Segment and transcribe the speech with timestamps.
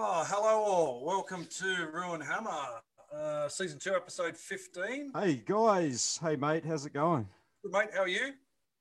[0.00, 2.50] welcome to Roo & Hammer,
[3.12, 5.10] uh, season two, episode 15.
[5.12, 7.26] Hey guys, hey mate, how's it going?
[7.64, 8.34] Good, mate, how are you?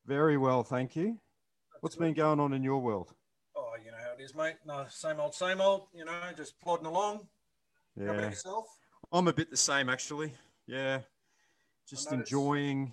[0.05, 1.17] Very well, thank you.
[1.81, 3.15] What's been going on in your world?
[3.55, 4.57] Oh, you know how it is, mate.
[4.65, 7.27] No, same old, same old, you know, just plodding along.
[7.97, 8.65] How about Yeah, yourself?
[9.11, 10.33] I'm a bit the same actually.
[10.67, 10.99] Yeah,
[11.89, 12.91] just enjoying.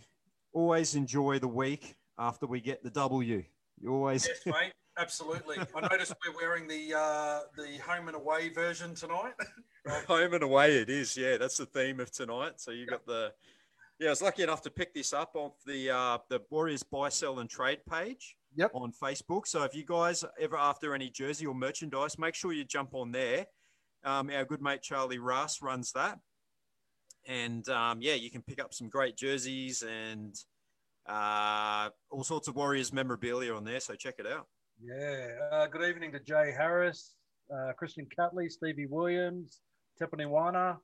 [0.55, 3.45] Always enjoy the week after we get the W.
[3.81, 4.27] You always.
[4.27, 5.57] Yes, mate, absolutely.
[5.75, 9.35] I noticed we're wearing the uh, the home and away version tonight.
[10.09, 11.37] Home and away it is, yeah.
[11.37, 12.55] That's the theme of tonight.
[12.57, 13.33] So you got the
[14.01, 17.11] yeah, I was lucky enough to pick this up off the uh the Warriors buy,
[17.11, 18.71] sell, and trade page Yep.
[18.73, 19.47] on Facebook.
[19.47, 23.11] So if you guys ever after any jersey or merchandise, make sure you jump on
[23.13, 23.47] there.
[24.05, 26.19] Um, our good mate Charlie Russ runs that.
[27.27, 30.35] And um, yeah, you can pick up some great jerseys and
[31.07, 33.81] uh, all sorts of Warriors memorabilia on there.
[33.81, 34.47] So check it out.
[34.85, 35.29] Yeah.
[35.51, 37.15] Uh, good evening to Jay Harris,
[37.55, 39.61] uh, Christian Catley, Stevie Williams,
[40.01, 40.77] Tepaniwana.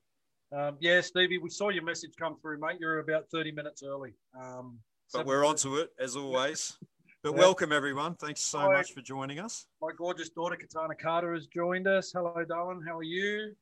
[0.56, 2.78] Um, yeah, Stevie, we saw your message come through, mate.
[2.80, 4.14] You're about 30 minutes early.
[4.40, 4.78] Um,
[5.12, 6.76] But we're on to it as always.
[7.22, 7.40] But Yeah.
[7.40, 8.14] welcome everyone.
[8.14, 8.72] Thanks so Hi.
[8.72, 9.66] much for joining us.
[9.82, 12.12] My gorgeous daughter, Katana Carter, has joined us.
[12.12, 12.80] Hello, darling.
[12.80, 13.54] How are you?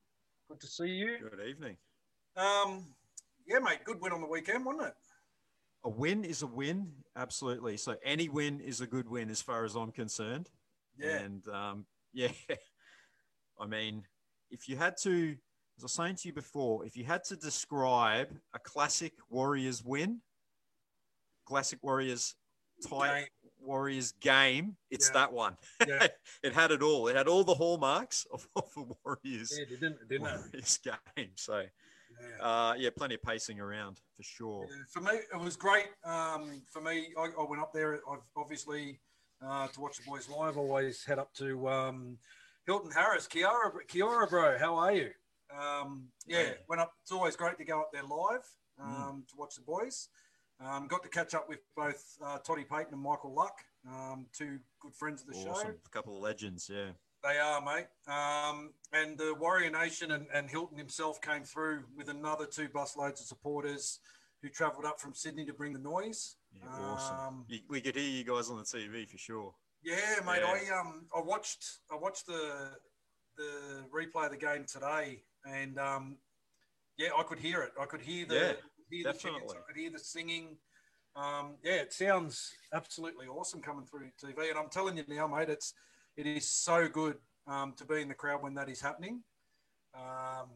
[0.47, 1.17] Good to see you.
[1.29, 1.75] Good evening.
[2.37, 2.85] Um,
[3.45, 3.79] yeah, mate.
[3.83, 4.93] Good win on the weekend, wasn't it?
[5.85, 7.77] A win is a win, absolutely.
[7.77, 10.49] So any win is a good win as far as I'm concerned.
[10.97, 11.19] Yeah.
[11.19, 12.31] And um, yeah,
[13.59, 14.03] I mean,
[14.51, 15.31] if you had to,
[15.77, 19.83] as I was saying to you before, if you had to describe a classic Warriors
[19.83, 20.19] win,
[21.45, 22.35] classic Warriors
[22.87, 23.51] type Game.
[23.61, 25.13] Warriors game, it's Yeah.
[25.13, 25.57] that one.
[25.87, 26.07] Yeah.
[26.43, 27.07] it had it all.
[27.07, 30.21] It had all the hallmarks of, of a Warriors, Yeah, it didn't, didn't?
[30.23, 30.79] Warriors
[31.15, 31.29] game.
[31.35, 31.63] So
[32.21, 32.45] Yeah.
[32.45, 34.67] uh, yeah, plenty of pacing around for sure.
[34.69, 35.87] Yeah, For me, it was great.
[36.03, 37.95] Um, for me, I, I went up there.
[37.95, 38.99] I've obviously
[39.45, 40.57] uh, to watch the boys live.
[40.57, 42.17] Always head up to um,
[42.65, 44.57] Hilton Harris, Kiara, Kiara, bro.
[44.57, 45.09] How are you?
[45.57, 46.49] Um, yeah, Yeah.
[46.67, 46.93] went up.
[47.01, 48.45] It's always great to go up there live
[48.81, 50.09] um, to watch the boys.
[50.63, 54.59] Um, got to catch up with both uh, Toddy Payten and Michael Luck, um, two
[54.81, 55.51] good friends of the show.
[55.61, 56.89] A couple of legends, yeah.
[57.23, 57.87] They are, mate.
[58.07, 63.19] Um, and the Warrior Nation and, and Hilton himself came through with another two busloads
[63.19, 63.99] of supporters
[64.41, 66.37] who travelled up from Sydney to bring the noise.
[66.53, 67.17] Yeah, awesome.
[67.17, 69.53] Um, we could hear you guys on the TV for sure.
[69.83, 70.41] Yeah, mate.
[70.41, 70.75] Yeah.
[70.75, 72.71] I um I watched I watched the
[73.37, 76.17] the replay of the game today, and um
[76.97, 77.71] yeah, I could hear it.
[77.79, 78.53] I could hear the Yeah,
[78.89, 79.57] hear the definitely.
[79.57, 80.57] I could hear the singing.
[81.15, 85.49] Um, yeah, it sounds absolutely awesome coming through TV, and I'm telling you now, mate,
[85.49, 85.73] it's
[86.19, 87.15] it is so good
[87.47, 89.21] um, to be in the crowd when that is happening.
[89.95, 90.49] Um,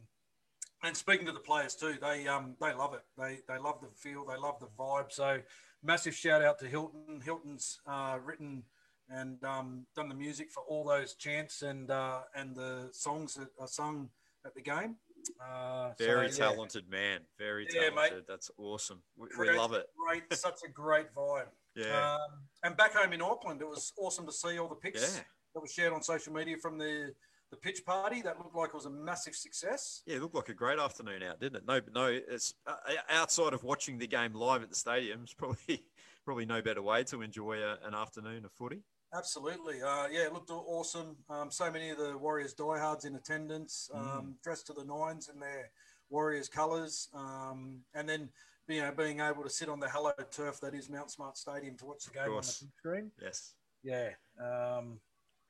[0.84, 3.03] and speaking to the players too, they um, they love it.
[3.18, 4.25] They they love the feel.
[4.25, 5.12] They love the vibe.
[5.12, 5.40] So
[5.81, 7.22] massive shout out to Hilton.
[7.24, 8.63] Hilton's uh, written
[9.09, 13.47] and um, done the music for all those chants and uh, and the songs that
[13.59, 14.09] are sung
[14.45, 14.97] at the game.
[15.41, 17.22] Uh, so, Very yeah, talented man.
[17.40, 17.94] Very Yeah, mate.
[17.95, 18.25] talented.
[18.28, 19.01] That's awesome.
[19.16, 19.85] We, we love it.
[20.06, 21.47] Great, such a great vibe.
[21.75, 22.18] Yeah.
[22.18, 25.24] Um, and back home in Auckland, it was awesome to see all the pics yeah.
[25.53, 27.14] That was shared on social media from the
[27.52, 28.22] the pitch party.
[28.22, 30.02] That looked like it was a massive success.
[30.08, 31.64] Yeah, it looked like a great afternoon out, didn't it?
[31.68, 32.06] No, no.
[32.08, 32.74] It's uh,
[33.09, 35.22] outside of watching the game live at the stadium.
[35.24, 35.86] It's probably
[36.25, 38.81] probably no better way to enjoy a, an afternoon of footy.
[39.16, 39.84] Absolutely.
[39.84, 41.16] Uh, yeah, it looked awesome.
[41.30, 44.42] Um, so many of the Warriors diehards in attendance, um, Mm.
[44.44, 45.69] dressed to the nines in their
[46.09, 47.09] Warriors colours.
[47.13, 48.30] Um, and then,
[48.68, 51.78] you know, being able to sit on the hallowed turf that is Mount Smart Stadium
[51.78, 53.12] to watch the game on the big screen.
[53.22, 53.54] Yes.
[53.83, 54.10] Yeah.
[54.44, 55.00] Um,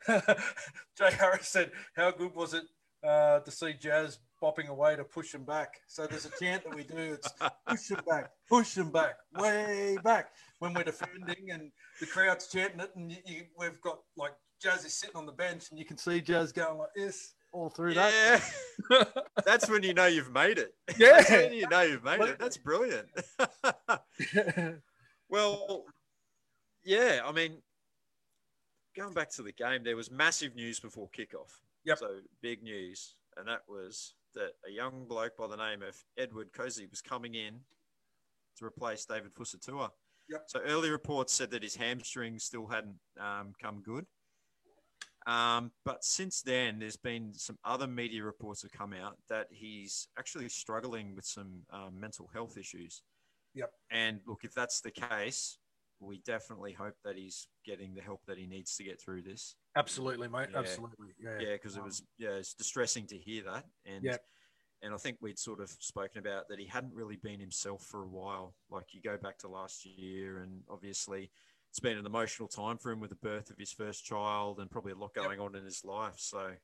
[0.97, 2.63] Jay Harris said, How good was it
[3.07, 5.81] uh, to see Jazz bopping away to push him back?
[5.87, 7.29] So there's a chant that we do it's
[7.67, 12.79] push him back, push him back, way back when we're defending, and the crowd's chanting
[12.79, 12.91] it.
[12.95, 15.97] And you, you, we've got like Jazz is sitting on the bench, and you can
[15.97, 18.39] see Jazz going like this all through Yeah.
[18.89, 19.25] that.
[19.45, 20.73] That's when you know you've made it.
[20.97, 21.49] Yeah.
[21.51, 22.39] You know you've made it.
[22.39, 23.07] That's brilliant.
[25.29, 25.85] Well,
[26.83, 27.57] yeah, I mean,
[28.95, 31.61] going back to the game, there was massive news before kickoff.
[31.85, 31.97] Yep.
[31.97, 32.07] So
[32.41, 36.89] big news, and that was that a young bloke by the name of Edward Kosi
[36.89, 37.59] was coming in
[38.57, 39.89] to replace David Fusitu'a.
[40.29, 40.43] Yep.
[40.47, 44.05] So early reports said that his hamstring still hadn't um, come good.
[45.25, 50.07] Um, but since then, there's been some other media reports have come out that he's
[50.17, 53.03] actually struggling with some um, mental health issues.
[53.53, 53.71] Yep.
[53.91, 55.59] And look, if that's the case,
[56.03, 59.55] we definitely hope that he's getting the help that he needs to get through this.
[59.75, 60.49] Absolutely, mate.
[60.51, 60.59] Yeah.
[60.59, 61.13] Absolutely.
[61.19, 61.39] Yeah.
[61.39, 63.65] Yeah, because it Um, was yeah, it's distressing to hear that.
[63.85, 64.25] And Yep.
[64.81, 68.03] and I think we'd sort of spoken about that he hadn't really been himself for
[68.03, 68.55] a while.
[68.69, 71.31] Like you go back to last year, and obviously
[71.69, 74.69] it's been an emotional time for him with the birth of his first child, and
[74.69, 75.25] probably a lot Yep.
[75.25, 76.19] going on in his life.
[76.19, 76.55] So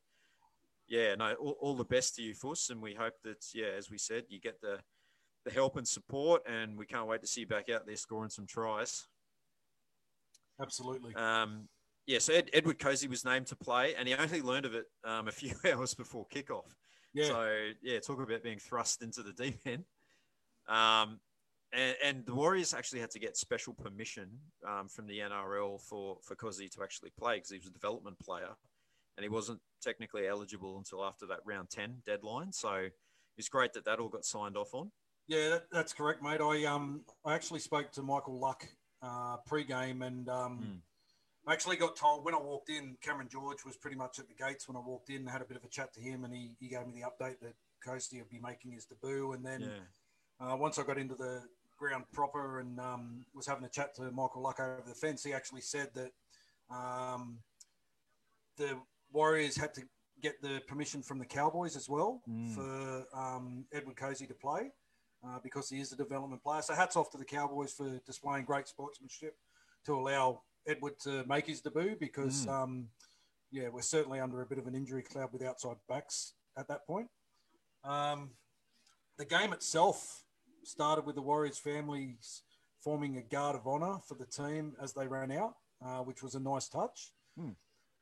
[0.87, 3.89] yeah, no, all, all the best to you, Fuss, and we hope that yeah, as
[3.89, 4.83] we said, you get the
[5.45, 8.29] the help and support, and we can't wait to see you back out there scoring
[8.29, 9.07] some tries.
[10.61, 11.15] Absolutely.
[11.15, 11.67] Um,
[12.05, 14.85] yeah, so Ed, Edward Kosi was named to play, and he only learned of it
[15.05, 16.73] um, a few hours before kickoff.
[17.13, 17.25] Yeah.
[17.25, 17.49] So
[17.81, 19.83] yeah, talk about being thrust into the deep end.
[20.67, 21.19] Um,
[21.71, 24.29] and, and the Warriors actually had to get special permission
[24.67, 28.17] um, from the NRL for for Kosi to actually play because he was a development
[28.19, 28.55] player,
[29.17, 32.51] and he wasn't technically eligible until after that round ten deadline.
[32.51, 32.87] So
[33.37, 34.91] it's great that that all got signed off on.
[35.27, 36.41] Yeah, that, that's correct, mate.
[36.41, 38.67] I um I actually spoke to Michael Luck
[39.01, 40.81] uh, pre-game, and um, Mm.
[41.47, 44.35] I actually got told when I walked in, Cameron George was pretty much at the
[44.35, 45.27] gates when I walked in.
[45.27, 47.07] I had a bit of a chat to him, and he, he gave me the
[47.07, 47.55] update that
[47.85, 49.31] Kosi would be making his debut.
[49.31, 49.61] And then
[50.41, 50.53] Yeah.
[50.53, 51.41] uh, once I got into the
[51.77, 55.33] ground proper and um, was having a chat to Michael Luck over the fence, he
[55.33, 56.11] actually said that
[56.69, 57.39] um,
[58.57, 58.77] the
[59.11, 59.81] Warriors had to
[60.21, 62.53] get the permission from the Cowboys as well Mm.
[62.53, 64.71] for um, Edward Kosi to play
[65.25, 66.61] uh, because he is a development player.
[66.61, 69.35] So hats off to the Cowboys for displaying great sportsmanship
[69.85, 72.49] to allow Edward to make his debut because, Mm.
[72.49, 72.89] um,
[73.51, 76.85] yeah, we're certainly under a bit of an injury cloud with outside backs at that
[76.85, 77.09] point.
[77.83, 78.31] Um,
[79.17, 80.23] the game itself
[80.63, 82.43] started with the Warriors families
[82.81, 86.35] forming a guard of honor for the team as they ran out, uh, which was
[86.35, 87.11] a nice touch.
[87.37, 87.51] Hmm.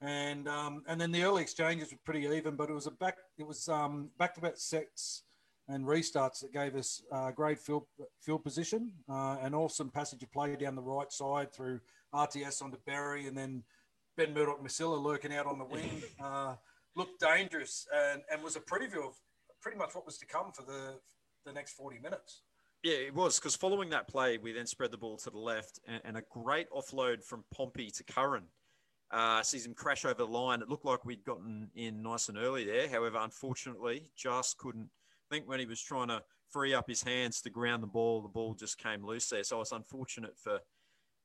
[0.02, 3.18] And um, and then the early exchanges were pretty even, but it was a back
[3.38, 5.24] it was um, back to back sets
[5.70, 7.86] and restarts that gave us uh, great field
[8.22, 11.80] field position uh, and awesome passage of play down the right side through
[12.14, 13.64] RTS onto Berry, and then
[14.16, 16.56] Ben Murdoch Masila lurking out on the wing uh,
[16.96, 19.16] looked dangerous and, and was a preview of
[19.62, 21.00] pretty much what was to come for the
[21.46, 22.42] the next 40 minutes.
[22.84, 25.80] Yeah, it was because following that play, we then spread the ball to the left
[25.88, 28.44] and, and a great offload from Pompey to Curran.
[29.10, 30.62] Uh, sees him crash over the line.
[30.62, 32.90] It looked like we'd gotten in nice and early there.
[32.90, 34.90] However, unfortunately, just couldn't
[35.30, 38.22] I think when he was trying to free up his hands to ground the ball,
[38.22, 39.44] the ball just came loose there.
[39.44, 40.60] So it's unfortunate for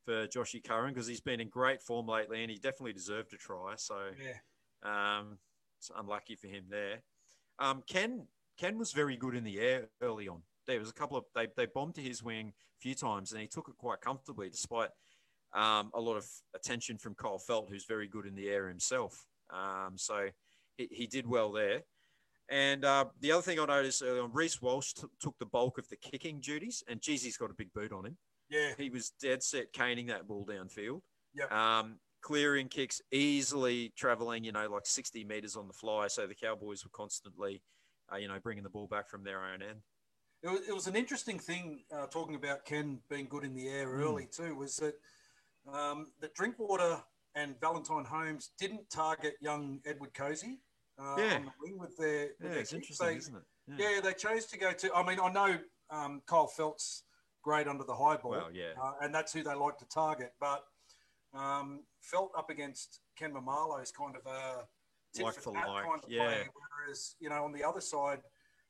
[0.04, 3.36] for Joshy Curran because he's been in great form lately and he definitely deserved a
[3.36, 3.74] try.
[3.76, 4.38] So Yeah.
[4.82, 5.38] um,
[5.78, 7.02] it's unlucky for him there.
[7.60, 8.26] Um, Ken
[8.58, 10.42] Ken was very good in the air early on.
[10.66, 13.40] There was a couple of they they bombed to his wing a few times and
[13.40, 14.90] he took it quite comfortably despite
[15.54, 16.26] um, a lot of
[16.56, 19.26] attention from Kyle Feldt, who's very good in the air himself.
[19.50, 20.30] Um, so
[20.76, 21.82] he, he did well there.
[22.48, 25.78] And uh, the other thing I noticed early on, Reece Walsh t- took the bulk
[25.78, 28.16] of the kicking duties, and Jeezy's got a big boot on him
[28.50, 28.72] Yeah.
[28.76, 31.00] he was dead set caning that ball downfield.
[31.34, 31.50] Yep.
[31.50, 36.08] Um, clearing kicks easily traveling, you know, like 60 meters on the fly.
[36.08, 37.62] So the Cowboys were constantly,
[38.12, 39.80] uh, you know, bringing the ball back from their own end.
[40.42, 43.68] It was, it was an interesting thing uh, talking about Ken being good in the
[43.68, 44.02] air Hmm.
[44.02, 44.54] early too.
[44.56, 44.94] Was that
[45.72, 47.00] um, that Drinkwater
[47.34, 50.58] and Valentine Holmes didn't target young Edward Kosi
[51.02, 51.36] uh, Yeah.
[51.36, 52.26] on the wing with their.
[52.26, 53.42] With Yeah, their it's interesting, They- isn't it?
[53.78, 54.00] Yeah.
[54.00, 54.94] they chose to go to.
[54.94, 55.58] I mean, I know
[55.90, 57.04] um, Kyle Feldt's
[57.42, 58.72] great under the high ball, Well, yeah.
[58.80, 60.32] uh, and that's who they like to target.
[60.40, 60.64] But
[61.34, 64.66] um, Feldt up against Ken Maumalo is kind of a
[65.14, 66.24] tit Like for for like, kind of yeah.
[66.26, 66.48] play.
[66.84, 68.20] Whereas you know on the other side,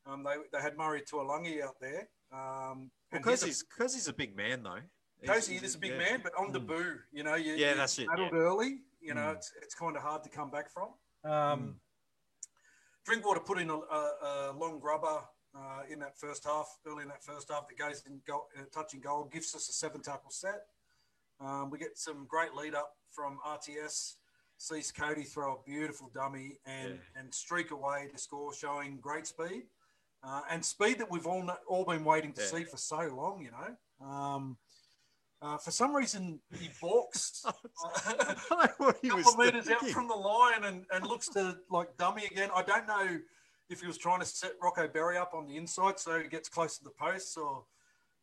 [0.06, 2.08] um, they, they had Murray Taulagi out there.
[2.32, 4.80] Um, Because he's he's, because he's a big man, though.
[5.22, 5.98] a, Kosi is a big yeah.
[5.98, 6.66] man, but on the Mm.
[6.66, 8.38] boo, you know, you, Yeah, you that's it, battled yeah.
[8.38, 8.78] early.
[9.00, 9.36] You know, Mm.
[9.36, 10.94] it's it's kind of hard to come back from.
[11.24, 11.30] Mm.
[11.30, 11.80] Um,
[13.04, 15.20] Drinkwater put in a, a, a long grubber
[15.54, 18.62] uh, in that first half, early in that first half, that goes in goal, uh,
[18.72, 20.66] touching goal, gives us a seven tackle set.
[21.40, 24.14] Um, we get some great lead up from RTS.
[24.58, 27.20] Sees Kodi throw a beautiful dummy and, Yeah.
[27.20, 29.64] and streak away to score, showing great speed
[30.22, 32.46] uh, and speed that we've all all been waiting to Yeah.
[32.46, 33.42] see for so long.
[33.42, 34.56] You know, um,
[35.42, 37.44] uh, for some reason he balks.
[37.46, 37.52] uh,
[38.80, 42.50] was couple of meters out from the line and, and looks to like dummy again.
[42.54, 43.18] I don't know
[43.68, 46.48] if he was trying to set Rocco Berry up on the inside so he gets
[46.48, 47.64] close to the posts or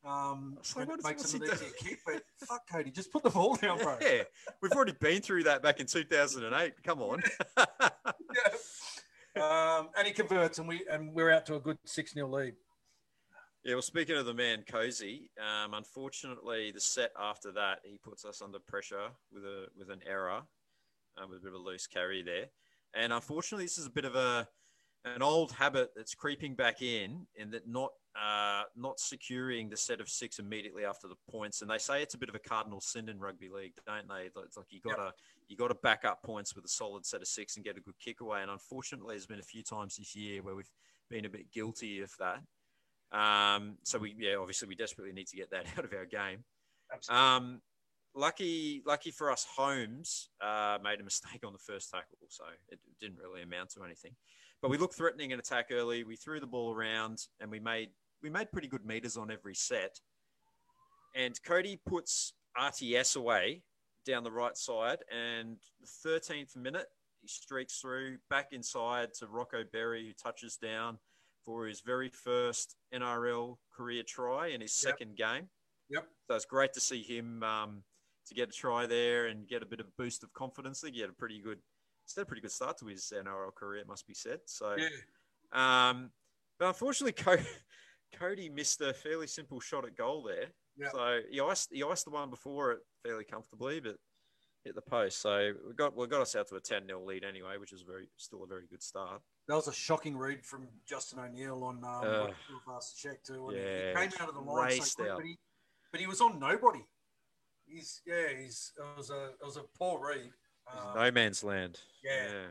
[0.06, 2.00] um, So what- it makes him an easier kick.
[2.06, 3.98] But fuck, Kodi, just put the ball down, bro.
[4.02, 4.24] Yeah,
[4.62, 6.74] we've already been through that back in 2008.
[6.84, 7.22] Come on.
[9.36, 9.78] Yeah.
[9.80, 12.56] Um, and he converts, and we and we're out to a good six 0 lead.
[13.64, 18.24] Yeah, well, speaking of the man Kosi, um, unfortunately, the set after that, he puts
[18.24, 20.42] us under pressure with a with an error,
[21.18, 22.46] uh, with a bit of a loose carry there,
[22.94, 24.48] and unfortunately, this is a bit of a
[25.06, 30.02] an old habit that's creeping back in, in that not uh, not securing the set
[30.02, 32.82] of six immediately after the points, and they say it's a bit of a cardinal
[32.82, 34.30] sin in rugby league, don't they?
[34.44, 35.12] It's like you gotta
[35.50, 38.00] you gotta back up points with a solid set of six and get a good
[38.00, 40.72] kick away, and unfortunately, there's been a few times this year where we've
[41.10, 42.40] been a bit guilty of that.
[43.12, 46.44] Um, so we, yeah, obviously we desperately need to get that out of our game.
[47.10, 47.62] Um,
[48.16, 52.80] lucky, lucky for us, Holmes uh, made a mistake on the first tackle, so it
[53.00, 54.12] didn't really amount to anything.
[54.62, 56.04] but we looked threatening in attack early.
[56.04, 57.90] We threw the ball around, and we made
[58.22, 60.00] we made pretty good meters on every set.
[61.16, 63.64] And Kodi puts RTS away
[64.06, 66.88] down the right side, and the 13th minute
[67.22, 70.98] he streaks through back inside to Rocco Berry, who touches down
[71.50, 74.92] for his very first NRL career try in his Yep.
[74.92, 75.50] second game.
[75.90, 76.08] Yep.
[76.28, 77.84] So it's great to see him um,
[78.28, 80.84] to get a try there and get a bit of boost of confidence.
[80.84, 81.58] I think he had a pretty good,
[82.06, 84.42] he's had a pretty good start to his NRL career, it must be said.
[84.46, 85.90] So, Yeah.
[85.90, 86.12] um,
[86.60, 87.48] but unfortunately, Kodi,
[88.14, 90.50] Kodi missed a fairly simple shot at goal there.
[90.78, 90.92] Yep.
[90.92, 93.98] So he iced, he iced the one before it fairly comfortably, but
[94.70, 95.22] hit the post.
[95.22, 97.82] So we got we got us out to a 10 0 lead anyway, which is
[97.82, 99.22] very still a very good start.
[99.48, 102.28] That was a shocking read from Justin O'Neill on um, Uh,
[102.66, 103.52] Belfast check too.
[103.54, 105.38] Yeah, he came out of the line so quick, but he,
[105.92, 106.86] but he was on nobody.
[107.66, 110.32] He's yeah, he's it was a it was a poor read.
[110.72, 111.80] Um, no man's land.
[112.04, 112.46] yeah.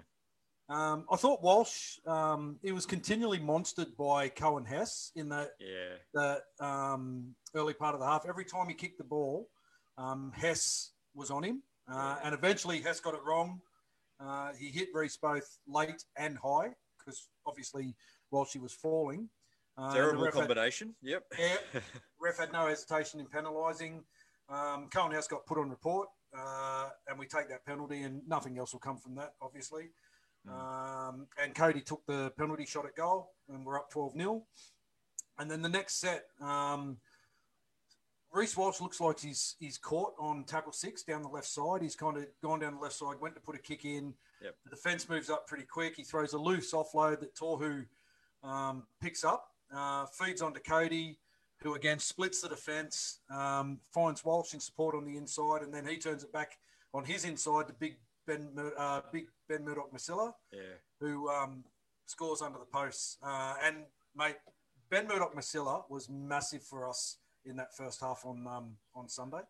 [0.71, 5.95] Um, I thought Walsh um, he was continually monstered by Coen Hess in the yeah,
[6.13, 8.27] the um, early part of the half.
[8.29, 9.49] Every time he kicked the ball,
[9.97, 13.61] um, Hess was on him, uh, and eventually Hess got it wrong.
[14.21, 17.95] Uh, he hit Reece both late and high because obviously
[18.31, 19.29] while she was falling.
[19.77, 20.95] Uh, Terrible ref had- combination.
[21.03, 21.25] Yep.
[21.39, 21.57] Yeah.
[22.21, 24.01] ref had no hesitation in penalising.
[24.49, 28.59] Um, Coen Hess got put on report, uh, and we take that penalty, and nothing
[28.59, 29.91] else will come from that, obviously.
[30.49, 34.43] Um, and Kodi took the penalty shot at goal, and we're up 12 0.
[35.39, 36.97] And then the next set, um,
[38.33, 41.83] Reece Walsh looks like he's he's caught on tackle six down the left side.
[41.83, 44.15] He's kind of gone down the left side, went to put a kick in.
[44.43, 44.55] Yep.
[44.65, 45.97] The defense moves up pretty quick.
[45.97, 47.87] He throws a loose offload that Tohu
[48.43, 51.17] um, picks up, uh, feeds onto Kodi,
[51.63, 55.87] who again splits the defense, um, finds Walsh in support on the inside, and then
[55.87, 56.59] he turns it back
[56.95, 60.61] on his inside to Big Ben, uh, Big Ben Murdoch Masila, yeah.
[61.01, 61.65] who um,
[62.07, 63.17] scores under the posts.
[63.23, 63.77] Uh, and
[64.15, 64.37] mate,
[64.91, 67.17] Ben Murdoch Masila was massive for us
[67.49, 69.41] in that first half on um, on Sunday.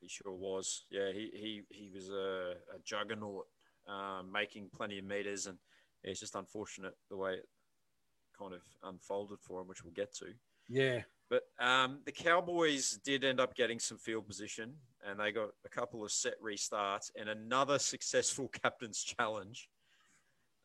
[0.00, 0.84] He sure was.
[0.90, 3.46] Yeah, he he, he was a, a juggernaut,
[3.86, 5.58] um, making plenty of meters, and
[6.02, 7.48] it's just unfortunate the way it
[8.38, 10.26] kind of unfolded for him, which we'll get to.
[10.68, 14.74] Yeah, But um, the Cowboys did end up getting some field position,
[15.06, 19.68] and they got a couple of set restarts and another successful captain's challenge.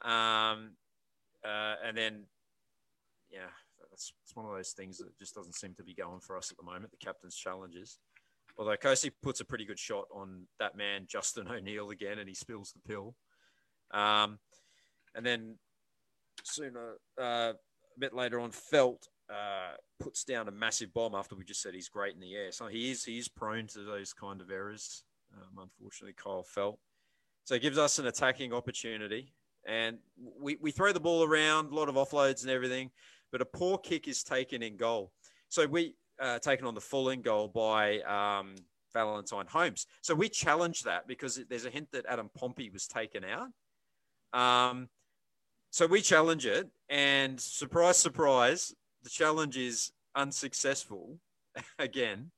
[0.01, 0.71] Um,
[1.45, 2.23] uh, and then,
[3.31, 3.49] yeah,
[3.91, 6.49] that's it's one of those things that just doesn't seem to be going for us
[6.49, 6.91] at the moment.
[6.91, 7.99] The captain's challenges.
[8.57, 12.35] Although Kosi puts a pretty good shot on that man Justin O'Neill again, and he
[12.35, 13.15] spills the pill.
[13.91, 14.39] Um,
[15.15, 15.55] and then
[16.43, 21.43] sooner, uh, a bit later on, Feldt uh, puts down a massive bomb after we
[21.43, 22.51] just said he's great in the air.
[22.51, 25.03] So he is he is prone to those kind of errors.
[25.33, 26.77] Um, unfortunately, Kyle Feldt.
[27.45, 29.33] So it gives us an attacking opportunity,
[29.65, 32.91] and we, we throw the ball around, a lot of offloads and everything,
[33.31, 35.11] but a poor kick is taken in goal.
[35.49, 38.55] So we uh, taken on the full in goal by um,
[38.93, 39.87] Valentine Holmes.
[40.01, 43.49] So we challenged that because there's a hint that Adam Pompey was taken out.
[44.39, 44.89] Um,
[45.71, 48.73] so we challenge it, and surprise, surprise,
[49.03, 51.17] the challenge is unsuccessful
[51.79, 52.31] again.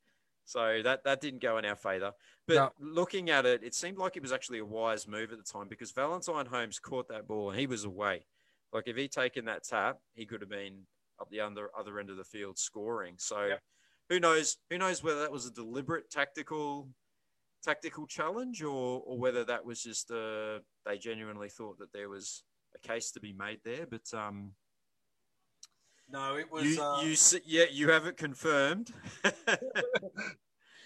[0.45, 2.12] So that that didn't go in our favour.
[2.47, 2.69] But No.
[2.79, 5.67] looking at it, it seemed like it was actually a wise move at the time
[5.67, 8.25] because Valentine Holmes caught that ball and he was away.
[8.73, 10.81] Like if he'd taken that tap, he could have been
[11.21, 13.15] up the other other end of the field scoring.
[13.17, 13.61] So Yep.
[14.09, 14.57] who knows?
[14.69, 16.89] Who knows whether that was a deliberate tactical
[17.63, 22.43] tactical challenge or or whether that was just uh, they genuinely thought that there was
[22.75, 23.85] a case to be made there.
[23.85, 24.53] But um,
[26.09, 26.63] no, it was.
[26.65, 27.15] you uh, you
[27.45, 28.91] yeah you have it confirmed.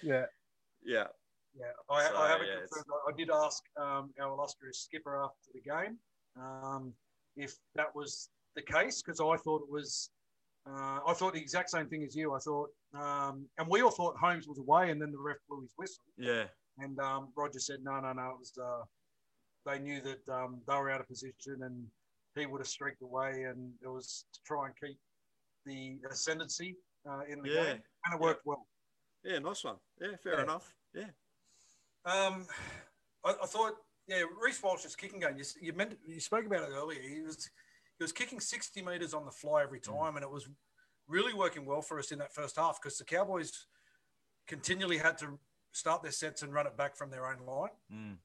[0.03, 0.25] yeah,
[0.83, 1.07] yeah.
[1.59, 3.01] Yeah, I, So, I haven't yeah, it's- confirmed.
[3.07, 5.97] I did ask um, our illustrious skipper after the game
[6.39, 6.93] um,
[7.37, 10.09] if that was the case because I thought it was.
[10.69, 12.33] Uh, I thought the exact same thing as you.
[12.33, 15.61] I thought, um, and we all thought Holmes was away, and then the ref blew
[15.61, 16.43] his whistle, Yeah.
[16.79, 18.31] and um, Roger said, "No, no, no.
[18.31, 18.53] It was.
[18.61, 18.83] Uh,
[19.65, 21.87] they knew that um, they were out of position, and
[22.35, 24.99] he would have streaked away, and it was to try and keep
[25.65, 26.75] the ascendancy
[27.09, 27.63] uh, in the Yeah.
[27.63, 28.67] game, and it worked well."
[29.23, 29.77] Yeah, nice one.
[30.01, 30.43] Yeah, fair Yeah.
[30.43, 30.73] enough.
[30.93, 31.09] Yeah.
[32.05, 32.45] Um,
[33.23, 33.73] I, I thought,
[34.07, 35.35] yeah, Reece Walsh's kicking game.
[35.37, 37.01] You, you meant you spoke about it earlier.
[37.01, 37.49] He was
[37.97, 40.47] he was kicking sixty meters on the fly every time, and it was
[41.07, 43.67] really working well for us in that first half because the Cowboys
[44.47, 45.37] continually had to
[45.71, 48.17] start their sets and run it back from their own line.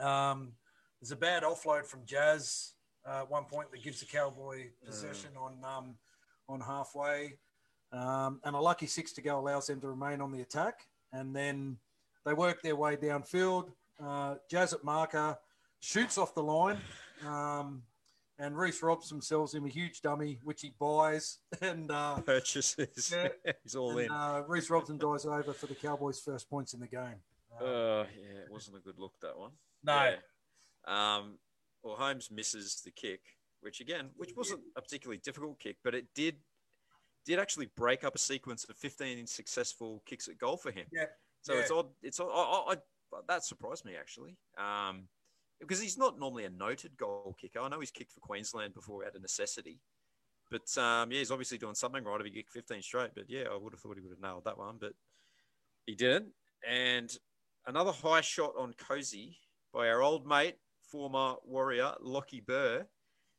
[0.00, 0.04] Mm.
[0.04, 0.52] Um,
[1.00, 2.72] there's a bad offload from Jazz
[3.06, 5.94] uh, at one point that gives the Cowboy possession on um,
[6.48, 7.34] on halfway,
[7.92, 11.36] um, and a lucky six to go allows them to remain on the attack, and
[11.36, 11.76] then
[12.24, 13.70] they work their way downfield.
[14.02, 15.36] Uh, Jazz at marker
[15.80, 16.78] shoots off the line,
[17.26, 17.82] um,
[18.38, 23.12] and Reece Robson sells him a huge dummy, which he buys, and uh, Purchases.
[23.14, 23.28] Yeah.
[23.64, 24.10] He's all and, in.
[24.10, 27.16] uh, Reece Robson dies over for the Cowboys' first points in the game.
[27.60, 29.50] Uh, Uh, yeah, it wasn't a good look that one.
[29.82, 29.94] no,
[30.86, 31.16] Yeah.
[31.16, 31.38] Um,
[31.82, 33.20] well, Holmes misses the kick,
[33.60, 36.36] which again, which wasn't a particularly difficult kick, but it did
[37.26, 40.86] did actually break up a sequence of 15 successful kicks at goal for him.
[40.90, 41.04] Yeah.
[41.42, 41.60] So Yeah.
[41.60, 41.86] it's odd.
[42.02, 42.30] It's odd.
[42.32, 42.76] I, I,
[43.28, 45.08] that surprised me actually, um,
[45.60, 47.60] because he's not normally a noted goal kicker.
[47.60, 49.80] I know he's kicked for Queensland before out of necessity,
[50.50, 53.10] but um, yeah, he's obviously doing something right if he kicked 15 straight.
[53.14, 54.92] But yeah, I would have thought he would have nailed that one, but
[55.86, 56.28] he didn't.
[56.68, 57.14] And
[57.66, 59.36] another high shot on Kosi
[59.72, 60.56] by our old mate,
[60.90, 62.86] former warrior Lockie Burr,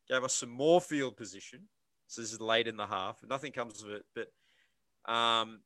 [0.09, 1.61] gave us some more field position.
[2.07, 3.19] So this is late in the half.
[3.27, 5.59] Nothing comes of it, but um,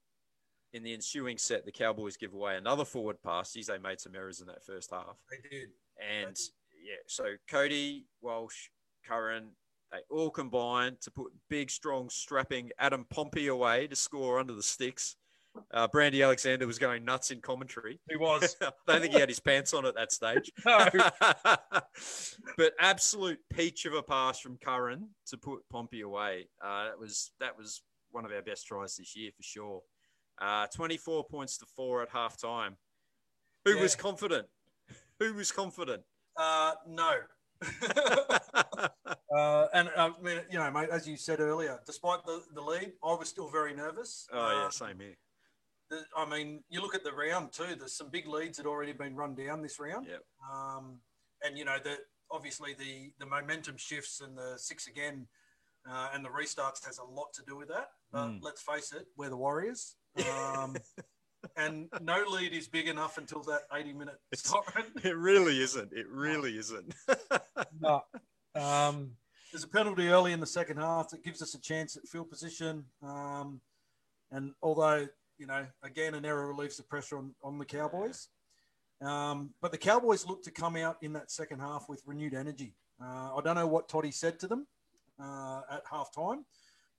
[0.74, 3.54] in the ensuing set, the Cowboys give away another forward pass.
[3.54, 5.18] Geez, they made some errors in that first half.
[5.30, 5.70] they did.
[6.00, 6.38] And
[6.84, 8.70] yeah, so Kodi, Walsh,
[9.08, 9.50] Curran,
[9.92, 14.64] they all combined to put big, strong, strapping Adam Pompey away to score under the
[14.64, 15.16] sticks.
[15.72, 18.00] Uh, Brandy Alexander was going nuts in commentary.
[18.10, 18.56] He was.
[18.62, 20.52] I don't think he had his pants on at that stage.
[20.66, 20.88] No.
[22.58, 26.48] but absolute peach of a pass from Curran to put Pompey away.
[26.64, 29.82] Uh, that was that was one of our best tries this year for sure.
[30.44, 32.76] Uh, 24 points to four at half time.
[33.64, 34.48] Who was confident?
[35.20, 36.04] Who was confident?
[36.36, 37.12] Uh, no.
[39.36, 42.92] uh, and I mean, you know, mate, as you said earlier, despite the, the lead,
[43.04, 44.28] I was still very nervous.
[44.34, 45.16] oh yeah, Uh, same here.
[45.90, 47.76] the- I mean, you look at the round too.
[47.78, 50.08] There's some big leads that already been run down this round.
[50.08, 50.24] Yep.
[50.54, 51.00] Um,
[51.44, 51.98] and you know, the
[52.32, 55.28] obviously the the momentum shifts and the six again
[55.90, 57.88] uh, and the restarts has a lot to do with that.
[58.12, 58.40] But Mm.
[58.42, 59.96] let's face it, we're the Warriors.
[60.54, 60.76] Um,
[61.58, 64.86] and no lead is big enough until that 80 minute siren.
[65.04, 65.92] It really isn't.
[65.94, 66.94] It really isn't.
[67.80, 68.04] No.
[68.56, 69.12] Um,
[69.52, 72.30] there's a penalty early in the second half that gives us a chance at field
[72.30, 72.86] position.
[73.02, 73.62] Um,
[74.32, 78.30] and although, you know, again, an error relieves the pressure on, on the Cowboys.
[79.02, 82.74] Um, but the Cowboys look to come out in that second half with renewed energy.
[83.02, 84.66] Uh, I don't know what Toddy said to them
[85.22, 86.44] uh, at halftime,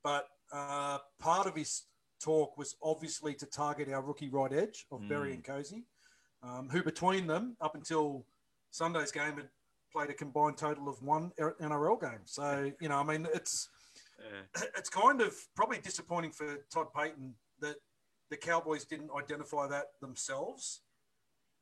[0.03, 1.83] but uh, part of his
[2.19, 5.33] talk was obviously to target our rookie right edge of Berry Mm.
[5.35, 5.83] and Kosi,
[6.43, 8.25] um, who between them, up until
[8.71, 9.49] Sunday's game, had
[9.91, 12.21] played a combined total of one NRL game.
[12.25, 13.69] So, you know, I mean, it's
[14.19, 14.41] Yeah.
[14.77, 17.77] it's kind of probably disappointing for Todd Payten that
[18.29, 20.81] the Cowboys didn't identify that themselves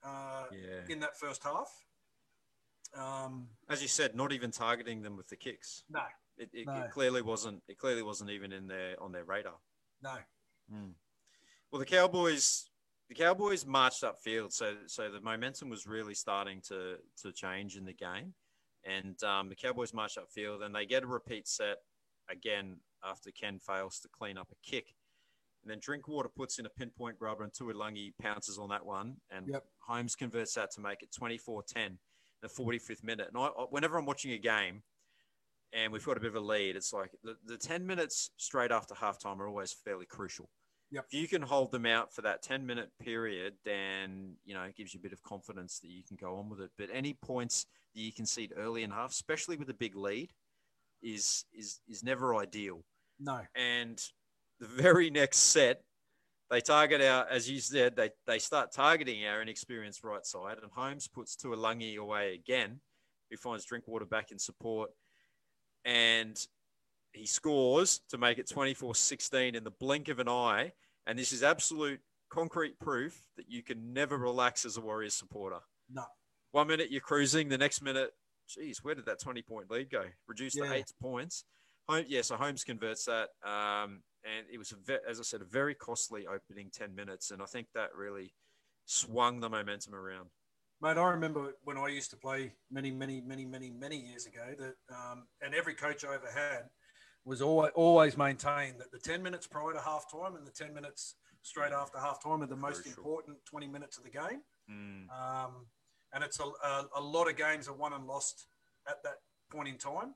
[0.03, 0.81] uh, yeah.
[0.89, 1.69] in that first half.
[2.95, 5.83] Um, As you said, not even targeting them with the kicks.
[5.89, 6.03] no,
[6.37, 6.73] It, it, No.
[6.83, 7.63] it clearly wasn't.
[7.67, 9.59] It clearly wasn't even in their on their radar.
[10.01, 10.17] no.
[10.71, 12.69] Well, the Cowboys,
[13.09, 17.85] the Cowboys marched upfield, so so the momentum was really starting to to change in
[17.85, 18.33] the game,
[18.83, 21.77] and um, the Cowboys marched upfield, and they get a repeat set
[22.29, 24.95] again after Ken fails to clean up a kick,
[25.63, 29.47] and then Drinkwater puts in a pinpoint grubber, and Taulagi pounces on that one, and
[29.47, 29.65] Yep.
[29.79, 31.97] Holmes converts that to make it 24-10
[32.41, 33.27] the 45th minute.
[33.29, 34.83] And I- whenever I'm watching a game.
[35.75, 36.75] And we've got a bit of a lead.
[36.75, 40.49] It's like the, the 10 minutes straight after halftime are always fairly crucial
[40.93, 44.75] if you can hold them out for that 10 minute period, then, you know, it
[44.75, 46.69] gives you a bit of confidence that you can go on with it.
[46.77, 50.29] But any points that you concede early in half, especially with a big lead,
[51.01, 52.83] is, is, is never ideal.
[53.19, 53.41] No.
[53.55, 53.99] And
[54.59, 55.81] the very next set,
[56.51, 60.71] they target our, as you said, they, they start targeting our inexperienced right side, and
[60.71, 62.79] Holmes puts Taulagi away again,
[63.31, 64.91] who finds Drinkwater back in support.
[65.85, 66.39] And
[67.13, 70.73] he scores to make it 24 16 in the blink of an eye.
[71.05, 75.59] And this is absolute concrete proof that you can never relax as a Warriors supporter.
[75.91, 76.05] No.
[76.51, 78.11] One minute you're cruising, the next minute,
[78.47, 80.05] geez, where did that 20 point lead go?
[80.27, 80.67] Reduced Yeah.
[80.67, 81.43] to eight points.
[81.89, 83.29] Home, yeah, so Holmes converts that.
[83.43, 87.31] Um, and it was, a ve- as I said, a very costly opening 10 minutes.
[87.31, 88.33] And I think that really
[88.85, 90.29] swung the momentum around.
[90.83, 94.53] Mate, I remember when I used to play many, many, many, many, many years ago
[94.59, 96.63] that, um, and every coach I ever had
[97.23, 101.15] was always, always maintained that the 10 minutes prior to halftime and the 10 minutes
[101.41, 103.01] straight after halftime are the most Crucial.
[103.01, 104.41] important 20 minutes of the game.
[104.69, 105.67] Mm, Um,
[106.13, 108.47] and it's a, a, a lot of games are won and lost
[108.85, 109.19] at that
[109.49, 110.15] point in time.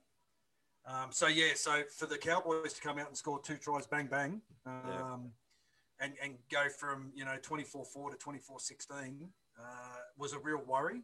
[0.85, 4.07] Um, so yeah, so for the Cowboys to come out and score two tries, bang
[4.07, 5.15] bang, um, Yeah.
[6.01, 11.01] and and go from you know 24-4 to 24-16 uh, was a real worry.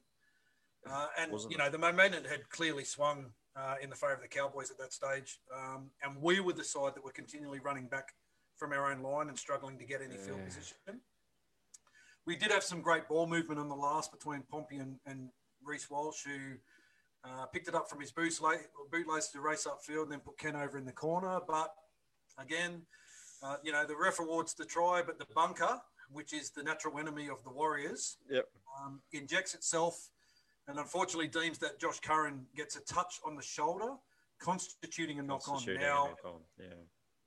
[0.89, 4.21] Uh, and Wasn't you know the momentum had clearly swung uh, in the favour of
[4.21, 7.87] the Cowboys at that stage, um, and we were the side that were continually running
[7.87, 8.13] back
[8.57, 10.77] from our own line and struggling to get any field position.
[12.25, 15.29] We did have some great ball movement on the last between Pompey and, and
[15.63, 16.57] Reece Walsh, who
[17.25, 20.57] Uh, picked it up from his bootlace, bootlace to race upfield and then put Ken
[20.57, 21.39] over in the corner.
[21.47, 21.73] But
[22.37, 22.85] again,
[23.41, 26.99] uh, you know, the ref awards the try, but the bunker, which is the natural
[26.99, 28.49] enemy of the Warriors, Yep.
[28.81, 30.09] Um, injects itself
[30.67, 33.95] and unfortunately deems that Josh Curran gets a touch on the shoulder,
[34.39, 35.63] constituting a knock on.
[35.75, 36.73] Now, knock-on, Yeah.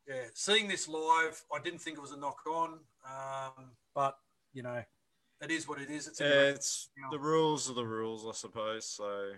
[0.07, 4.19] yeah, seeing this live, I didn't think it was a knock on, um, but
[4.53, 4.83] you know,
[5.43, 6.09] it is what it is.
[6.09, 8.87] It's, the Yeah, it's the rules are the rules, I suppose.
[8.89, 9.33] So,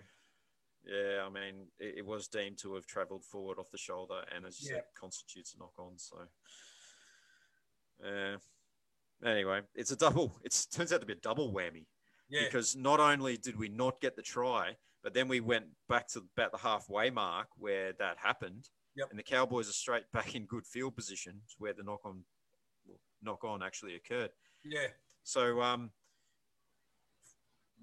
[0.85, 4.45] yeah, I mean, it, it was deemed to have travelled forward off the shoulder, and
[4.45, 4.75] as you Yeah.
[4.77, 5.97] said, constitutes a knock on.
[5.97, 6.25] So,
[8.01, 8.37] yeah.
[9.25, 10.39] Anyway, it's a double.
[10.45, 11.85] It turns out to be a double whammy
[12.29, 16.07] yeah, because not only did we not get the try, but then we went back
[16.09, 19.07] to about the halfway mark where that happened, Yep.
[19.11, 22.23] and the Cowboys are straight back in good field position where the knock on,
[23.21, 24.31] knock on actually occurred.
[24.63, 24.87] yeah,
[25.23, 25.91] So um,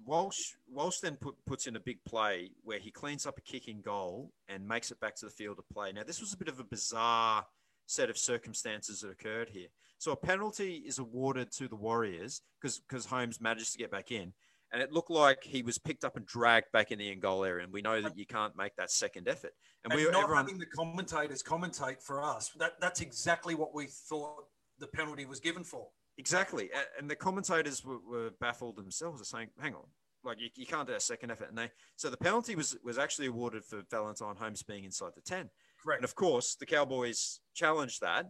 [0.05, 3.81] Walsh Walsh then put, puts in a big play where he cleans up a kicking
[3.81, 5.91] goal and makes it back to the field of play.
[5.91, 7.45] Now this was a bit of a bizarre
[7.87, 9.67] set of circumstances that occurred here.
[9.97, 14.11] So a penalty is awarded to the Warriors because because Holmes managed to get back
[14.11, 14.33] in,
[14.71, 17.43] and it looked like he was picked up and dragged back in the in goal
[17.43, 17.63] area.
[17.63, 19.53] And we know that you can't make that second effort.
[19.83, 22.51] And, and we not everyone having the commentators commentate for us.
[22.59, 24.45] That that's exactly what we thought
[24.79, 25.87] the penalty was given for.
[26.17, 26.69] Exactly.
[26.97, 29.85] And the commentators were, were baffled themselves, saying, hang on,
[30.23, 31.49] like you, you can't do a second effort.
[31.49, 35.21] And they, so the penalty was, was actually awarded for Valentine Holmes being inside the
[35.21, 35.49] 10.
[35.83, 35.99] Correct.
[35.99, 38.25] And of course, the Cowboys challenged that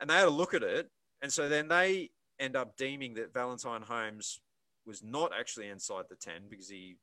[0.00, 0.90] and they had a look at it.
[1.22, 4.40] And so then they end up deeming that Valentine Holmes
[4.86, 6.96] was not actually inside the 10 because he,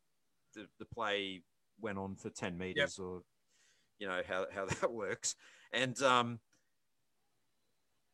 [0.54, 1.44] the, the play
[1.80, 3.22] went on for 10 meters or,
[4.00, 5.36] you know, how, how that works.
[5.74, 6.40] And, um,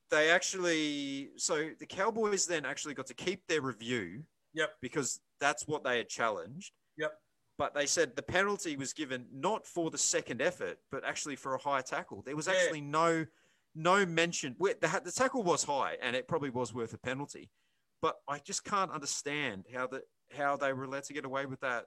[0.09, 4.23] they actually so the Cowboys then actually got to keep their review.
[4.53, 4.75] Yep.
[4.81, 6.71] Because that's what they had challenged.
[6.97, 7.13] Yep.
[7.57, 11.55] But they said the penalty was given not for the second effort, but actually for
[11.55, 12.21] a high tackle.
[12.21, 12.53] There was Yeah.
[12.53, 13.25] actually no
[13.77, 14.55] no mention.
[14.59, 17.49] The, the tackle was high, and it probably was worth a penalty.
[18.01, 20.01] But I just can't understand how the
[20.35, 21.85] how they were allowed to get away with that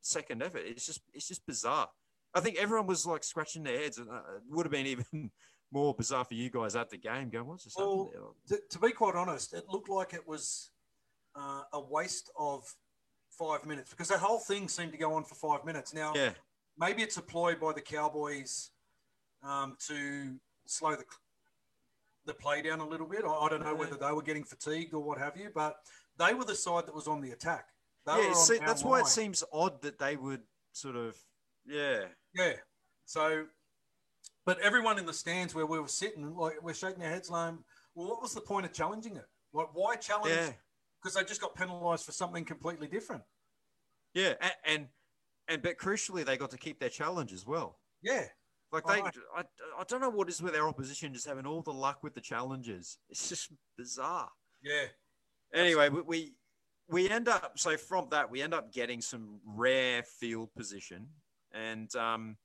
[0.00, 0.62] second effort.
[0.66, 1.88] It's just it's just bizarre.
[2.34, 5.30] I think everyone was like scratching their heads, and uh, it would have been even
[5.72, 7.30] more bizarre for you guys at the game.
[7.30, 8.10] Going, what's just Well.
[8.48, 10.70] To, to be quite honest, it looked like it was
[11.34, 12.64] uh, a waste of
[13.30, 15.94] five minutes because that whole thing seemed to go on for five minutes.
[15.94, 16.32] Now, Yeah,
[16.76, 18.70] maybe it's a ploy by the Cowboys
[19.42, 21.04] um, to slow the
[22.28, 23.24] the play down a little bit.
[23.24, 23.72] I, I don't know Yeah.
[23.72, 25.78] whether they were getting fatigued or what have you, but
[26.18, 27.66] they were the side that was on the attack.
[28.06, 28.34] They yeah.
[28.34, 31.16] See, that's why it seems odd that they would sort of,
[31.66, 32.52] yeah, Yeah.
[33.04, 33.46] So,
[34.44, 37.54] but everyone in the stands where we were sitting, like we're shaking our heads, like,
[37.94, 39.26] well, what was the point of challenging it?
[39.52, 40.34] Like, why challenge?
[40.34, 40.52] yeah,
[41.02, 43.22] Because they just got penalised for something completely different.
[44.14, 44.86] yeah, and, and
[45.48, 47.78] and but crucially, they got to keep their challenge as well.
[48.02, 48.24] Yeah.
[48.72, 49.00] Like they.
[49.00, 49.42] I,
[49.78, 52.20] I don't know what is with their opposition just having all the luck with the
[52.20, 52.98] challenges.
[53.10, 54.28] It's just bizarre.
[54.62, 54.84] Yeah.
[55.54, 56.32] Anyway, we, we
[56.88, 61.06] we end up so from that we end up getting some rare field position,
[61.52, 62.36] and um,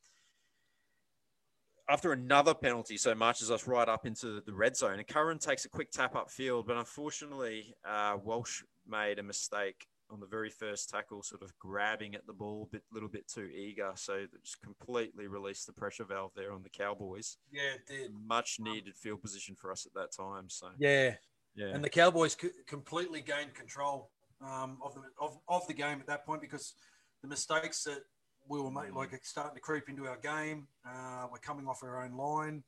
[1.89, 4.99] after another penalty, so marches us right up into the red zone.
[4.99, 9.85] And Curran takes a quick tap up field, but unfortunately, uh, Walsh made a mistake
[10.13, 13.27] on the very first tackle, sort of grabbing at the ball a bit, little bit
[13.27, 13.91] too eager.
[13.95, 17.37] So just completely released the pressure valve there on the Cowboys.
[17.51, 18.11] Yeah, it did.
[18.13, 20.49] Much needed field position for us at that time.
[20.49, 21.15] So Yeah.
[21.55, 25.99] yeah, And the Cowboys c- completely gained control um, of, the, of, of the game
[25.99, 26.75] at that point because
[27.23, 27.99] the mistakes that
[28.47, 30.67] we were making, like starting to creep into our game.
[30.87, 32.63] Uh, we're coming off our own line.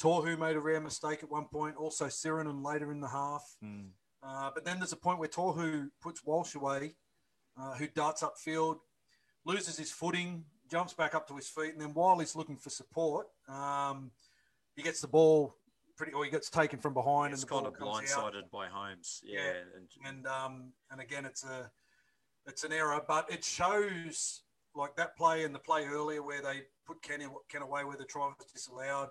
[0.00, 1.76] Tohu made a rare mistake at one point.
[1.76, 3.44] Also, Sironen later in the half.
[3.62, 3.88] Hmm.
[4.22, 6.94] Uh, but then there's a point where Tohu puts Walsh away,
[7.60, 8.78] uh, who darts upfield,
[9.44, 12.70] loses his footing, jumps back up to his feet, and then while he's looking for
[12.70, 14.10] support, um,
[14.74, 15.54] he gets the ball
[15.96, 18.34] pretty, or he gets taken from behind, it's and the ball kind of comes out.
[18.34, 19.22] blindsided by Holmes.
[19.24, 19.52] Yeah, Yeah.
[19.76, 21.70] and And um, and again, it's a
[22.46, 24.42] it's an error, but it shows
[24.74, 28.04] like that play and the play earlier where they put Ken, Ken away where the
[28.04, 29.08] try was disallowed.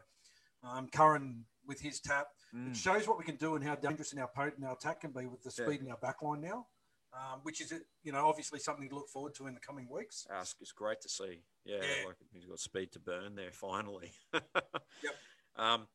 [0.64, 2.28] Um, Curran with his tap.
[2.56, 2.72] Mm.
[2.72, 5.12] It shows what we can do and how dangerous and our potent our attack can
[5.12, 5.66] be with the Yeah.
[5.68, 6.68] speed in our back line now,
[7.14, 7.74] um, which is
[8.04, 10.26] you know obviously something to look forward to in the coming weeks.
[10.30, 11.44] Uh, it's, it's great to see.
[11.66, 12.08] Yeah, Yeah.
[12.08, 14.12] like he's got speed to burn there finally.
[14.34, 15.16] Yep.
[15.58, 15.88] Um,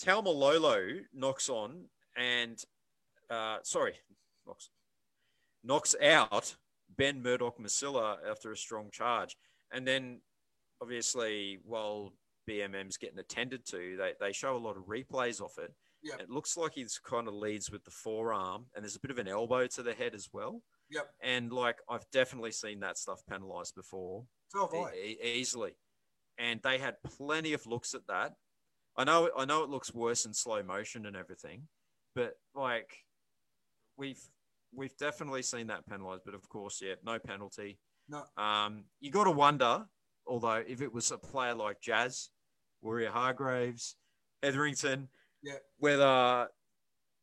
[0.00, 2.62] Taumalolo knocks on and
[3.30, 3.94] uh, sorry,
[4.46, 4.70] knocks
[5.64, 6.56] knocks out
[6.96, 9.36] Ben Murdoch Masila after a strong charge,
[9.72, 10.20] and then
[10.80, 12.12] obviously while
[12.48, 15.72] BMM's getting attended to, they they show a lot of replays of it.
[16.02, 16.20] Yep.
[16.22, 19.18] It looks like he's kind of leads with the forearm, and there's a bit of
[19.18, 20.62] an elbow to the head as well.
[20.90, 21.08] Yep.
[21.22, 24.24] And like I've definitely seen that stuff penalised before.
[24.48, 25.72] So have e- easily,
[26.38, 28.34] and they had plenty of looks at that.
[28.96, 31.62] I know, I know, it looks worse in slow motion and everything,
[32.14, 32.90] but like
[33.96, 34.20] we've
[34.74, 36.22] we've definitely seen that penalised.
[36.24, 37.78] But of course, yeah, no penalty.
[38.08, 38.24] No.
[38.36, 39.86] Um, you got to wonder,
[40.26, 42.30] although if it was a player like Jazz,
[42.80, 43.96] Warrior Hargraves,
[44.42, 45.08] Etherington,
[45.42, 45.58] Yeah.
[45.78, 46.48] whether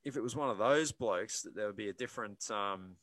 [0.04, 2.96] if it was one of those blokes that there would be a different um,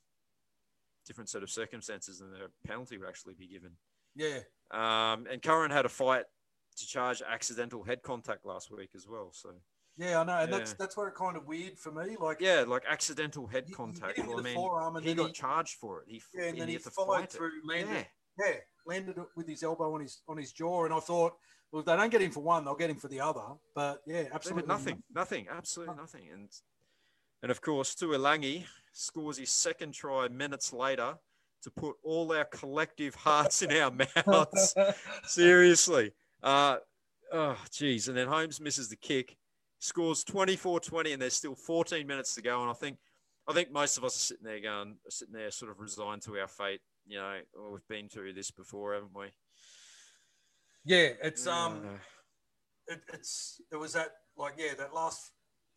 [1.06, 3.72] different set of circumstances and the penalty would actually be given.
[4.14, 4.40] Yeah.
[4.72, 6.24] Um, and Curran had a fight
[6.78, 9.30] to charge accidental head contact last week as well.
[9.32, 9.50] So
[9.98, 10.38] Yeah, I know.
[10.38, 10.76] And that's Yeah.
[10.78, 12.16] that's where it kind of weird for me.
[12.16, 14.18] Like, yeah, like accidental head he- he contact.
[14.18, 16.08] him Well, I mean, he got he- charged for it.
[16.08, 18.06] He yeah, and then he followed through, landed,
[18.38, 18.56] Yeah, yeah,
[18.86, 20.84] landed it with his elbow on his on his jaw.
[20.84, 21.34] And I thought,
[21.70, 23.42] well, if they don't get him for one, they'll get him for the other.
[23.74, 26.28] But yeah, absolutely nothing, nothing, absolutely nothing.
[26.32, 26.48] And
[27.42, 31.14] and of course, Taulagi scores his second try minutes later
[31.62, 34.74] to put all our collective hearts in our mouths.
[35.24, 36.12] Seriously.
[36.42, 36.76] Uh,
[37.32, 38.08] oh, geez.
[38.08, 39.36] And then Holmes misses the kick,
[39.80, 42.62] scores 24 20, and there's still 14 minutes to go.
[42.62, 42.98] And I think
[43.48, 46.38] I think most of us are sitting there going, sitting there sort of resigned to
[46.38, 46.80] our fate.
[47.06, 47.38] You know,
[47.70, 49.26] we've been through this before, haven't we?
[50.84, 51.98] Yeah, it's um, Uh,
[52.94, 55.32] it, it's it was that like yeah that last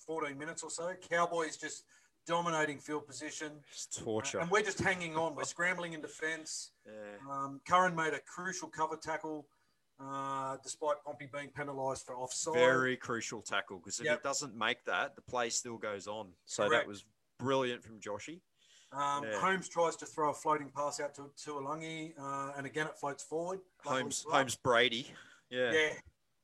[0.06, 1.84] 14 minutes or so, Cowboys just
[2.28, 4.39] dominating field position, it's torture.
[4.39, 5.36] and we're just hanging on.
[5.36, 6.72] We're scrambling in defence.
[6.86, 6.92] Yeah.
[7.32, 9.48] Um, Curran made a crucial cover tackle,
[10.00, 12.54] uh, despite Pompey being penalised for offside.
[12.56, 14.18] Very crucial tackle because if Yep.
[14.18, 16.34] it doesn't make that, the play still goes on.
[16.46, 16.86] So Correct.
[16.86, 17.06] that was
[17.39, 18.42] brilliant from Joshy.
[18.91, 19.39] Um, Yeah.
[19.39, 22.97] Holmes tries to throw a floating pass out to to Alungi, uh, and again it
[22.97, 23.60] floats forward.
[23.86, 24.25] Luckily Holmes.
[24.30, 25.13] Holmes Brady.
[25.49, 25.71] Yeah.
[25.71, 25.93] yeah,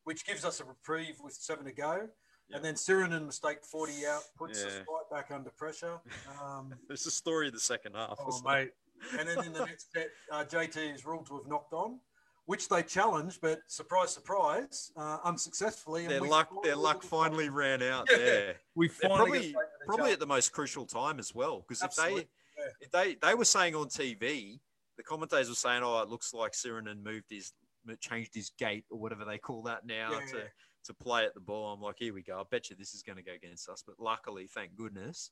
[0.04, 2.10] which gives us a reprieve with seven to go.
[2.50, 2.58] Yeah.
[2.58, 4.80] And then Sironen mistake 40 out, puts us Yeah.
[4.88, 6.00] right back under pressure.
[6.42, 8.18] Um, There's the story of the second half.
[8.20, 8.72] oh, mate.
[9.20, 12.00] And then in the next set, uh, JT is ruled to have knocked on,
[12.46, 16.06] which they challenged, but surprise, surprise, uh, unsuccessfully.
[16.08, 18.18] Their we luck, their luck finally ran out Yeah.
[18.18, 18.56] there.
[18.76, 19.56] We They're finally probably
[19.86, 21.66] get straight to the probably at the most crucial time as well.
[21.68, 22.64] Because if they yeah.
[22.82, 24.60] if they they were saying on TV,
[24.98, 27.54] the commentators were saying, "Oh, it looks like Sironen moved his
[28.00, 30.44] changed his gait or whatever they call that now Yeah, to yeah.
[30.86, 32.40] to play at the ball." I'm like, "Here we go.
[32.40, 35.32] I bet you this is going to go against us." But luckily, thank goodness,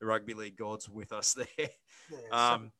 [0.00, 1.70] the rugby league gods with us there.
[2.32, 2.72] Um,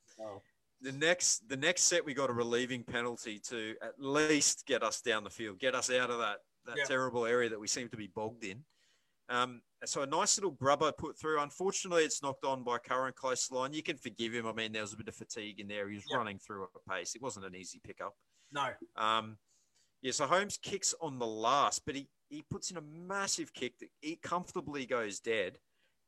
[0.81, 5.01] the next the next set we got a relieving penalty to at least get us
[5.01, 7.97] down the field, get us out of that that terrible area that we seem to
[7.97, 8.64] be bogged in.
[9.28, 11.40] Um, so a nice little grubber put through.
[11.40, 13.72] Unfortunately, it's knocked on by current close line.
[13.72, 14.46] You can forgive him.
[14.46, 15.88] I mean, there was a bit of fatigue in there.
[15.88, 16.16] He was Yeah.
[16.16, 17.14] running through at a pace.
[17.14, 18.14] It wasn't an easy pickup.
[18.50, 19.38] no, Um,
[20.00, 23.78] yeah, so Holmes kicks on the last, but he, he puts in a massive kick
[23.78, 25.58] that he comfortably goes dead.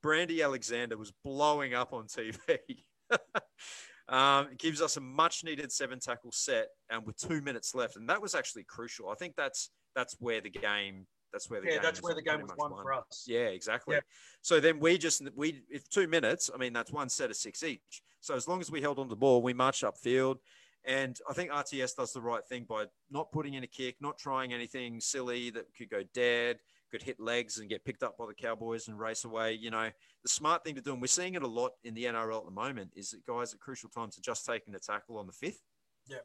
[0.02, 2.84] Brandy Alexander was blowing up on TV.
[4.08, 7.96] um, it gives us a much needed seven tackle set and with two minutes left.
[7.96, 9.10] And that was actually crucial.
[9.10, 12.14] I think that's that's where the game that's where the yeah, game that's was where
[12.14, 13.24] the game was much won for us.
[13.26, 13.96] yeah, exactly.
[13.96, 14.00] Yeah.
[14.42, 17.62] So then we just we if two minutes, I mean that's one set of six
[17.62, 18.02] each.
[18.20, 20.36] So as long as we held on to the ball, we marched upfield.
[20.84, 24.18] And I think RTS does the right thing by not putting in a kick, not
[24.18, 26.58] trying anything silly that could go dead,
[26.90, 29.52] could hit legs and get picked up by the Cowboys and race away.
[29.52, 29.90] You know,
[30.22, 32.44] the smart thing to do, and we're seeing it a lot in the NRL at
[32.46, 35.32] the moment, is that guys at crucial times are just taking the tackle on the
[35.32, 35.60] fifth.
[36.08, 36.18] Yeah.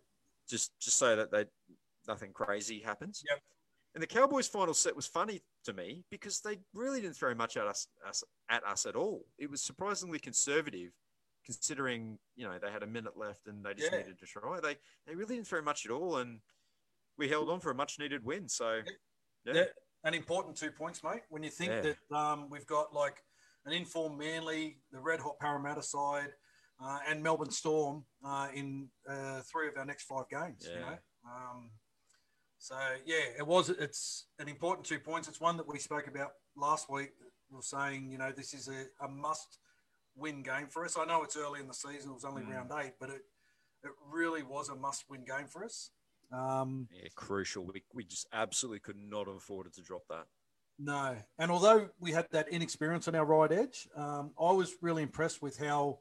[0.50, 1.46] Just just so that they
[2.08, 3.24] nothing crazy happens.
[3.30, 3.42] Yep.
[3.96, 7.56] And the Cowboys' final set was funny to me because they really didn't throw much
[7.56, 9.26] at us, us at us at all.
[9.40, 10.92] It was surprisingly conservative,
[11.46, 14.00] considering you know they had a minute left and they just Yeah.
[14.00, 14.60] needed to try.
[14.60, 14.78] They
[15.08, 16.42] they really didn't throw much at all, and
[17.18, 18.50] we held on for a much needed win.
[18.50, 18.82] So
[19.46, 19.66] yeah, Yeah.
[20.04, 21.24] An important two points, mate.
[21.30, 21.94] When you think Yeah.
[22.10, 23.24] that um, we've got like
[23.64, 26.36] an informed Manly, the red hot Parramatta side,
[26.80, 30.68] uh, and Melbourne Storm uh, in uh, three of our next five games.
[30.68, 31.72] You know, um,
[32.66, 32.76] so
[33.06, 33.70] yeah, it was.
[33.70, 35.28] It's an important two points.
[35.28, 37.12] It's one that we spoke about last week.
[37.52, 40.98] We were saying, you know, this is a, a must-win game for us.
[40.98, 42.50] I know it's early in the season; it was only Mm.
[42.56, 43.22] round eight, but it
[43.84, 45.92] it really was a must-win game for us.
[46.32, 47.66] Um, yeah, crucial.
[47.66, 50.26] We we just absolutely could not have afforded to drop that.
[50.80, 55.04] No, and although we had that inexperience on our right edge, um, I was really
[55.04, 56.00] impressed with how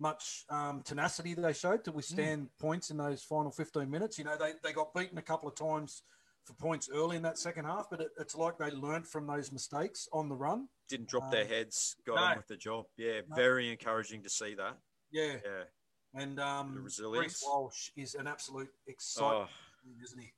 [0.00, 4.18] much um, tenacity they showed to withstand points in those final 15 minutes.
[4.18, 6.02] You know, they, they got beaten a couple of times
[6.44, 9.52] for points early in that second half, but it, it's like they learned from those
[9.52, 10.68] mistakes on the run.
[10.88, 12.22] Didn't drop their Um, heads, got no.
[12.22, 12.86] on with the job.
[12.96, 13.36] Yeah, No.
[13.36, 14.78] very encouraging to see that.
[15.12, 15.64] Yeah, Yeah.
[16.14, 17.24] and um, The resilience.
[17.26, 20.32] Reece Walsh is an absolute excitement, Oh, isn't he?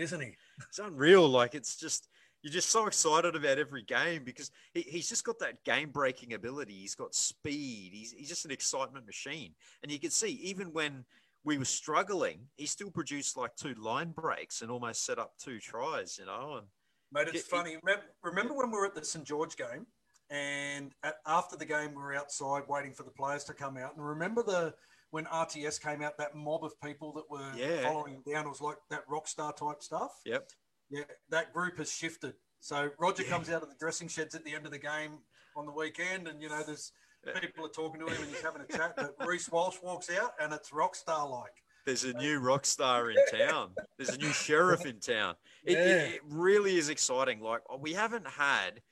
[0.00, 0.36] Isn't he?
[0.68, 1.28] it's unreal.
[1.28, 2.08] Like it's just
[2.46, 6.32] you're just so excited about every game because he, he's just got that game breaking
[6.32, 6.74] ability.
[6.74, 7.90] He's got speed.
[7.92, 9.52] He's, he's just an excitement machine.
[9.82, 11.04] And you can see even when
[11.42, 15.58] we were struggling, he still produced like two line breaks and almost set up two
[15.58, 16.58] tries, you know.
[16.58, 16.66] And
[17.10, 17.78] Mate, it's Get- funny.
[17.82, 19.84] Remember, remember when we were at the St George game,
[20.30, 23.96] and at, after the game we were outside waiting for the players to come out,
[23.96, 24.72] and remember the
[25.10, 27.82] when RTS came out, that mob of people that were Yeah.
[27.82, 30.20] following him down was like that rock star type stuff.
[30.24, 30.48] yep,
[30.90, 32.34] Yeah, that group has shifted.
[32.60, 33.30] So Roger Yeah.
[33.30, 35.18] comes out of the dressing sheds at the end of the game
[35.56, 36.92] on the weekend, and you know there's
[37.40, 38.94] people are talking to him and he's having a chat.
[38.96, 41.52] But Reece Walsh walks out, and it's rock star like.
[41.84, 43.74] there's a new rock star in town.
[43.96, 45.34] There's a new sheriff in town.
[45.64, 45.78] It, Yeah.
[45.84, 47.40] it, it really is exciting.
[47.40, 48.82] Like we haven't had.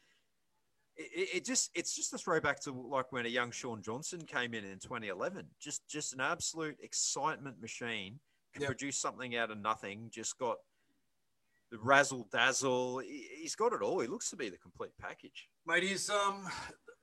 [0.96, 4.54] It, it- just it's just a throwback to like when a young Shaun Johnson came
[4.54, 5.46] in in 2011.
[5.60, 8.20] Just just an absolute excitement machine.
[8.52, 8.68] Could Yep.
[8.68, 10.08] produce something out of nothing.
[10.12, 10.58] Just got
[11.74, 12.98] the razzle dazzle.
[12.98, 13.98] He, he's got it all.
[13.98, 15.48] He looks to be the complete package.
[15.66, 16.46] Mate, he's um,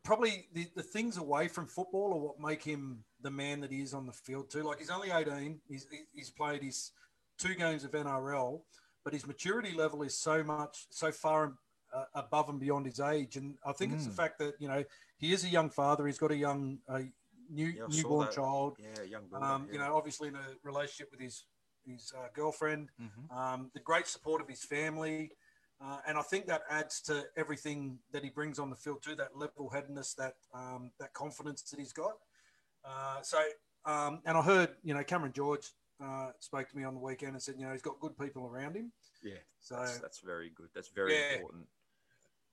[0.03, 3.81] probably the, the things away from football are what make him the man that he
[3.81, 4.63] is on the field too.
[4.63, 5.60] Like he's only 18.
[5.67, 6.91] He's, he's played his
[7.38, 8.62] two games of NRL,
[9.03, 11.53] but his maturity level is so much, so far
[11.93, 13.36] uh, above and beyond his age.
[13.36, 14.15] And I think it's the Mm.
[14.15, 14.86] fact that, you know,
[15.17, 16.07] he is a young father.
[16.07, 17.01] He's got a young, a
[17.49, 18.77] new, Yeah, newborn child.
[18.79, 19.38] Yeah, young boy.
[19.38, 19.73] Um, yeah.
[19.73, 21.43] You know, obviously in a relationship with his,
[21.85, 23.35] his uh, girlfriend Mhm.
[23.35, 25.31] um, the great support of his family.
[25.79, 29.15] Uh, and I think that adds to everything that he brings on the field too,
[29.15, 32.13] that level-headedness, that um, that confidence that he's got.
[32.85, 33.41] Uh, so,
[33.85, 37.33] um, and I heard, you know, Cameron George uh, spoke to me on the weekend
[37.33, 38.91] and said, you know, he's got good people around him.
[39.23, 40.69] Yeah, So, that's, that's very good.
[40.75, 41.33] That's very Yeah.
[41.33, 41.67] important.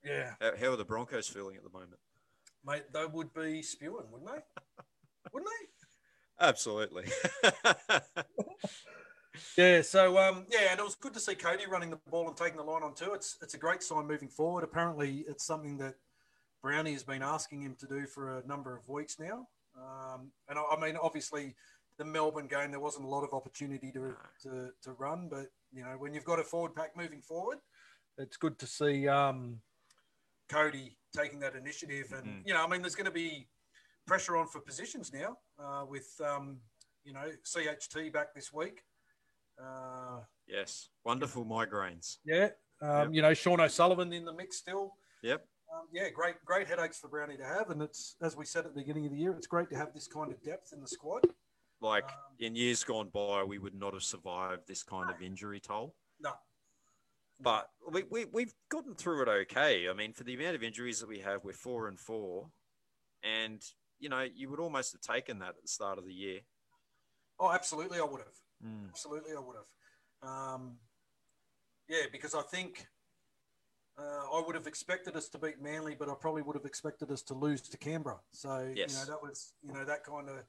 [0.03, 1.99] yeah, How, how are the Broncos feeling at the moment?
[2.65, 4.41] mate, they would be spewing, wouldn't they?
[5.33, 6.45] wouldn't they?
[6.47, 7.05] Absolutely.
[9.57, 12.35] Yeah, so um, yeah, and it was good to see Kodi running the ball and
[12.37, 13.13] taking the line on too.
[13.13, 14.63] It's it's a great sign moving forward.
[14.63, 15.95] Apparently, it's something that
[16.61, 19.47] Brownie has been asking him to do for a number of weeks now.
[19.77, 21.55] Um, and I, I mean, obviously,
[21.97, 25.83] the Melbourne game there wasn't a lot of opportunity to, to to run, but you
[25.83, 27.59] know, when you've got a forward pack moving forward,
[28.17, 29.61] it's good to see um,
[30.49, 32.13] Kodi taking that initiative.
[32.13, 32.47] And Mhm.
[32.47, 33.47] you know, I mean, there's going to be
[34.05, 36.59] pressure on for positions now uh, with um,
[37.03, 38.83] you know CHT back this week.
[39.61, 42.17] Uh, yes, wonderful migraines.
[42.25, 42.49] yeah.
[42.81, 43.09] Um, Yep.
[43.13, 44.93] You know, Sean O'Sullivan in the mix still.
[45.21, 45.45] Yep.
[45.73, 48.73] Um, yeah, great, great headaches for Brownie to have, and it's as we said at
[48.73, 50.87] the beginning of the year, it's great to have this kind of depth in the
[50.87, 51.25] squad.
[51.81, 55.59] Like Um, in years gone by, we would not have survived this kind of injury
[55.59, 55.93] toll.
[56.19, 56.31] No,
[57.39, 59.87] But we, we, we've gotten through it okay.
[59.89, 62.49] I mean, for the amount of injuries that we have, we're four and four.
[63.23, 63.61] And,
[63.99, 66.39] you know, you would almost have taken that at the start of the year.
[67.39, 68.35] oh, absolutely, I would have.
[68.65, 68.89] Mm.
[68.89, 70.29] Absolutely, I would have.
[70.29, 70.77] Um,
[71.87, 72.87] yeah, because I think
[73.97, 77.11] uh, I would have expected us to beat Manly, but I probably would have expected
[77.11, 78.19] us to lose to Canberra.
[78.31, 80.43] So you know that was you know that kind of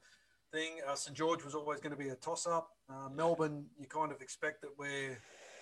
[0.51, 0.79] thing.
[0.87, 2.69] Uh, St George was always going to be a toss-up.
[2.89, 5.17] Uh, Melbourne, you kind of expect that we're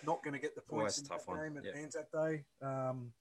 [0.06, 1.76] not going to get the points a in that one, game at.
[1.76, 3.12] Anzac Day, um,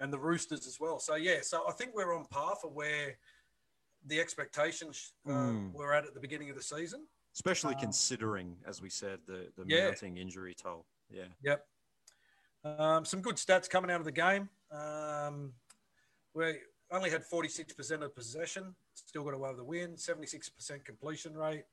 [0.00, 0.98] and the Roosters as well.
[0.98, 3.18] So yeah, so I think we're on par for where
[4.06, 5.72] the expectations uh, Mm.
[5.72, 7.06] were at at the beginning of the season.
[7.34, 9.86] Especially Um, considering, as we said, the, the Yeah.
[9.88, 10.86] mounting injury toll.
[11.10, 11.26] Yeah.
[11.42, 11.66] Yep.
[12.64, 14.48] Um, some good stats coming out of the game.
[14.70, 15.52] Um,
[16.32, 21.64] we only had 46% of possession, still got away with the win, 76% completion rate,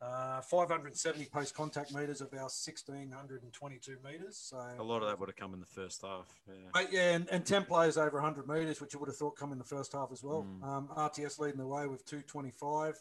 [0.00, 4.36] uh, 570 post contact meters of our 1622 meters.
[4.38, 6.26] So A lot of that would have come in the first half.
[6.48, 6.54] Yeah.
[6.74, 9.52] Mate, yeah, and, and 10 players over 100 metres, which you would have thought come
[9.52, 10.42] in the first half as well.
[10.44, 10.64] Mm.
[10.66, 12.98] Um, RTS leading the way with 225.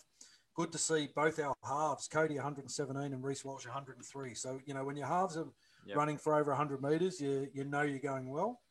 [0.55, 4.33] Good to see both our halves, Kodi 117 and Reece Walsh 103.
[4.33, 5.47] So, you know, when your halves are
[5.85, 5.97] Yep.
[5.97, 8.61] running for over 100 metres, you, you know you're going well.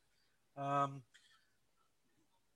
[0.56, 1.02] Um,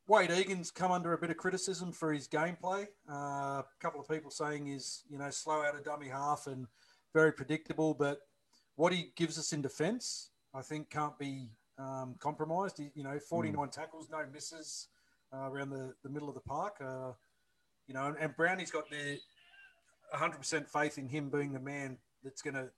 [0.06, 2.88] Wade Egan's come under a bit of criticism for his gameplay.
[3.08, 6.66] Uh, a couple of people saying he's, you know, slow out of dummy half and
[7.12, 8.22] very predictable, but
[8.76, 12.78] what he gives us in defence, I think, can't be um, compromised.
[12.78, 14.88] He, you know, 49 tackles, no misses
[15.34, 16.76] uh, around the, the middle of the park.
[16.80, 17.12] Uh,
[17.88, 19.18] you know, and, and Brownie's got the
[20.14, 22.68] 100% faith in him being the man that's going to,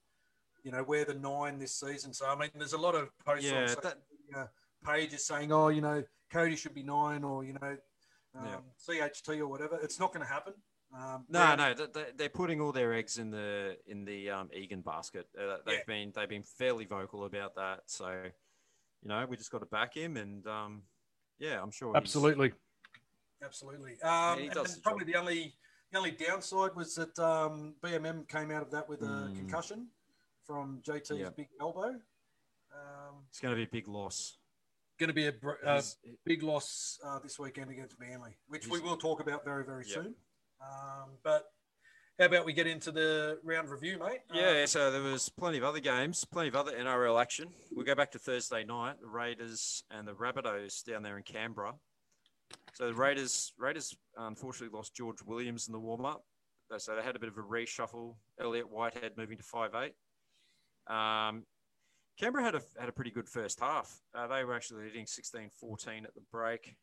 [0.63, 2.13] you know, wear the nine this season.
[2.13, 3.97] So, I mean, there's a lot of posts on social that-
[4.27, 4.49] media
[4.85, 6.03] pages saying, oh, you know,
[6.33, 7.77] Kodi should be nine or, you know,
[8.35, 8.59] um, Yeah.
[8.77, 9.77] CHT or whatever.
[9.83, 10.53] It's not going to happen.
[10.93, 14.29] Um, No, Brown- no, th- th- they're putting all their eggs in the in the
[14.29, 15.27] um, Egan basket.
[15.39, 15.83] Uh, they've Yeah.
[15.87, 17.81] been they've been fairly vocal about that.
[17.85, 18.09] So,
[19.01, 20.83] you know, we just got to back him, and um,
[21.39, 21.95] yeah, I'm sure.
[21.95, 22.51] Absolutely.
[23.43, 23.99] Absolutely.
[24.01, 25.55] Um, he and does the probably the only
[25.91, 29.35] the only downside was that um, BMM came out of that with a Mm.
[29.35, 29.87] concussion
[30.45, 31.29] from JT's Yeah.
[31.29, 31.99] big elbow.
[32.73, 34.37] Um, It's going to be a big loss.
[34.97, 35.81] going to be a br- uh,
[36.25, 39.93] big loss uh, this weekend against Manly, which we will talk about very very Yep.
[39.93, 40.15] soon.
[40.61, 41.51] Um, but
[42.19, 44.21] how about we get into the round review, mate?
[44.31, 47.51] Yeah, so there was plenty of other games, plenty of other NRL action.
[47.71, 51.79] We'll go back to Thursday night, the Raiders and the Rabbitohs down there in Canberra.
[52.73, 56.23] So the Raiders, Raiders unfortunately lost George Williams in the warm up.
[56.77, 58.15] So they had a bit of a reshuffle.
[58.39, 59.93] Elliott Whitehead moving to five eight.
[60.93, 61.43] Um,
[62.19, 63.99] Canberra had a had a pretty good first half.
[64.15, 66.75] Uh, they were actually leading 16-14 at the break,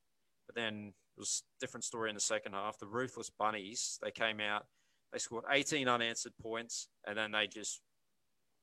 [0.46, 2.78] but then it was a different story in the second half.
[2.78, 4.66] The ruthless bunnies they came out,
[5.12, 7.80] they scored 18 unanswered points, and then they just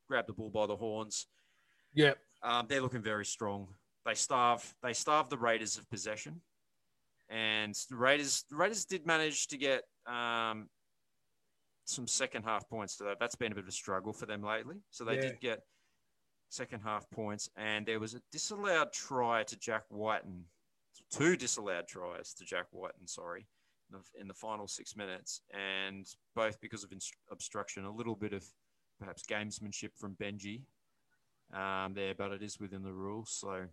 [0.09, 1.27] grabbed the bull by the horns.
[1.93, 3.67] Yeah, um, they're looking very strong.
[4.05, 6.41] They starve they starved the Raiders of possession,
[7.29, 10.69] and the Raiders the Raiders did manage to get um,
[11.85, 12.97] some second half points.
[12.97, 14.77] So that's been a bit of a struggle for them lately.
[14.91, 15.21] So they Yeah.
[15.21, 15.59] did get
[16.49, 20.45] second half points, and there was a disallowed try to Jack Wighton,
[21.09, 23.07] two disallowed tries to Jack Wighton.
[23.07, 23.47] Sorry.
[23.91, 28.15] in the- In the final six minutes, and both because of inst- obstruction, a little
[28.15, 28.43] bit of
[28.97, 30.63] perhaps gamesmanship from Benji
[31.53, 33.31] um, there, but it is within the rules.
[33.31, 33.69] So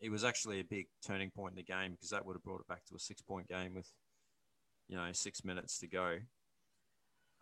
[0.00, 2.60] it was actually a big turning point in the game because that would have brought
[2.60, 3.90] it back to a six point game with,
[4.88, 6.18] you know, six minutes to go.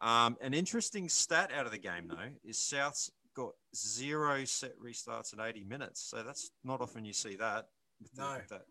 [0.00, 5.32] Um, an interesting stat out of the game, though, is South's got zero set restarts
[5.32, 6.00] in 80 minutes.
[6.08, 7.66] So that's not often you see that
[8.00, 8.34] with, the, No.
[8.36, 8.62] with that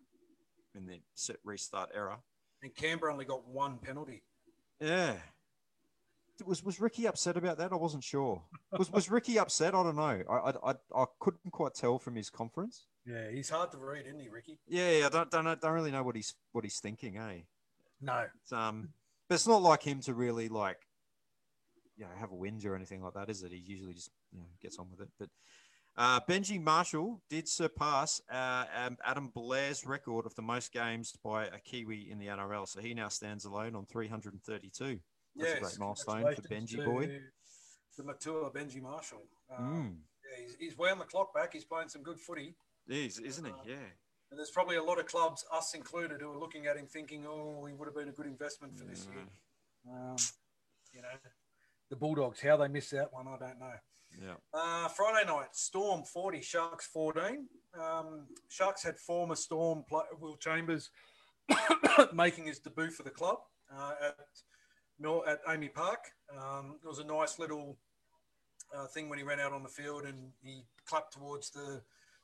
[0.75, 2.17] in the set restart era.
[2.61, 4.23] and Canberra only got one penalty.
[4.79, 5.15] Yeah.
[6.45, 7.71] Was was Ricky upset about that?
[7.71, 8.41] I wasn't sure.
[8.77, 9.75] Was was Ricky upset?
[9.75, 10.23] I don't know.
[10.29, 12.88] I I, I, couldn't quite tell from his conference.
[13.05, 14.59] Yeah, he's hard to read, isn't he, Ricky?
[14.67, 17.41] Yeah, yeah, I don't don't don't really know what he's what he's thinking, eh?
[18.01, 18.25] No.
[18.41, 18.89] It's, um,
[19.27, 20.79] but it's not like him to really like,
[21.95, 23.51] you know, have a whinge or anything like that, is it?
[23.51, 25.09] He usually just you know gets on with it.
[25.19, 25.29] But
[25.95, 31.45] uh, Benji Marshall did surpass uh, um, Adam Blair's record of the most games by
[31.45, 34.99] a Kiwi in the NRL, so he now stands alone on 332.
[35.36, 37.19] That's a yes, great milestone for Benji boy.
[37.97, 39.23] The Matua Benji Marshall.
[39.55, 39.95] Um, Mm.
[40.29, 41.53] yeah, he's, he's wound the clock back.
[41.53, 42.55] He's playing some good footy.
[42.88, 43.51] He is, isn't he?
[43.71, 43.75] Yeah.
[44.31, 47.25] And there's probably a lot of clubs, us included, who are looking at him thinking,
[47.27, 49.23] oh, he would have been a good investment for this year.
[49.88, 50.15] Um,
[50.91, 51.09] you know,
[51.91, 53.73] the Bulldogs, how they missed that one, I don't know.
[54.19, 54.34] Yeah.
[54.53, 57.47] Uh, Friday night, Storm 40, Sharks 14.
[57.79, 60.89] Um, Sharks had former Storm player Will Chambers
[62.13, 63.38] making his debut for the club
[63.75, 64.15] uh, at
[65.03, 65.99] At AAMI Park.
[66.31, 67.77] Um, it was a nice little
[68.73, 71.81] uh, thing when he ran out on the field and he clapped towards the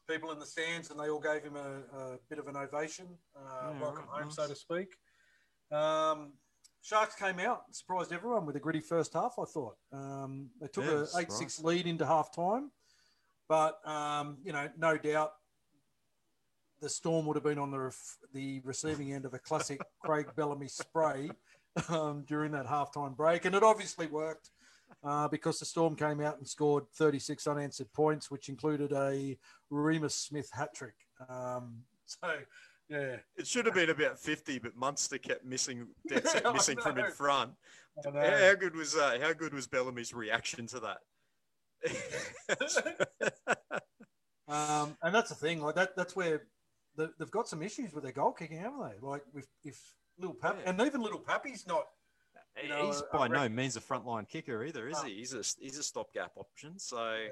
[0.09, 3.05] people in the stands and they all gave him a, a bit of an ovation.
[3.35, 4.35] Uh, Yeah, welcome right, home, nice.
[4.35, 4.87] so to speak.
[5.71, 6.33] Um,
[6.81, 9.35] Sharks came out, surprised everyone with a gritty first half.
[9.37, 11.75] I thought um, they took Yeah, a eight six right.
[11.75, 12.71] lead into half time,
[13.49, 15.33] but um, you know, no doubt
[16.79, 20.27] the Storm would have been on the ref- the receiving end of a classic Craig
[20.37, 21.29] Bellamy spray
[21.89, 24.49] um, during that halftime break, and it obviously worked
[25.03, 29.37] uh, because the Storm came out and scored 36 unanswered points, which included a
[29.71, 30.95] Reimis Smith hat trick.
[31.29, 32.33] Um, so,
[32.89, 35.87] yeah, It should have been about 50, but Munster kept missing,
[36.53, 37.51] missing from in front.
[38.03, 40.97] How, good was uh, how good was Bellamy's reaction to that?
[44.49, 45.95] Um, and that's the thing, like that.
[45.95, 46.47] That's where
[46.95, 49.07] the, they've got some issues with their goal kicking, haven't they?
[49.07, 49.79] Like with if
[50.19, 50.69] little Pap Yeah.
[50.69, 51.87] and even little Pappy's not.
[52.61, 55.15] You know, he's by no means a frontline kicker either, is he?
[55.15, 56.77] He's a he's a stopgap option.
[56.77, 57.27] So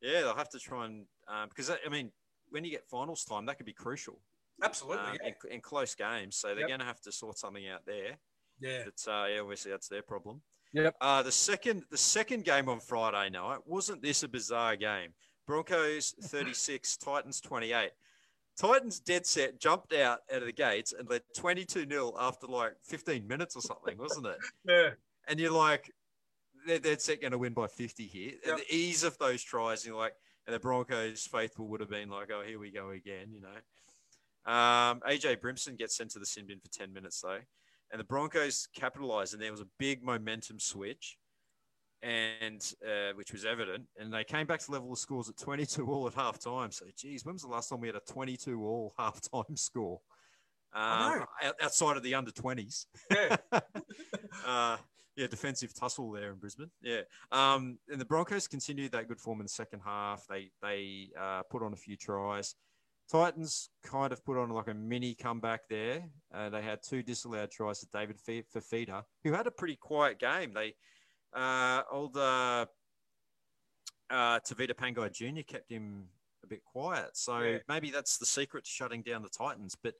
[0.00, 2.10] yeah, they'll have to try and um, because I mean,
[2.50, 4.20] when you get finals time, that could be crucial
[4.62, 5.28] Absolutely, um, yeah.
[5.46, 6.36] in, in close games.
[6.36, 6.68] So they're Yep.
[6.68, 8.16] going to have to sort something out there.
[8.60, 8.84] yeah.
[8.84, 10.40] But uh, yeah, obviously that's their problem.
[10.72, 10.96] Yep.
[11.00, 15.10] Uh, the second the second game on Friday night wasn't this a bizarre game?
[15.46, 17.90] Broncos 36, Titans 28.
[18.56, 22.74] Titans dead set jumped out out of the gates and led 22 0 after like
[22.84, 24.38] 15 minutes or something, wasn't it?
[24.68, 24.90] Yeah.
[25.28, 25.92] And you're like,
[26.66, 28.32] they're dead set going to win by 50 here.
[28.44, 28.56] Yep.
[28.56, 30.14] The ease of those tries, you're like,
[30.46, 34.52] and the Broncos faithful would have been like, oh, here we go again, you know.
[34.52, 37.40] Um, AJ Brimson gets sent to the sin bin for 10 minutes though.
[37.90, 41.18] And the Broncos capitalized, and there was a big momentum switch,
[42.06, 43.84] and uh, which was evident.
[43.98, 46.70] And they came back to level the scores at 22 all at half time.
[46.70, 50.00] So, geez, when was the last time we had a 22 all half time score?
[50.74, 51.24] Um,
[51.62, 52.86] outside of the under 20s.
[53.10, 53.36] Yeah.
[54.46, 54.76] uh,
[55.16, 56.70] yeah, defensive tussle there in Brisbane.
[56.82, 57.00] Yeah,
[57.32, 60.26] um, and the Broncos continued that good form in the second half.
[60.28, 62.54] They they uh, put on a few tries.
[63.10, 66.04] Titans kind of put on like a mini comeback there.
[66.34, 70.52] Uh, they had two disallowed tries to David Fifita, who had a pretty quiet game.
[70.52, 70.74] They
[71.36, 72.66] uh, old uh,
[74.10, 75.42] uh, Tevita Pangai Jr.
[75.46, 76.08] kept him
[76.42, 77.16] a bit quiet.
[77.16, 77.58] So Yeah.
[77.68, 79.76] maybe that's the secret to shutting down the Titans.
[79.80, 79.94] But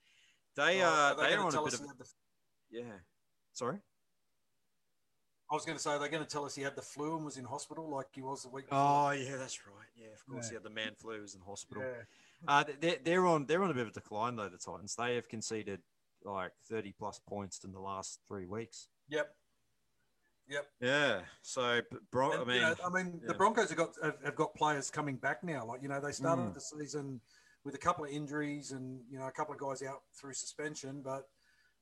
[0.56, 2.12] they Oh, uh, are they they are on a bit of the-
[2.70, 2.98] yeah.
[3.52, 3.78] Sorry.
[5.48, 7.24] I was going to say they're going to tell us he had the flu and
[7.24, 8.78] was in hospital like he was the week before.
[8.80, 9.86] Oh yeah, that's right.
[9.94, 10.48] Yeah, of course Yeah.
[10.50, 11.20] he had the man flu.
[11.20, 11.84] Was in hospital.
[11.84, 12.02] yeah.
[12.48, 14.48] Uh, they're, they're on they're on a bit of a decline though.
[14.48, 15.82] The Titans they have conceded
[16.24, 18.88] like thirty plus points in the last three weeks.
[19.08, 19.32] Yep.
[20.48, 20.66] Yep.
[20.80, 21.20] Yeah.
[21.42, 21.80] So
[22.12, 23.28] Bron- I mean, you know, I mean, yeah.
[23.28, 25.64] the Broncos have got have, have got players coming back now.
[25.66, 26.54] Like you know, they started Mm.
[26.54, 27.20] the season
[27.64, 31.02] with a couple of injuries and you know a couple of guys out through suspension,
[31.02, 31.28] but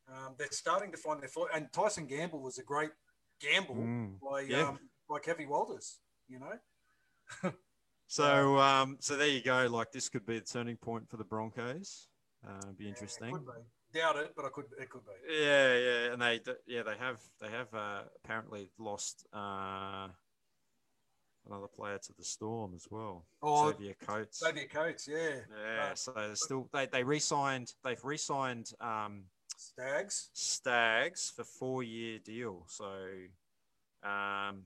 [0.08, 1.50] um, they're starting to find their foot.
[1.54, 2.90] And Tyson Gamble was a great
[3.40, 4.18] gamble Mm.
[4.20, 4.68] by Yeah.
[4.68, 5.98] um, by Kevy Walters.
[6.28, 7.52] You know,
[8.06, 9.66] so um, so there you go.
[9.70, 12.08] Like this could be the turning point for the Broncos.
[12.46, 13.34] Uh, it'd be Yeah, it interesting.
[13.34, 13.40] be.
[13.94, 14.66] Doubt it, but I could.
[14.78, 15.12] It could be.
[15.32, 20.08] Yeah, yeah, and they yeah they have they have uh, apparently lost uh,
[21.46, 23.24] another player to the Storm as well.
[23.40, 24.40] Oh, Xavier Coates.
[24.40, 25.36] Xavier Coates, yeah.
[25.48, 29.24] Yeah, Uh, so they're still they they re-signed they've re-signed um,
[29.56, 30.30] Stags.
[30.32, 32.64] Stags for four year deal.
[32.68, 32.86] So
[34.02, 34.64] um,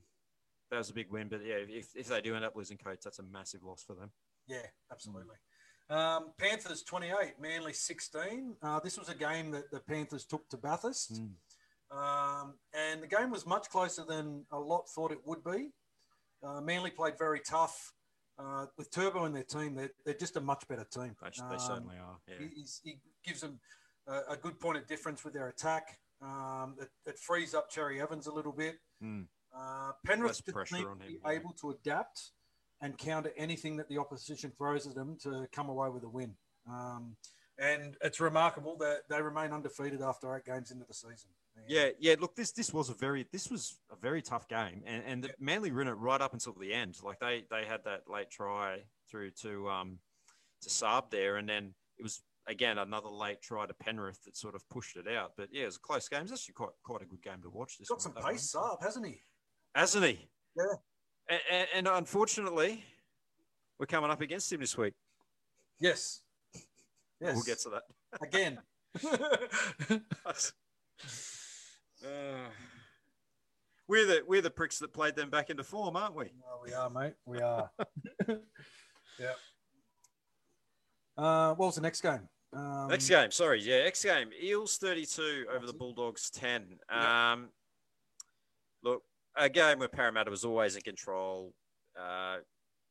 [0.70, 1.28] that was a big win.
[1.28, 3.94] But yeah, if, if they do end up losing Coates, that's a massive loss for
[3.94, 4.10] them.
[4.46, 5.36] Yeah, absolutely.
[5.90, 8.56] Um, Panthers 28, Manly 16.
[8.62, 11.14] Uh, this was a game that the Panthers took to Bathurst.
[11.22, 11.30] Mm.
[11.90, 15.70] Um, and the game was much closer than a lot thought it would be.
[16.44, 17.92] Uh, Manly played very tough.
[18.38, 21.16] Uh, with Turbo in their team, they're, they're just a much better team.
[21.22, 22.18] They, they Um, certainly are.
[22.28, 22.34] Yeah.
[22.38, 23.58] he, he's- he gives them
[24.06, 25.98] a, a good point of difference with their attack.
[26.22, 28.76] Um, it, it frees up Cherry Evans a little bit.
[29.02, 29.26] Mm.
[29.56, 31.30] Uh, Penrith Less just pressure on him, be yeah.
[31.30, 32.30] able to adapt
[32.80, 36.34] and counter anything that the opposition throws at them to come away with a win.
[36.68, 37.16] Um,
[37.58, 41.30] and it's remarkable that they remain undefeated after eight games into the season.
[41.66, 42.14] Yeah, yeah.
[42.20, 45.30] Look, this this was a very this was a very tough game, and and the.
[45.40, 46.96] Manly ran it right up until the end.
[47.02, 48.78] Like they they had that late try
[49.10, 49.98] through to um
[50.62, 54.54] to Saab there, and then it was again another late try to Penrith that sort
[54.54, 55.32] of pushed it out.
[55.36, 56.22] But yeah, it was a close game.
[56.22, 57.76] It's actually quite quite a good game to watch.
[57.78, 58.32] This got one, some one.
[58.32, 59.20] pace up, hasn't he?
[59.74, 60.28] hasn't he?
[60.56, 60.64] Yeah.
[61.28, 62.84] And, and, unfortunately,
[63.78, 64.94] we're coming up against him this week.
[65.78, 66.22] Yes.
[67.20, 67.34] Yes.
[67.34, 67.82] We'll get to that.
[68.22, 68.58] Again.
[72.00, 72.48] Uh,
[73.88, 76.26] we're the we're the pricks that played them back into form, aren't we?
[76.48, 77.14] Oh, we are, mate.
[77.26, 77.70] We are.
[78.28, 79.32] yeah.
[81.16, 82.28] Uh, what was the next game?
[82.52, 84.30] Um, Next game, sorry, yeah, X game.
[84.42, 86.78] Eels 32 over the Bulldogs 10.
[86.90, 87.32] Yeah.
[87.32, 87.48] Um,
[88.82, 89.02] look,
[89.36, 91.54] a game where Parramatta was always in control.
[91.98, 92.38] Uh,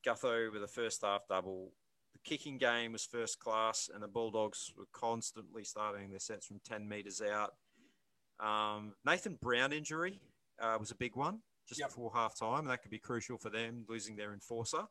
[0.05, 1.71] Gutho with a first half double.
[2.13, 6.59] The kicking game was first class, and the Bulldogs were constantly starting their sets from
[6.65, 7.53] 10 metres out.
[8.39, 10.19] Um, Nathan Brown injury
[10.61, 11.89] uh, was a big one just Yep.
[11.89, 14.83] before half time, and that could be crucial for them losing their enforcer.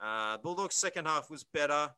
[0.00, 1.90] Uh, Bulldogs' second half was better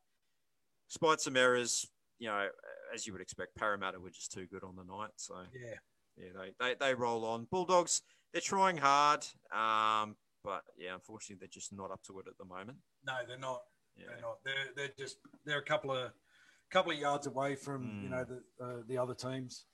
[0.88, 1.86] despite some errors,
[2.18, 2.48] you know,
[2.94, 5.10] as you would expect, Parramatta were just too good on the night.
[5.16, 5.74] So Yeah.
[6.16, 7.46] yeah, they, they, they roll on.
[7.50, 8.02] Bulldogs,
[8.32, 12.44] they're trying hard, um, but yeah, unfortunately, they're just not up to it at the
[12.44, 12.78] moment.
[13.04, 13.60] No, they're not.
[13.96, 14.38] Yeah, They're not.
[14.44, 16.12] They're they're just they're a couple of
[16.70, 18.10] couple of yards away from you Mm.
[18.10, 19.66] know the uh, the other teams.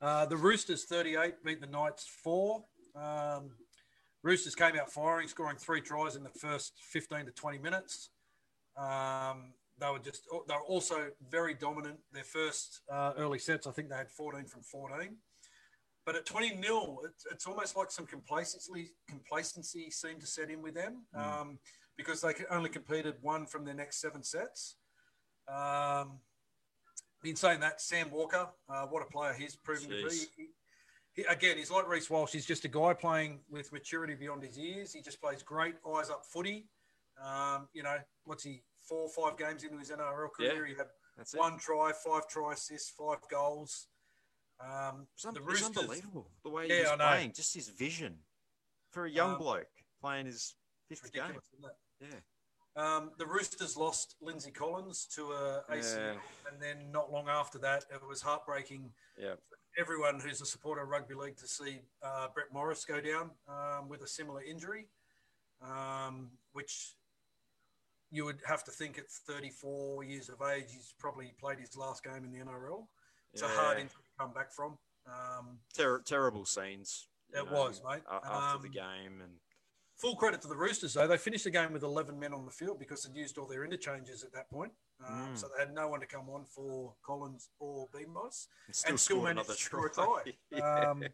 [0.00, 2.64] Uh, the Roosters 38 beat the Knights four.
[2.96, 3.50] Um,
[4.22, 8.10] Roosters came out firing, scoring three tries in the first 15 to 20 minutes.
[8.76, 11.98] Um, they were just they were also very dominant.
[12.12, 15.16] Their first uh, early sets, I think they had 14 from 14.
[16.08, 20.62] But at 20 nil, it's, it's almost like some complacency complacency seemed to set in
[20.62, 21.20] with them Mm.
[21.40, 21.58] um,
[21.98, 24.76] because they only competed one from their next seven sets.
[25.48, 26.20] Um,
[27.24, 30.16] in saying that, Sam Walker, uh, what a player he's proven to be.
[30.34, 30.46] He,
[31.12, 32.32] he, again, he's like Reece Walsh.
[32.32, 34.94] He's just a guy playing with maturity beyond his years.
[34.94, 36.70] He just plays great eyes up footy.
[37.22, 40.64] Um, you know, what's he, four or five games into his NRL career?
[40.64, 40.86] He had
[41.18, 41.38] that's it.
[41.40, 43.88] one try, five try assists, five goals.
[44.60, 47.06] Um, It's, un- the it's Roosters, unbelievable the way Yeah, he was I know.
[47.06, 48.18] playing, just his vision
[48.90, 49.68] for a young Um, bloke
[50.00, 50.54] playing his
[50.88, 51.24] fifth game.
[51.30, 51.76] isn't it?
[52.00, 52.20] Yeah.
[52.76, 56.20] Um, the Roosters lost Lindsay Collins to a ACL, Yeah.
[56.50, 58.92] and then not long after that, it was heartbreaking.
[59.16, 59.34] Yeah.
[59.76, 63.88] Everyone who's a supporter of rugby league to see uh, Brett Morris go down um,
[63.88, 64.88] with a similar injury,
[65.60, 66.94] um, which
[68.10, 72.02] you would have to think at 34 years of age, he's probably played his last
[72.02, 72.86] game in the NRL.
[73.32, 74.76] It's a hard injury come back from.
[75.06, 77.08] Um, Ter- terrible scenes.
[77.34, 78.02] It was, mate.
[78.10, 79.32] After the Um, game, and
[79.96, 81.08] Full credit to the Roosters, though.
[81.08, 83.64] They finished the game with 11 men on the field because they'd used all their
[83.64, 84.72] interchanges at that point.
[85.04, 85.38] Um, Mm.
[85.38, 88.46] So they had no one to come on for Collins or BMOS.
[88.68, 90.04] and still, and still managed another to score a try.
[90.04, 90.38] try.
[90.50, 90.84] Yeah.
[90.90, 91.04] Um,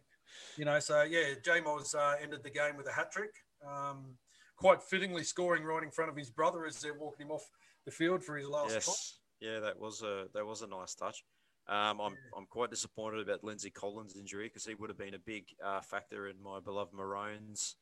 [0.55, 3.33] you know, so yeah, Jamos uh, ended the game with a hat trick.
[3.65, 4.17] Um,
[4.55, 7.49] quite fittingly scoring right in front of his brother as they're walking him off
[7.85, 11.23] the field for his last yes, yeah, that was a that was a nice touch.
[11.67, 15.19] Um, I'm, I'm quite disappointed about Lindsay Collins' injury because he would have been a
[15.19, 17.75] big uh, factor in my beloved Maroons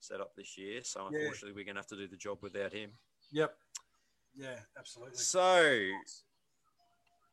[0.00, 0.80] setup this year.
[0.82, 1.18] So Yeah.
[1.18, 2.92] unfortunately, we're going to have to do the job without him.
[3.32, 3.54] Yep.
[4.36, 5.18] Yeah, absolutely.
[5.18, 5.88] So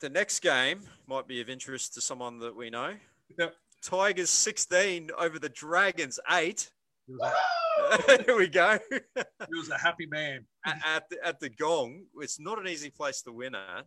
[0.01, 2.95] the next game might be of interest to someone that we know.
[3.38, 3.56] Yep.
[3.82, 6.70] Tigers 16 over the Dragons 8.
[7.08, 7.14] He
[8.26, 8.78] Here we go.
[8.91, 10.45] he was a happy man.
[10.66, 12.04] at, at the, at the gong.
[12.20, 13.86] It's not an easy place to win at.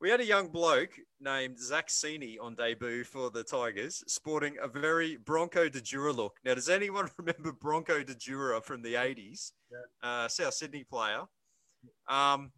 [0.00, 4.68] We had a young bloke named Zac Sini on debut for the Tigers, sporting a
[4.68, 6.36] very Bronko Djura look.
[6.44, 9.50] Now, does anyone remember Bronko Djura from the 80s?
[10.00, 11.22] Uh, South Sydney player.
[12.08, 12.52] Um,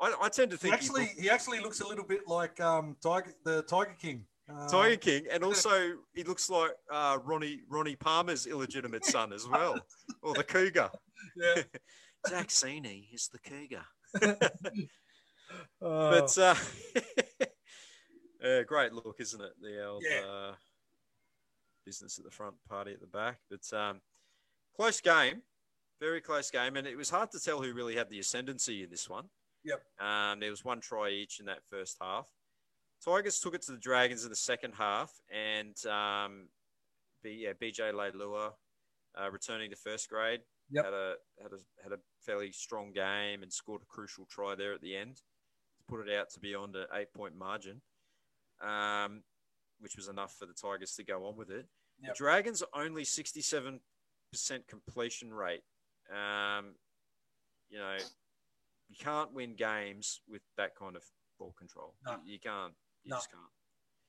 [0.00, 2.96] I, I tend to He think actually, he actually looks a little bit like um,
[3.00, 4.24] Tiger, the Tiger King.
[4.52, 9.46] Uh, Tiger King, and also he looks like uh, Ronnie Ronnie Palmer's illegitimate son as
[9.50, 9.78] well,
[10.22, 10.90] or the Cougar.
[11.36, 11.62] Yeah.
[12.28, 13.84] Zac Sini is the Cougar.
[15.80, 16.54] But uh,
[18.44, 19.52] uh, great look, isn't it?
[19.60, 20.20] The old Yeah.
[20.26, 20.54] uh,
[21.86, 23.38] business at the front, party at the back.
[23.50, 24.00] But um,
[24.76, 25.42] close game,
[26.00, 28.90] very close game, and it was hard to tell who really had the ascendancy in
[28.90, 29.26] this one.
[29.64, 29.82] Yep.
[30.00, 32.26] Um, there was one try each in that first half.
[33.04, 36.48] Tigers took it to the Dragons in the second half, and um,
[37.22, 38.52] B, yeah, BJ Leilua,
[39.20, 40.40] uh, returning to first grade,
[40.72, 40.84] Yep.
[40.84, 44.72] had a had a had a fairly strong game and scored a crucial try there
[44.72, 45.20] at the end
[45.90, 47.80] put it out to beyond an eight point margin,
[48.62, 49.22] um,
[49.80, 51.66] which was enough for the Tigers to go on with it.
[52.02, 52.14] Yep.
[52.14, 53.80] The Dragons are only sixty seven
[54.30, 55.62] percent completion rate.
[56.10, 56.74] Um,
[57.68, 57.96] you know,
[58.88, 61.02] you can't win games with that kind of
[61.38, 61.94] ball control.
[62.06, 62.12] No.
[62.24, 62.72] You, you can't.
[63.04, 63.16] You No.
[63.16, 63.42] just can't.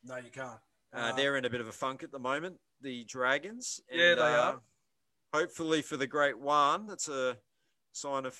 [0.03, 0.59] no, you can't.
[0.93, 3.79] Uh, they're in a bit of a funk at the moment, the Dragons.
[3.89, 4.61] Yeah, they uh, are.
[5.33, 7.37] Hopefully for the Great One, that's a
[7.93, 8.37] sign of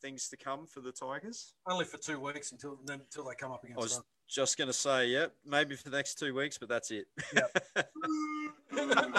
[0.00, 1.54] things to come for the Tigers.
[1.68, 3.78] only for two weeks until then, until they come up against.
[3.78, 4.04] I was us.
[4.28, 7.06] just going to say, yeah, maybe for the next two weeks, but that's it.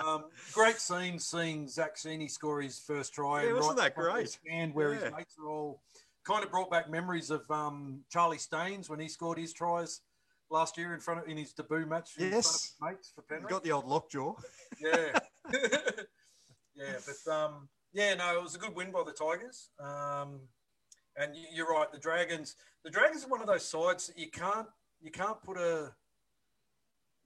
[0.00, 0.24] Um,
[0.54, 3.44] great scene seeing Zac Sini score his first try.
[3.44, 4.28] Yeah, wasn't that front of great?
[4.28, 5.00] Stand where Yeah.
[5.00, 5.82] his mates are all
[6.24, 10.00] kind of brought back memories of um, Charlie Staines when he scored his tries
[10.50, 12.12] last year in front of in his debut match.
[12.16, 12.62] in front of Yes.
[12.62, 13.50] his mates for Penrith.
[13.50, 14.34] Got the old lockjaw.
[14.80, 15.18] Yeah.
[16.74, 19.70] yeah, but um, yeah, no, it was a good win by the Tigers.
[19.78, 20.48] Um,
[21.16, 22.56] and you- you're right, the Dragons.
[22.82, 24.68] The Dragons are one of those sides that you can't
[25.00, 25.94] you can't put a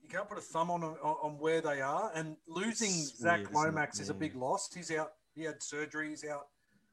[0.01, 2.11] you can't put a thumb on on, on where they are.
[2.13, 3.51] And losing It's Zac weird.
[3.53, 4.73] Lomax is a big loss.
[4.73, 5.13] He's out.
[5.35, 6.09] He had surgery.
[6.09, 6.47] He's out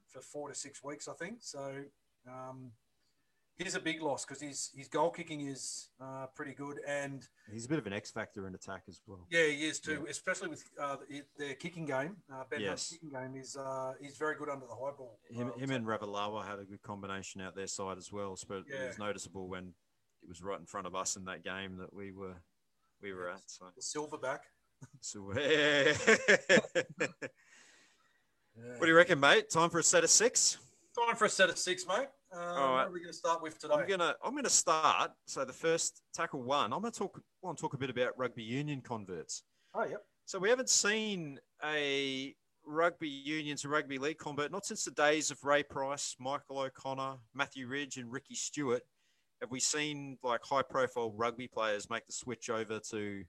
[0.08, 1.38] for four to six weeks, I think.
[1.42, 1.84] So.
[2.26, 2.72] Um,
[3.56, 7.66] He's a big loss because his his goal kicking is uh, pretty good, and He's
[7.66, 9.26] a bit of an X factor in attack as well.
[9.30, 12.16] yeah, he is too, especially with uh, the- their kicking game.
[12.32, 12.90] Uh, ben Yes.
[12.90, 15.20] kicking game is uh, he's very good under the high ball.
[15.30, 18.36] Him, Uh, him and Ravalawa had a good combination out their side as well.
[18.48, 19.72] But it was noticeable when
[20.22, 22.34] it was right in front of us in that game that we were
[23.00, 23.42] we were at.
[23.46, 24.40] So, the silverback.
[25.00, 25.20] so
[28.54, 29.48] what do you reckon, mate?
[29.50, 30.58] Time for a set of six.
[31.06, 32.08] Time for a set of six, mate.
[32.34, 32.86] Uh, All What right.
[32.86, 33.74] are we going to start with today?
[33.74, 35.12] I'm gonna I'm gonna start.
[35.26, 36.72] So the first tackle one.
[36.72, 37.12] I'm gonna talk.
[37.16, 39.42] I Want to talk a bit about rugby union converts.
[39.74, 40.02] Oh, yep.
[40.24, 42.34] So we haven't seen a
[42.66, 47.16] rugby union to rugby league convert not since the days of Ray Price, Michael O'Connor,
[47.34, 48.82] Matthew Ridge, and Ricky Stuart.
[49.42, 53.22] Have we seen like high profile rugby players make the switch over to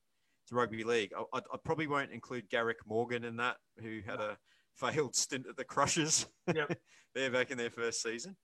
[0.47, 1.11] to rugby league?
[1.17, 4.37] I, I, I probably won't include Garrick Morgan in that, who had a
[4.75, 6.25] failed stint at the Crushers.
[6.53, 6.77] Yep.
[7.15, 8.35] They're back in their first season.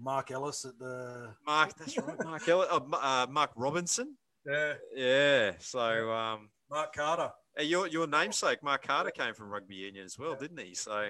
[0.00, 1.34] Marc Ellis at the.
[1.46, 4.16] Mark, that's right, Mark, Ellis, uh, uh, Mark Robinson.
[4.46, 4.74] Yeah.
[4.94, 5.52] Yeah.
[5.58, 10.18] So um, Mark Carter uh, your your namesake, Mark Carter, came from rugby union as
[10.18, 10.36] well, Yeah.
[10.48, 10.74] didn't he?
[10.74, 11.08] So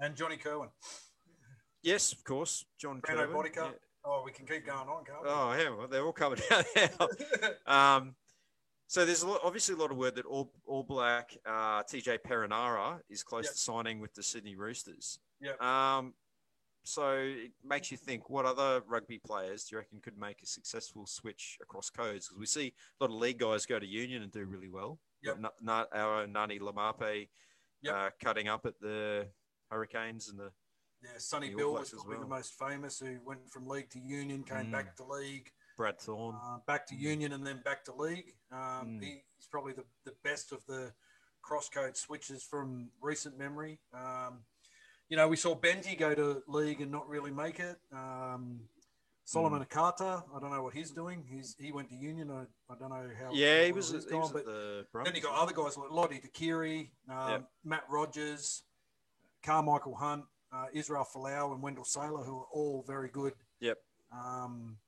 [0.00, 0.68] and Johnny Kirwan.
[1.82, 3.50] yes, of course, John Brando Kirwan.
[3.54, 3.70] Yeah.
[4.04, 5.28] Oh, we can keep going on, can't we?
[5.28, 7.08] Oh, yeah, well, they're all coming out now.
[7.96, 8.14] Um,
[8.88, 12.18] so there's a lot, obviously a lot of word that All, all Black uh, TJ
[12.26, 13.52] Perenara is close Yep.
[13.52, 15.18] to signing with the Sydney Roosters.
[15.40, 15.62] Yep.
[15.62, 16.14] Um,
[16.84, 20.46] so it makes you think, what other rugby players do you reckon could make a
[20.46, 22.28] successful switch across codes?
[22.28, 24.98] Because we see a lot of league guys go to Union and do really well.
[25.22, 25.38] Yep.
[25.68, 27.28] Our own Ngani Laumape
[27.82, 27.94] Yep.
[27.94, 29.28] uh, cutting up at the
[29.70, 30.52] Hurricanes and the
[31.02, 32.20] yeah, Sonny The Bill was probably well.
[32.20, 34.70] the most famous, who went from league to union, came Mm.
[34.72, 36.36] back to league, Brad Thorn.
[36.40, 38.36] uh, back to union, and then back to league.
[38.52, 39.02] Um, Mm.
[39.36, 40.94] He's probably the, the best of the
[41.42, 43.80] cross code switches from recent memory.
[43.92, 44.44] Um,
[45.12, 47.76] you know, we saw Benji go to league and not really make it.
[47.92, 48.60] Um,
[49.26, 49.68] Solomon Mm.
[49.68, 51.22] Kata, I don't know what he's doing.
[51.28, 52.30] He's he went to union.
[52.30, 53.28] I, I don't know how.
[53.34, 56.12] yeah, he was, he gone, was but the then you got other guys like Lote
[56.12, 57.50] Tuqiri, um, Yep.
[57.62, 58.62] Matt Rogers,
[59.44, 63.34] Karmichael Hunt, uh, Israel Folau, and Wendell Sailor, who are all very good.
[63.60, 63.76] Yep.
[64.12, 64.78] Um,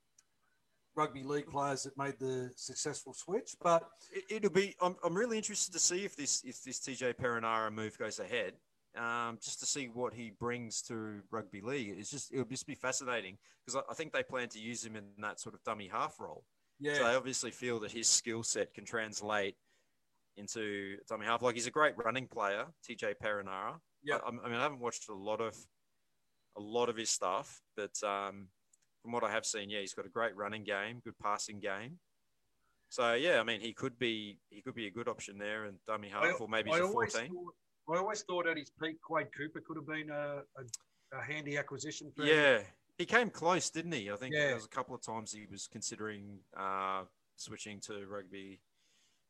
[0.97, 3.57] rugby league players that made the successful switch.
[3.63, 3.87] But
[4.31, 4.75] it, will be.
[4.81, 8.55] I'm, I'm really interested to see if this if this TJ Perenara move goes ahead.
[8.97, 11.97] Um, just to see what he brings to rugby league.
[11.99, 14.95] It's just it'll just be fascinating because I, I think they plan to use him
[14.95, 16.45] in that sort of dummy half role.
[16.79, 16.99] Yeah.
[16.99, 19.57] So they obviously feel that his skill set can translate
[20.37, 21.43] into dummy half.
[21.43, 23.77] Like he's a great running player, TJ Perenara.
[24.03, 24.19] Yeah.
[24.25, 25.57] I, I, mean, I haven't watched a lot of
[26.57, 28.49] a lot of his stuff, but um,
[29.03, 31.99] from what I have seen, yeah, he's got a great running game, good passing game.
[32.89, 35.79] So yeah, I mean, he could be he could be a good option there, and
[35.87, 37.29] dummy half, I, or maybe he's a fourteen.
[37.29, 37.55] Thought,
[37.89, 41.59] I always thought at his peak, Quade Cooper could have been a, a, a handy
[41.59, 42.11] acquisition.
[42.17, 42.65] For yeah, him.
[42.99, 44.11] he came close, didn't he?
[44.11, 44.47] I think yeah.
[44.47, 47.03] there was a couple of times he was considering uh,
[47.37, 48.61] switching to rugby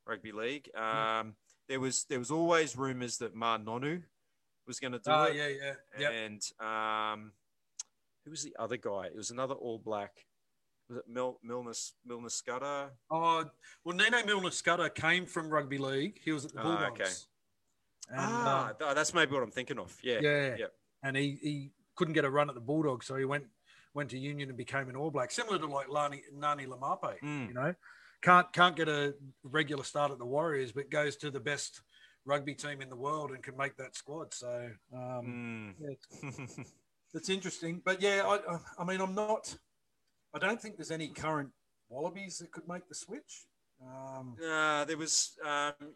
[0.07, 0.69] rugby league.
[0.77, 1.35] Um,
[1.69, 4.03] There was there was always rumours that Ma'a Nonu
[4.67, 5.15] was going to do it.
[5.15, 5.37] oh, it.
[5.37, 6.13] yeah, yeah, yep.
[6.13, 7.33] And um,
[8.25, 9.07] who was the other guy?
[9.07, 10.13] It was another All Black.
[10.89, 11.73] Was it Mil- Milner
[12.05, 12.91] Milner Skudder?
[13.11, 13.45] Oh,
[13.85, 16.21] well, Nehe Milner Skudder came from rugby league.
[16.23, 17.01] He was at the Bulldogs.
[17.01, 17.11] Ah, okay.
[18.11, 19.97] And, ah, uh, that's maybe what I'm thinking of.
[20.03, 20.67] Yeah, yeah, yeah.
[21.03, 23.45] And he, he couldn't get a run at the Bulldogs, so he went
[23.95, 27.21] went to Union and became an All Black, similar to like Lani, Ngani Laumape.
[27.23, 27.49] Mm.
[27.49, 27.75] You know,
[28.23, 31.81] can't can't get a regular start at the Warriors, but goes to the best
[32.27, 34.35] rugby team in the world and can make that squad.
[34.35, 35.75] So um, mm.
[35.81, 36.71] yeah, it's,
[37.15, 37.83] it's, interesting.
[37.85, 39.55] But yeah, I, I mean, I'm not.
[40.35, 41.51] I don't think there's any current
[41.89, 43.47] Wallabies that could make the switch.
[43.83, 45.95] Um, uh, there was um,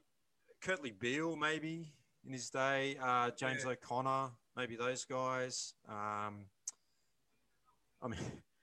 [0.63, 1.93] Kurtley Beale maybe
[2.29, 3.73] in his day, uh, James yeah.
[3.73, 5.73] O'Connor, maybe those guys.
[5.89, 6.45] Um,
[8.03, 8.21] I mean,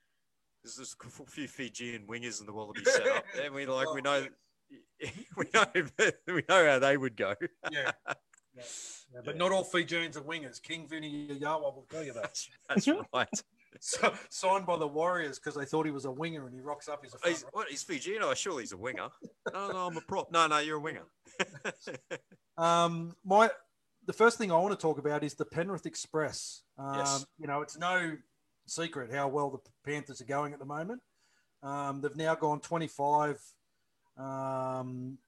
[0.64, 4.26] there's, a few Fijian wingers in the Wallaby setup, and we like we know
[5.36, 5.66] we know
[6.28, 7.34] we know how they would go.
[7.70, 7.90] yeah.
[8.56, 8.62] Yeah,
[9.12, 9.38] yeah, but yeah.
[9.38, 10.62] not all Fijians are wingers.
[10.62, 12.22] King Vuniyayawa will tell you that.
[12.22, 13.28] That's, that's right.
[13.80, 16.88] so, signed by the Warriors because they thought he was a winger and he rocks
[16.88, 17.00] up.
[17.02, 18.22] He's a he's, what, he's Fijian.
[18.22, 19.08] Oh, surely he's a winger.
[19.52, 20.30] no, no, I'm a prop.
[20.30, 21.04] No, no, you're a winger.
[22.58, 23.50] um, my
[24.06, 26.62] the first thing I want to talk about is the Penrith Express.
[26.78, 27.26] Um, yes.
[27.38, 28.16] You know, it's no
[28.66, 31.00] secret how well the Panthers are going at the moment.
[31.62, 33.40] Um, they've now gone 25
[34.16, 35.18] um,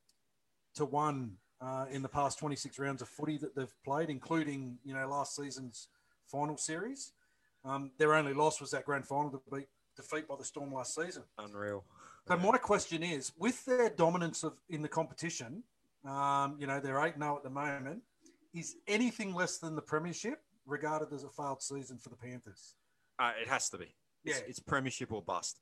[0.74, 4.94] to one uh, in the past 26 rounds of footy that they've played, including you
[4.94, 5.88] know last season's
[6.26, 7.12] final series.
[7.64, 10.94] Um, their only loss was that grand final to beat defeat by the Storm last
[10.94, 11.24] season.
[11.38, 11.84] Unreal.
[12.26, 15.62] So my question is, with their dominance of in the competition,
[16.04, 18.02] um, you know they're eight 0 at the moment.
[18.54, 22.74] Is anything less than the premiership regarded as a failed season for the Panthers?
[23.18, 23.94] Uh, it has to be.
[24.24, 24.44] It's, yeah.
[24.46, 25.60] it's premiership or bust.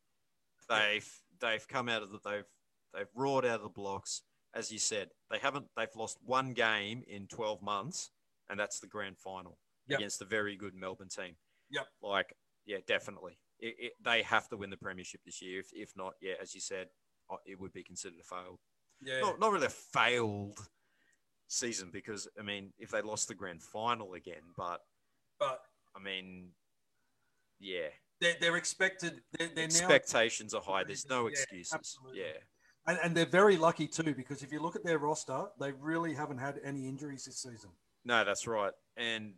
[0.68, 1.08] They've
[1.40, 2.44] they've come out of the they've
[2.92, 4.22] they've roared out of the blocks.
[4.54, 8.10] As you said, they haven't they've lost one game in twelve months,
[8.50, 10.00] and that's the grand final yep.
[10.00, 11.36] against a very good Melbourne team.
[11.70, 11.86] Yep.
[12.02, 12.34] Like,
[12.66, 13.38] yeah, definitely.
[13.58, 15.60] It, it, they have to win the premiership this year.
[15.60, 16.88] If, if not, yeah, as you said,
[17.30, 18.58] uh, it would be considered a failed.
[19.02, 19.20] Yeah.
[19.20, 20.58] Not, not really a failed
[21.48, 24.80] season because I mean, if they lost the grand final again, but
[25.38, 25.60] but
[25.94, 26.48] I mean,
[27.60, 27.88] yeah.
[28.20, 29.20] They're, they're expected.
[29.38, 30.84] They're, they're Expectations now, are high.
[30.84, 31.98] There's no excuses.
[32.14, 32.24] Yeah.
[32.24, 32.32] yeah.
[32.86, 36.14] And, and, they're very lucky too, because if you look at their roster, they really
[36.14, 37.70] haven't had any injuries this season.
[38.04, 38.72] No, that's right.
[38.96, 39.34] And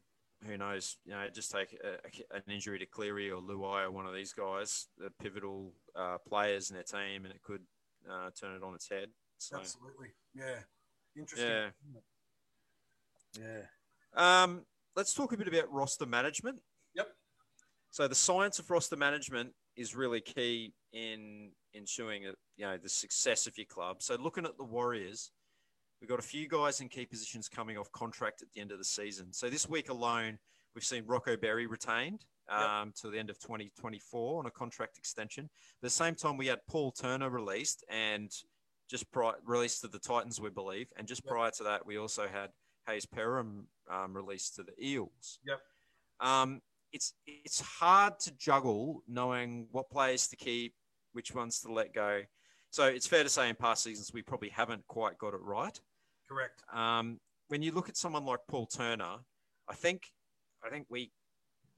[0.47, 0.97] who knows?
[1.05, 4.33] You know, just take a, an injury to Cleary or Luai or one of these
[4.33, 7.63] guys, the pivotal uh, players in their team, and it could
[8.11, 9.09] uh, turn it on its head.
[9.39, 10.09] So, Absolutely.
[10.35, 10.61] Yeah.
[11.17, 11.49] Interesting.
[11.49, 11.71] Yeah.
[13.41, 14.43] Yeah.
[14.43, 14.65] Um,
[14.97, 16.61] let's talk a bit about roster management.
[16.95, 17.09] Yep.
[17.91, 22.35] So the science of roster management is really key in ensuring you
[22.65, 24.03] know the success of your club.
[24.03, 25.31] So looking at the Warriors,
[26.01, 28.79] we've got a few guys in key positions coming off contract at the end of
[28.79, 29.33] the season.
[29.33, 30.39] So this week alone,
[30.75, 32.95] we've seen Rocco Berry retained um, yep.
[32.97, 35.45] to the end of 2024 on a contract extension.
[35.45, 38.31] At the same time, we had Paul Turner released and
[38.89, 40.89] just pri- released to the Titans, we believe.
[40.97, 41.33] And just yep.
[41.33, 42.51] prior to that, we also had
[42.89, 45.41] Hayze Perham um, released to the Eels.
[45.47, 45.61] Yep.
[46.21, 50.75] Um, it's it's hard to juggle knowing what players to keep,
[51.13, 52.23] which ones to let go.
[52.71, 55.79] So it's fair to say in past seasons we probably haven't quite got it right.
[56.29, 56.63] Correct.
[56.73, 57.19] Um,
[57.49, 59.17] when you look at someone like Paul Turner,
[59.69, 60.11] I think
[60.65, 61.11] I think we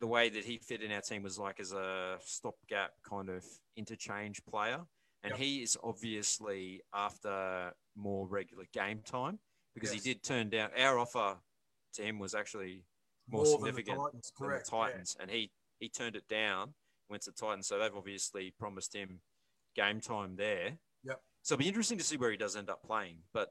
[0.01, 3.45] the way that he fit in our team was like as a stopgap kind of
[3.77, 4.81] interchange player.
[5.23, 5.39] And yep.
[5.39, 9.39] he is obviously after more regular game time
[9.75, 10.03] because yes.
[10.03, 11.37] he did turn down our offer
[11.95, 12.85] to him was actually
[13.29, 15.17] more, more significant than the Titans, than the Titans.
[15.17, 15.23] Yeah.
[15.23, 16.75] and he he turned it down,
[17.09, 17.69] went to Titans.
[17.69, 19.21] So they've obviously promised him
[19.77, 20.79] game time there.
[21.05, 21.21] Yep.
[21.43, 23.19] So it'll be interesting to see where he does end up playing.
[23.33, 23.51] But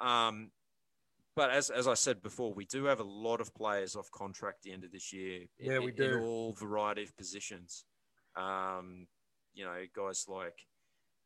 [0.00, 0.50] um,
[1.36, 4.58] but as, as I said before, we do have a lot of players off contract
[4.58, 5.42] at the end of this year.
[5.58, 6.18] Yeah, in, we do.
[6.18, 7.84] In all variety of positions.
[8.36, 9.06] Um,
[9.54, 10.58] you know, guys like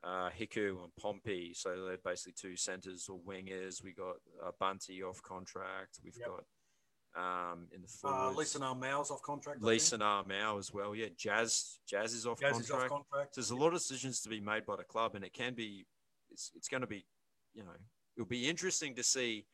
[0.05, 1.53] uh, Hiku and Pompey.
[1.55, 3.83] So they're basically two centers or wingers.
[3.83, 6.01] We got uh, Bunty off contract.
[6.05, 6.29] We've Yep.
[6.29, 6.45] lee
[7.17, 8.37] um, in the Uh, forwards.
[8.39, 9.61] Lisa Narmow's off contract.
[9.63, 10.03] I Lisa think.
[10.03, 10.95] Narmau as well.
[10.95, 12.93] Yeah, Jazz Jazz is off Jazz is contract.
[12.93, 13.35] off contract.
[13.37, 15.87] There's a lot of decisions to be made by the club, and it can be,
[16.31, 17.07] it's, it's going to be,
[17.55, 17.77] you know,
[18.17, 19.47] it'll be interesting to see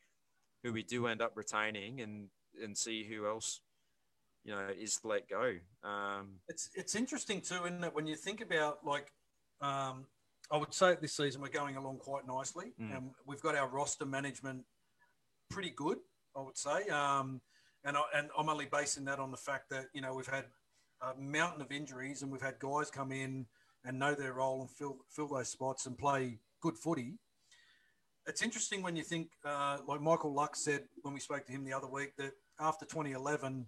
[0.63, 2.29] who we do end up retaining and
[2.61, 3.61] and see who else,
[4.43, 5.55] you know, is let go.
[5.83, 7.93] Um, It's it's interesting too, isn't it?
[7.95, 9.11] When you think about like,
[9.61, 10.05] um,
[10.51, 12.97] I would say this season we're going along quite nicely, Mm.
[12.97, 14.65] and we've got our roster management
[15.49, 15.99] pretty good.
[16.35, 17.41] I would say, um,
[17.83, 20.45] and I, and I'm only basing that on the fact that you know we've had
[21.01, 23.47] a mountain of injuries and we've had guys come in
[23.85, 27.17] and know their role and fill fill those spots and play good footy.
[28.27, 31.63] It's interesting when you think, uh, like Michael Luck said when we spoke to him
[31.63, 33.65] the other week, that after 2011,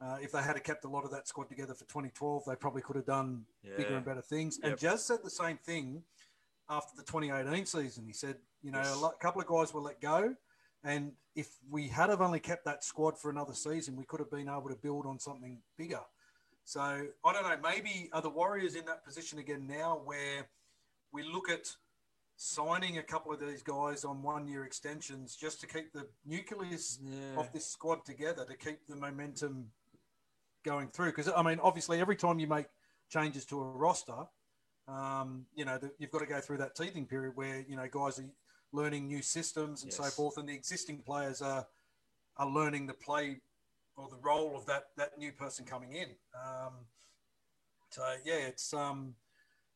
[0.00, 2.82] uh, if they had kept a lot of that squad together for 2012, they probably
[2.82, 3.44] could have done
[3.76, 4.58] bigger and better things.
[4.62, 4.78] And Yep.
[4.80, 6.02] Jazz said the same thing
[6.68, 8.06] after the 2018 season.
[8.06, 8.96] He said, you know, Yes.
[8.96, 10.34] a lot, couple of guys were let go,
[10.82, 14.30] and if we had have only kept that squad for another season, we could have
[14.30, 16.00] been able to build on something bigger.
[16.64, 17.56] So I don't know.
[17.62, 20.48] Maybe are the Warriors in that position again now, where
[21.12, 21.76] we look at
[22.36, 27.38] signing a couple of these guys on one-year extensions just to keep the nucleus yeah.
[27.38, 29.66] of this squad together to keep the momentum
[30.64, 31.06] going through.
[31.06, 32.66] Because I mean, obviously, every time you make
[33.08, 34.26] changes to a roster,
[34.88, 37.86] um, you know, the, you've got to go through that teething period where you know
[37.90, 38.28] guys are
[38.72, 41.66] learning new systems and so forth, and the existing players are
[42.36, 43.40] are learning the play
[43.96, 46.08] or the role of that that new person coming in.
[46.34, 46.72] Um,
[47.90, 49.14] so yeah, it's um,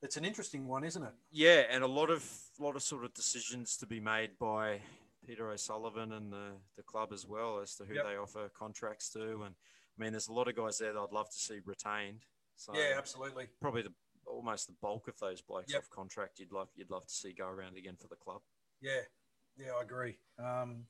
[0.02, 1.12] it's an interesting one, isn't it?
[1.30, 2.24] yeah, and a lot of
[2.58, 4.80] lot of sort of decisions to be made by
[5.26, 8.04] Peter O'Sullivan and the, the club as well as to who Yep.
[8.04, 9.42] they offer contracts to.
[9.42, 9.54] And
[9.98, 12.24] I mean, there's a lot of guys there that I'd love to see retained.
[12.56, 13.46] So Yeah, absolutely.
[13.60, 13.92] probably the
[14.26, 15.82] almost the bulk of those blokes Yep.
[15.82, 18.42] off contract you'd love you'd love to see go around again for the club.
[18.80, 19.00] Yeah,
[19.56, 20.18] yeah, I agree.
[20.38, 20.84] Um,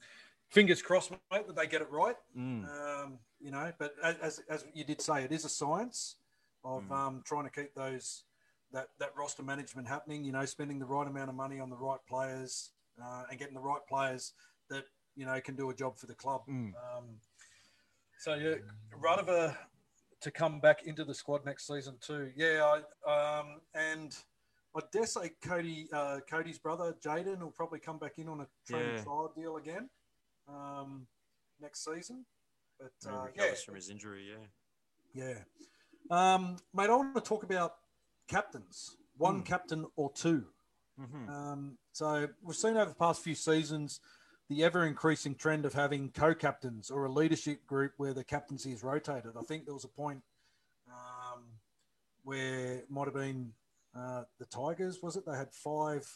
[0.50, 2.16] fingers crossed, mate, that they get it right.
[2.36, 2.64] Mm.
[3.04, 6.16] um, you know, but as, as, as you did say, it is a science
[6.64, 6.90] of Mm.
[6.92, 8.24] um, trying to keep those
[8.72, 10.24] that, that roster management happening.
[10.24, 12.70] You know, spending the right amount of money on the right players
[13.02, 14.32] uh, and getting the right players
[14.70, 14.84] that
[15.16, 16.42] you know can do a job for the club.
[16.48, 16.72] Mm.
[16.74, 17.20] Um,
[18.18, 18.54] so yeah,
[19.00, 19.56] Rudova
[20.20, 22.30] to come back into the squad next season too.
[22.36, 24.16] Yeah, I, um, and
[24.76, 28.46] I dare say Kodi uh, Kodi's brother Jayden will probably come back in on a
[28.66, 29.02] training Yeah.
[29.02, 29.88] trial deal again
[30.48, 31.06] um,
[31.60, 32.24] next season.
[32.78, 35.40] But uh, yeah, from his injury, yeah.
[36.10, 36.90] yeah, um, mate.
[36.90, 37.74] I want to talk about
[38.28, 38.96] captains.
[39.16, 39.42] One Hmm.
[39.42, 40.46] captain or two.
[41.00, 41.28] Mm-hmm.
[41.28, 44.00] Um, so we've seen over the past few seasons
[44.48, 48.82] the ever increasing trend of having co-captains or a leadership group where the captaincy is
[48.82, 49.32] rotated.
[49.38, 50.22] I think there was a point
[50.88, 51.42] um,
[52.24, 53.52] where it might have been
[53.96, 55.24] uh, the Tigers, was it?
[55.26, 56.06] They had five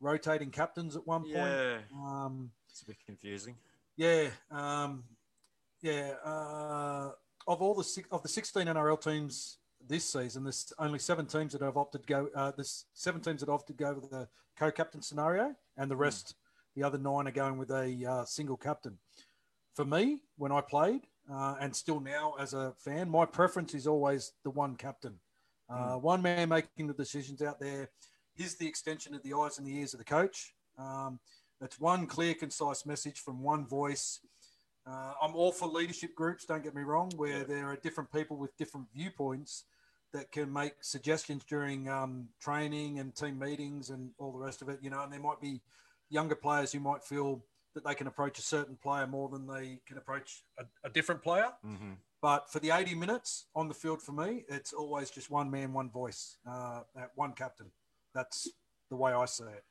[0.00, 1.34] rotating captains at one point.
[1.34, 3.56] Yeah, Um, it's a bit confusing.
[3.96, 5.04] yeah, um,
[5.82, 6.12] yeah.
[6.24, 7.10] Uh,
[7.46, 9.58] of all the six, of the sixteen NRL teams
[9.88, 12.28] this season, there's only seven teams that have opted to go.
[12.34, 16.34] Uh, there's seven teams that opted to go with the co-captain scenario, and the rest,
[16.76, 18.98] the other nine, are going with a uh, single captain.
[19.74, 21.02] For me, when I played,
[21.32, 25.14] uh, and still now as a fan, my preference is always the one captain,
[25.68, 27.90] uh, one man making the decisions out there.
[28.34, 30.54] He's the extension of the eyes and the ears of the coach.
[30.78, 31.20] Um,
[31.60, 34.20] it's one clear, concise message from one voice.
[34.86, 37.44] Uh, I'm all for leadership groups, don't get me wrong, where Yeah.
[37.44, 39.64] there are different people with different viewpoints
[40.12, 44.68] that can make suggestions during um, training and team meetings and all the rest of
[44.68, 45.60] it, you know, and there might be
[46.08, 47.44] younger players who might feel
[47.74, 51.22] that they can approach a certain player more than they can approach a, a different
[51.22, 51.48] player.
[51.64, 51.92] Mm-hmm.
[52.20, 55.72] But for the 80 minutes on the field for me, it's always just one man,
[55.72, 56.80] one voice, uh,
[57.14, 57.70] one captain.
[58.14, 58.48] That's
[58.90, 59.64] the way I see it.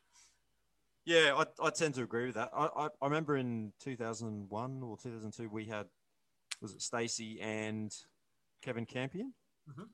[1.05, 2.49] Yeah, I, I tend to agree with that.
[2.53, 5.87] I, I, I remember in 2001 or 2002, we had,
[6.61, 7.93] was it Stacey and
[8.61, 9.33] Kevin Campion
[9.69, 9.87] Mhm.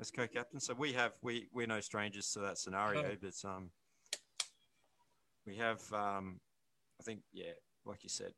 [0.00, 0.60] As co-captain?
[0.60, 3.70] So we have, we, we're no strangers to that scenario, but um,
[5.46, 6.40] we have, um,
[7.00, 7.52] I think, yeah,
[7.84, 8.32] like you said,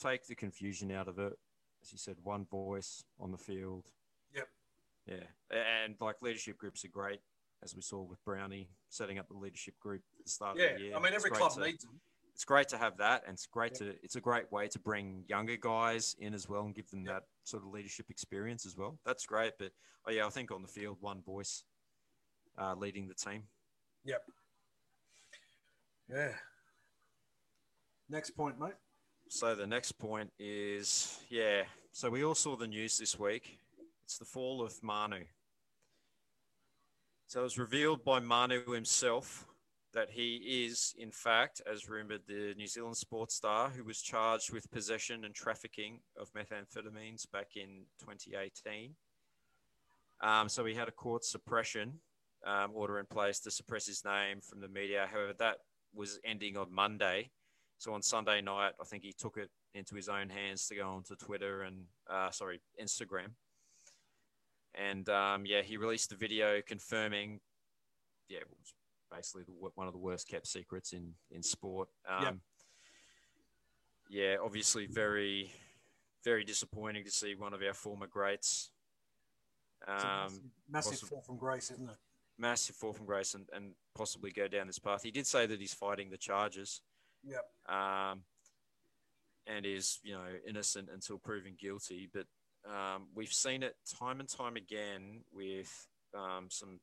[0.00, 1.32] take the confusion out of it.
[1.82, 3.84] As you said, one voice on the field.
[4.34, 4.48] Yep.
[5.06, 5.56] Yeah.
[5.84, 7.20] And like leadership groups are great,
[7.62, 10.78] as we saw with Brownie setting up the leadership group at the start Yeah, of
[10.78, 10.96] the year.
[10.96, 12.00] I mean, every club to- needs them.
[12.36, 15.24] It's great to have that and it's great to it's a great way to bring
[15.26, 18.98] younger guys in as well and give them that sort of leadership experience as well
[19.06, 19.72] that's great but
[20.06, 21.64] oh yeah i think on the field one voice
[22.58, 23.42] uh, leading the team
[24.04, 24.22] Yep.
[26.10, 26.32] Yeah.
[28.10, 28.74] Next point, mate.
[29.30, 33.58] so the next point is yeah so we all saw the news this week
[34.04, 35.24] it's the fall of manu
[37.28, 39.46] So it was revealed by Manu himself
[39.96, 44.52] that he is, in fact, as rumoured, the New Zealand sports star who was charged
[44.52, 48.94] with possession and trafficking of methamphetamines back in 2018.
[50.20, 51.94] Um, so he had a court suppression
[52.46, 55.08] um, order in place to suppress his name from the media.
[55.10, 55.56] However, that
[55.94, 57.30] was ending on Monday.
[57.78, 60.90] So on Sunday night, I think he took it into his own hands to go
[60.90, 63.30] onto Twitter and, uh, sorry, Instagram.
[64.74, 67.40] And um, yeah, he released a video confirming,
[68.28, 68.40] yeah,
[69.10, 71.88] basically the, one of the worst kept secrets in in sport.
[72.08, 72.36] Um, yep.
[74.08, 75.52] Yeah, obviously very,
[76.24, 78.70] very disappointing to see one of our former greats.
[79.86, 81.96] Um, massive, massive fall from grace, isn't it?
[82.38, 85.02] Massive fall from grace, and, and possibly go down this path.
[85.02, 86.82] He did say that he's fighting the charges.
[87.24, 87.44] Yep.
[87.68, 88.22] Um,
[89.46, 92.26] and is you know innocent until proven guilty, but
[92.68, 96.80] um, we've seen it time and time again with um, some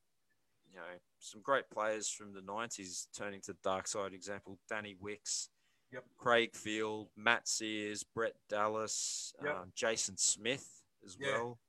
[0.74, 0.86] you know,
[1.20, 4.14] some great players from the 90s turning to the dark side.
[4.14, 5.50] Example, Danny Wicks,
[5.92, 6.04] yep.
[6.18, 9.56] Craig Field, Matt Seers, Brett Dallas, yep.
[9.56, 10.68] um, Jason Smith
[11.06, 11.28] as yeah.
[11.30, 11.60] well.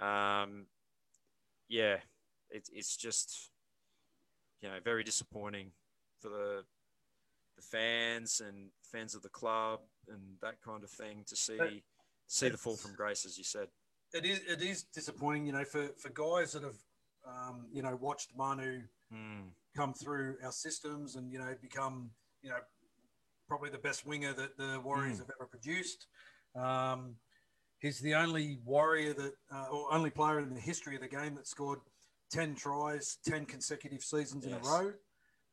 [0.00, 0.66] Um,
[1.68, 1.98] yeah,
[2.50, 3.50] it, it's just,
[4.60, 5.70] you know, very disappointing
[6.20, 6.64] for the
[7.56, 9.78] the fans and fans of the club
[10.08, 11.70] and that kind of thing to see but
[12.26, 13.68] see the fall from grace, as you said.
[14.12, 16.76] It is it is disappointing, you know, for, for guys that have
[17.26, 19.44] um, you know, watched Manu mm.
[19.76, 22.10] come through our systems and, you know, become,
[22.42, 22.56] you know,
[23.48, 25.20] probably the best winger that the Warriors mm.
[25.20, 26.06] have ever produced.
[26.54, 27.16] Um,
[27.80, 31.34] he's the only Warrior that, uh, or only player in the history of the game
[31.36, 31.80] that scored
[32.30, 34.56] 10 tries, 10 consecutive seasons yes.
[34.56, 34.92] in a row,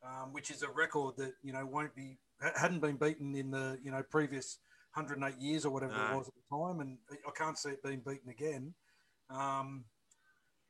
[0.05, 2.17] um, which is a record that, you know, won't be,
[2.55, 4.59] hadn't been beaten in the, you know, previous
[4.95, 6.05] 108 years or whatever no.
[6.05, 6.80] it was at the time.
[6.80, 8.74] And I can't see it being beaten again.
[9.30, 9.86] Um,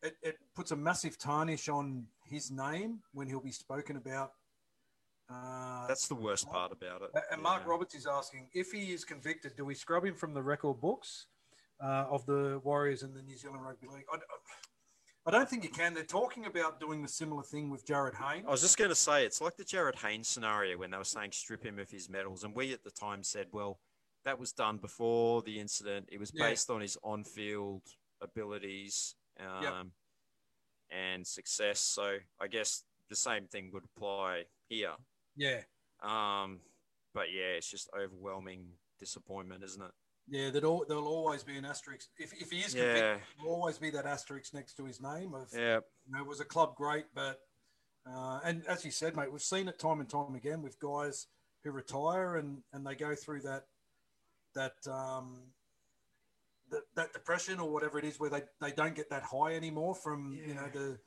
[0.03, 4.31] it, it puts a massive tarnish on his name when he'll be spoken about.
[5.29, 7.11] Uh, That's the worst part about it.
[7.31, 7.71] And Mark yeah.
[7.71, 11.27] Roberts is asking if he is convicted, do we scrub him from the record books
[11.81, 14.05] uh, of the Warriors and the New Zealand Rugby League?
[14.11, 14.17] I,
[15.25, 15.93] I don't think you can.
[15.93, 18.43] They're talking about doing the similar thing with Jarryd Hayne.
[18.47, 21.03] I was just going to say it's like the Jarryd Hayne scenario when they were
[21.03, 23.79] saying strip him of his medals, and we at the time said, well,
[24.25, 26.09] that was done before the incident.
[26.11, 26.75] It was based yeah.
[26.75, 27.83] on his on-field
[28.21, 29.73] abilities um, yep.
[30.91, 31.79] and success.
[31.79, 34.93] So I guess the same thing would apply here.
[35.35, 35.61] Yeah.
[36.03, 36.59] Um,
[37.13, 38.65] but yeah, it's just overwhelming
[38.99, 39.91] disappointment, isn't it?
[40.29, 42.07] Yeah, there'll, there'll always be an asterisk.
[42.17, 43.17] If, if he is convicted, yeah.
[43.37, 45.79] there'll always be that asterisk next to his name of, yeah.
[46.05, 47.39] you know, was a club great, but,
[48.09, 51.27] uh, and as you said, mate, we've seen it time and time again with guys
[51.63, 53.65] who retire and, and they go through that,
[54.55, 55.37] that, um,
[56.71, 59.93] that, that depression or whatever it is where they, they don't get that high anymore
[59.93, 60.47] from yeah.
[60.47, 60.97] you know the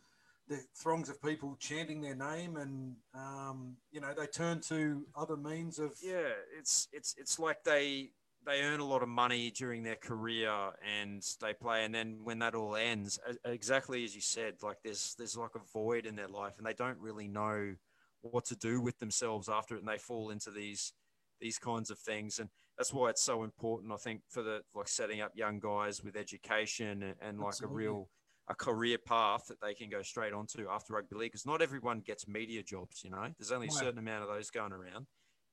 [0.47, 5.37] the throngs of people chanting their name and um, you know they turn to other
[5.37, 8.11] means of yeah it's it's it's like they
[8.47, 10.53] they earn a lot of money during their career
[11.01, 15.15] and they play and then when that all ends exactly as you said like there's
[15.17, 17.75] there's like a void in their life and they don't really know
[18.21, 20.93] what to do with themselves after it and they fall into these
[21.41, 24.89] these kinds of things and that's why it's so important, I think, for the like
[24.89, 27.85] setting up young guys with education and, and like Absolutely.
[27.85, 28.09] a real
[28.49, 31.33] a career path that they can go straight onto after rugby league.
[31.33, 33.29] Because not everyone gets media jobs, you know.
[33.39, 35.07] There's only a certain amount of those going around,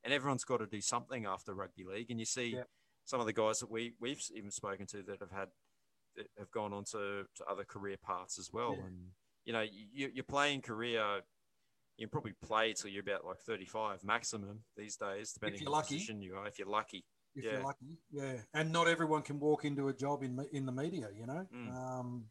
[0.03, 2.09] and everyone's got to do something after rugby league.
[2.09, 2.67] And you see yep.
[3.05, 5.49] some of the guys that we we've even spoken to that have had
[6.17, 8.75] that have gone on to, to other career paths as well.
[8.77, 8.85] Yeah.
[8.85, 8.97] And
[9.45, 11.21] you know, you, your playing career
[11.97, 15.81] you can probably play till you're about like 35 maximum these days, depending on the
[15.81, 17.05] position you are, if you're lucky.
[17.35, 17.51] If yeah.
[17.51, 18.33] you're lucky, yeah.
[18.53, 21.47] And not everyone can walk into a job in in the media, you know.
[21.55, 21.75] Mm.
[21.75, 22.25] Um,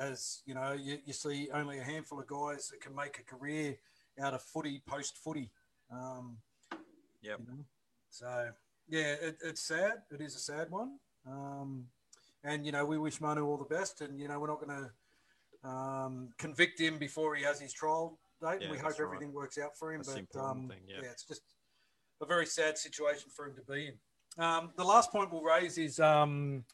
[0.00, 3.22] as you know, you, you see only a handful of guys that can make a
[3.22, 3.76] career
[4.20, 5.50] out of footy post footy.
[5.92, 6.38] Um,
[7.22, 7.36] yeah.
[7.38, 7.64] You know?
[8.10, 8.48] So
[8.88, 10.02] yeah, it, it's sad.
[10.10, 10.98] It is a sad one.
[11.26, 11.86] Um,
[12.44, 14.00] and you know, we wish Manu all the best.
[14.00, 14.90] And you know, we're not going
[15.64, 18.62] to um, convict him before he has his trial date.
[18.62, 19.34] Yeah, we hope everything right.
[19.34, 20.02] works out for him.
[20.04, 20.96] That's but um, thing, yeah.
[21.02, 21.10] yeah.
[21.10, 21.42] it's just
[22.20, 24.44] a very sad situation for him to be in.
[24.44, 26.64] Um, the last point we'll raise is um,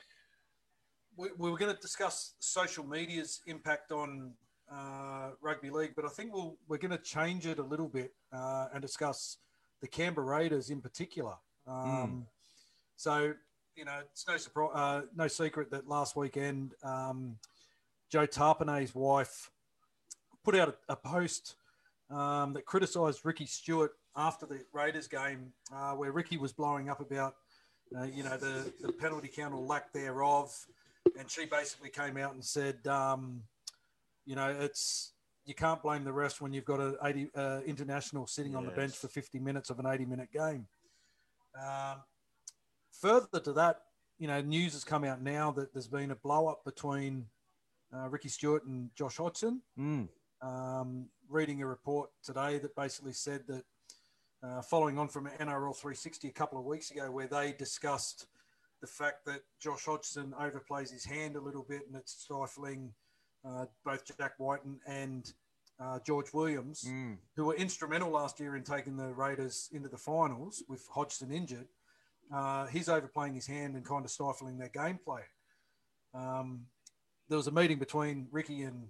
[1.16, 4.32] we, we, were going to discuss social media's impact on
[4.70, 8.12] uh, rugby league, but I think we'll, we're going to change it a little bit
[8.32, 9.38] uh, and discuss
[9.80, 11.34] the Canberra Raiders in particular.
[11.68, 12.24] Mm.
[12.96, 13.32] So,
[13.76, 17.36] you know, it's no surprise, uh, no secret that last weekend um,
[18.10, 19.50] Joe Tapine's wife
[20.44, 21.56] put out a, a post
[22.10, 27.00] um, that criticised Ricky Stuart after the Raiders game, uh, where Ricky was blowing up
[27.00, 27.34] about,
[27.98, 30.54] uh, you know, the, the penalty count or lack thereof,
[31.18, 33.42] and she basically came out and said, um,
[34.24, 35.12] you know, it's
[35.44, 38.70] you can't blame the rest when you've got an 80 uh, international sitting on the
[38.70, 40.66] bench for 50 minutes of an 80 minute game.
[41.60, 41.96] Um,
[42.90, 43.82] further to that,
[44.18, 47.26] you know, news has come out now that there's been a blow up between
[47.94, 49.60] uh, Ricky Stuart and Josh Hodgson.
[49.78, 50.08] Mm.
[50.40, 53.64] Um, reading a report today that basically said that
[54.44, 58.26] uh, following on from NRL 360 a couple of weeks ago, where they discussed
[58.80, 62.92] the fact that Josh Hodgson overplays his hand a little bit and it's stifling
[63.46, 65.32] uh, both Jack Wighton and
[65.80, 67.16] uh, George Williams, Mm.
[67.36, 71.68] who were instrumental last year in taking the Raiders into the finals with Hodgson injured.
[72.32, 75.22] Uh, he's overplaying his hand and kind of stifling their gameplay.
[76.14, 76.66] Um,
[77.28, 78.88] there was a meeting between Ricky and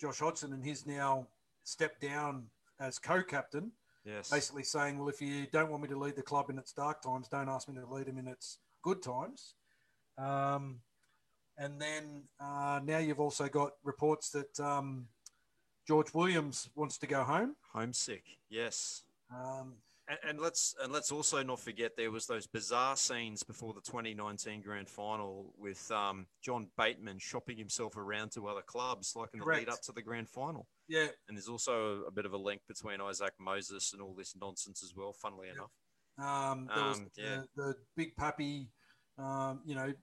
[0.00, 1.26] Josh Hodgson, and he's now
[1.64, 2.46] stepped down
[2.80, 3.72] as co-captain,
[4.04, 4.30] Yes.
[4.30, 7.02] basically saying, "Well, if you don't want me to lead the club in its dark
[7.02, 9.54] times, don't ask me to lead them in its good times."
[10.18, 10.80] Um,
[11.56, 15.08] and then uh, now you've also got reports that um,
[15.86, 17.56] George Williams wants to go home.
[17.72, 18.24] Homesick.
[18.48, 19.02] Yes.
[19.30, 19.74] Um,
[20.12, 23.80] And, and let's and let's also not forget there was those bizarre scenes before the
[23.80, 29.40] 2019 grand final with um, John Bateman shopping himself around to other clubs, like in
[29.40, 30.66] the lead up to the grand final.
[30.88, 34.34] yeah, And there's also a bit of a link between Isaac Moses and all this
[34.38, 35.12] nonsense as well.
[35.14, 35.56] Funnily Yep.
[35.56, 35.70] enough,
[36.18, 37.42] Um, there was Um, yeah.
[37.56, 38.68] the, the big pappy,
[39.18, 39.94] um, you know,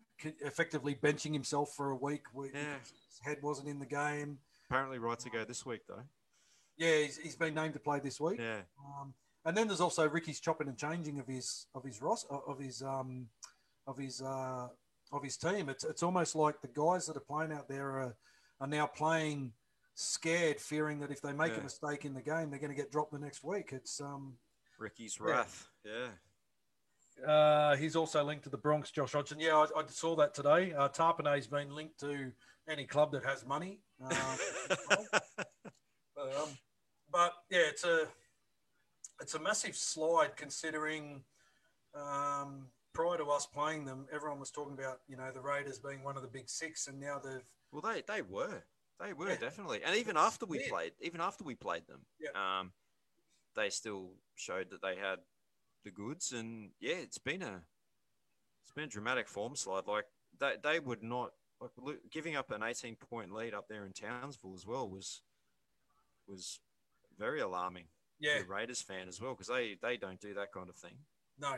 [0.42, 2.24] effectively benching himself for a week.
[2.34, 2.80] where Yeah.
[2.80, 4.40] His head wasn't in the game.
[4.66, 6.04] apparently right to go this week though.
[6.78, 8.40] Yeah, he's, he's been named to play this week.
[8.40, 8.62] Yeah.
[8.84, 9.14] Um,
[9.46, 12.82] and then there's also Ricky's chopping and changing of his of his Ross of his
[12.82, 13.28] um,
[13.88, 14.68] of his uh,
[15.12, 15.70] of his team.
[15.70, 18.16] It's it's almost like the guys that are playing out there are
[18.62, 19.54] are now playing
[19.96, 21.60] scared, fearing that if they make Yeah.
[21.60, 23.70] a mistake in the game, they're going to get dropped the next week.
[23.74, 24.38] It's um,
[24.78, 25.26] Ricky's Yeah.
[25.26, 25.68] wrath.
[25.84, 26.08] Yeah.
[27.28, 29.42] Uh, he's also linked to the Broncos, Josh Hodgson.
[29.42, 30.72] Yeah, I, I saw that today.
[30.74, 32.32] Uh, Tapine's been linked to
[32.70, 33.82] any club that has money.
[34.02, 34.38] Uh,
[36.18, 36.50] um,
[37.12, 38.08] but yeah, it's a
[39.22, 41.24] it's a massive slide considering
[41.94, 46.04] um, prior to us playing them, everyone was talking about you know the Raiders being
[46.04, 48.64] one of the big six, and now they've Well, they they were,
[49.00, 49.38] they were Yeah.
[49.38, 52.60] definitely, and even after we played, even after we played them, Yeah.
[52.60, 52.74] um,
[53.56, 55.20] they still showed that they had
[55.84, 57.64] the goods, and yeah, it's been a,
[58.64, 59.88] it's been a dramatic form slide.
[59.88, 60.06] Like
[60.40, 61.72] they they would not like
[62.12, 65.22] giving up an eighteen point lead up there in Townsville as well was,
[66.28, 66.60] was
[67.18, 67.86] very alarming.
[68.20, 70.94] Yeah Raiders fan as well because they they don't do that kind of thing.
[71.40, 71.54] no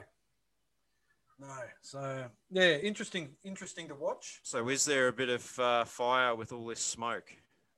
[1.39, 4.39] no so yeah interesting interesting to watch.
[4.43, 7.33] So is there a bit of uh, fire with all this smoke?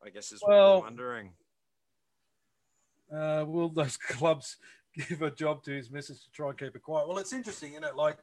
[0.05, 1.33] I guess is what Well- we're wondering.
[3.13, 4.57] uh, will those clubs
[4.95, 7.07] give a job to his missus to try and keep it quiet?
[7.07, 7.95] Well, it's interesting, isn't it?
[7.95, 8.17] Like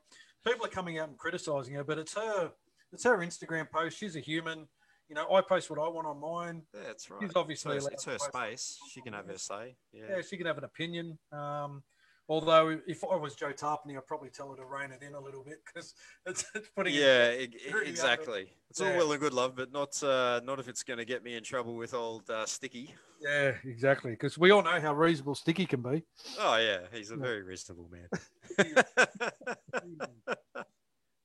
[0.46, 2.50] people are coming out and criticizing her, but it's her,
[2.92, 3.98] it's her Instagram post.
[3.98, 4.66] She's a human.
[5.10, 6.62] You know, I post what I want on mine.
[6.72, 7.20] Yeah, that's right.
[7.20, 8.78] She's obviously it's her, it's her space.
[8.92, 9.74] She can have her say.
[9.92, 10.22] Yeah, Yeah.
[10.22, 11.18] she can have an opinion.
[11.32, 11.82] Um,
[12.28, 15.20] although if I was Joe Tapine, I'd probably tell her to rein it in a
[15.20, 15.94] little bit because
[16.26, 17.30] it's, it's putting Yeah,
[17.72, 18.52] Really exactly.
[18.70, 21.24] It's all well and good, love, but not uh, not if it's going to get
[21.24, 22.94] me in trouble with old uh, Sticky.
[23.20, 24.12] yeah, exactly.
[24.12, 26.04] Because we all know how reasonable Sticky can be.
[26.38, 27.20] Oh yeah, he's a Yeah.
[27.20, 28.08] very reasonable man.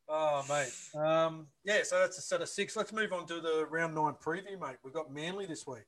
[0.07, 0.71] Oh, mate.
[0.99, 2.75] Um, yeah, so that's a set of six.
[2.75, 4.77] Let's move on to the round nine preview, mate.
[4.83, 5.85] We've got Manly this week.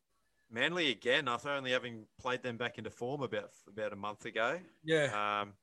[0.49, 4.59] Manly again, after only having played them back into form about about a month ago.
[4.83, 5.41] Yeah.
[5.41, 5.53] Um,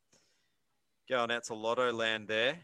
[1.08, 2.58] going out to Lottoland there.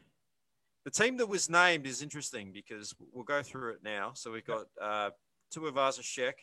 [0.85, 4.13] The team that was named is interesting because we'll go through it now.
[4.15, 5.11] So we've got uh,
[5.55, 6.35] Tuivasa-Sheck,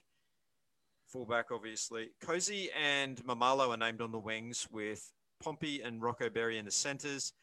[1.08, 2.10] fullback, obviously.
[2.24, 5.12] Kosi and Maumalo are named on the wings with
[5.44, 7.34] Pompey and Rocco Berry in the centres.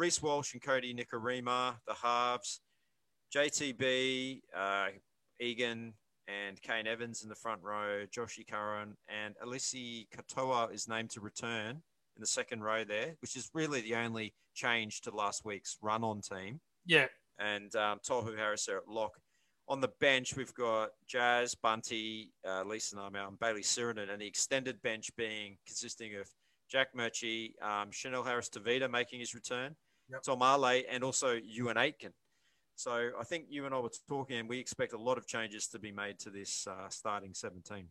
[0.00, 2.62] Reece Walsh and Kodi Nikorima, the halves.
[3.36, 4.86] JTB, uh,
[5.38, 5.92] Egan,
[6.26, 8.06] and Kane Evans in the front row.
[8.06, 11.82] Joshi Curran and Eliesa Katoa is named to return
[12.16, 16.02] in the second row there, which is really the only change to last week's run
[16.02, 16.60] on team.
[16.86, 17.06] yeah.
[17.38, 19.12] And um, Tohu Harris there at lock.
[19.68, 24.26] On the bench, we've got Jazz, Bunty, uh, Lisa Narmel, and Bayley Sironen, and the
[24.26, 26.26] extended bench being consisting of
[26.70, 29.74] Jack Murchie, um, Chanel Harris Tavita making his return,
[30.10, 30.22] Yep.
[30.22, 32.12] Tom Ale, and also Euan Aitken.
[32.74, 35.66] So I think you and I were talking, and we expect a lot of changes
[35.68, 37.86] to be made to this uh, starting 17.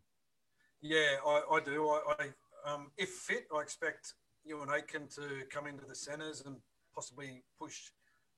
[0.81, 1.87] Yeah, I, I do.
[1.87, 4.13] I, I um, if fit, I expect
[4.49, 6.57] Euan Aitken to come into the centres and
[6.95, 7.91] possibly push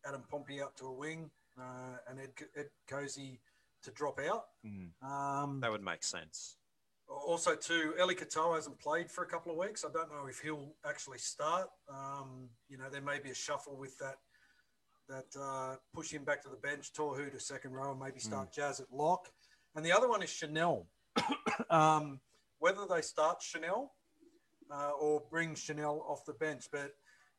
[0.06, 1.30] Adam Pompey out to a wing
[1.60, 3.40] uh, and Ed, Ed Kosi
[3.84, 4.46] to drop out.
[5.02, 6.58] Um, That would make sense.
[7.12, 9.84] Also, too, Eli Katoa hasn't played for a couple of weeks.
[9.84, 11.68] I don't know if he'll actually start.
[11.90, 14.16] Um, you know, there may be a shuffle with that.
[15.10, 18.54] That uh, push him back to the bench, Tohu to second row, and maybe start
[18.54, 19.28] Jazz at lock.
[19.76, 20.88] And the other one is Chanel.
[21.70, 22.22] um,
[22.60, 23.92] whether they start Chanel
[24.74, 26.66] uh, or bring Chanel off the bench.
[26.72, 26.92] But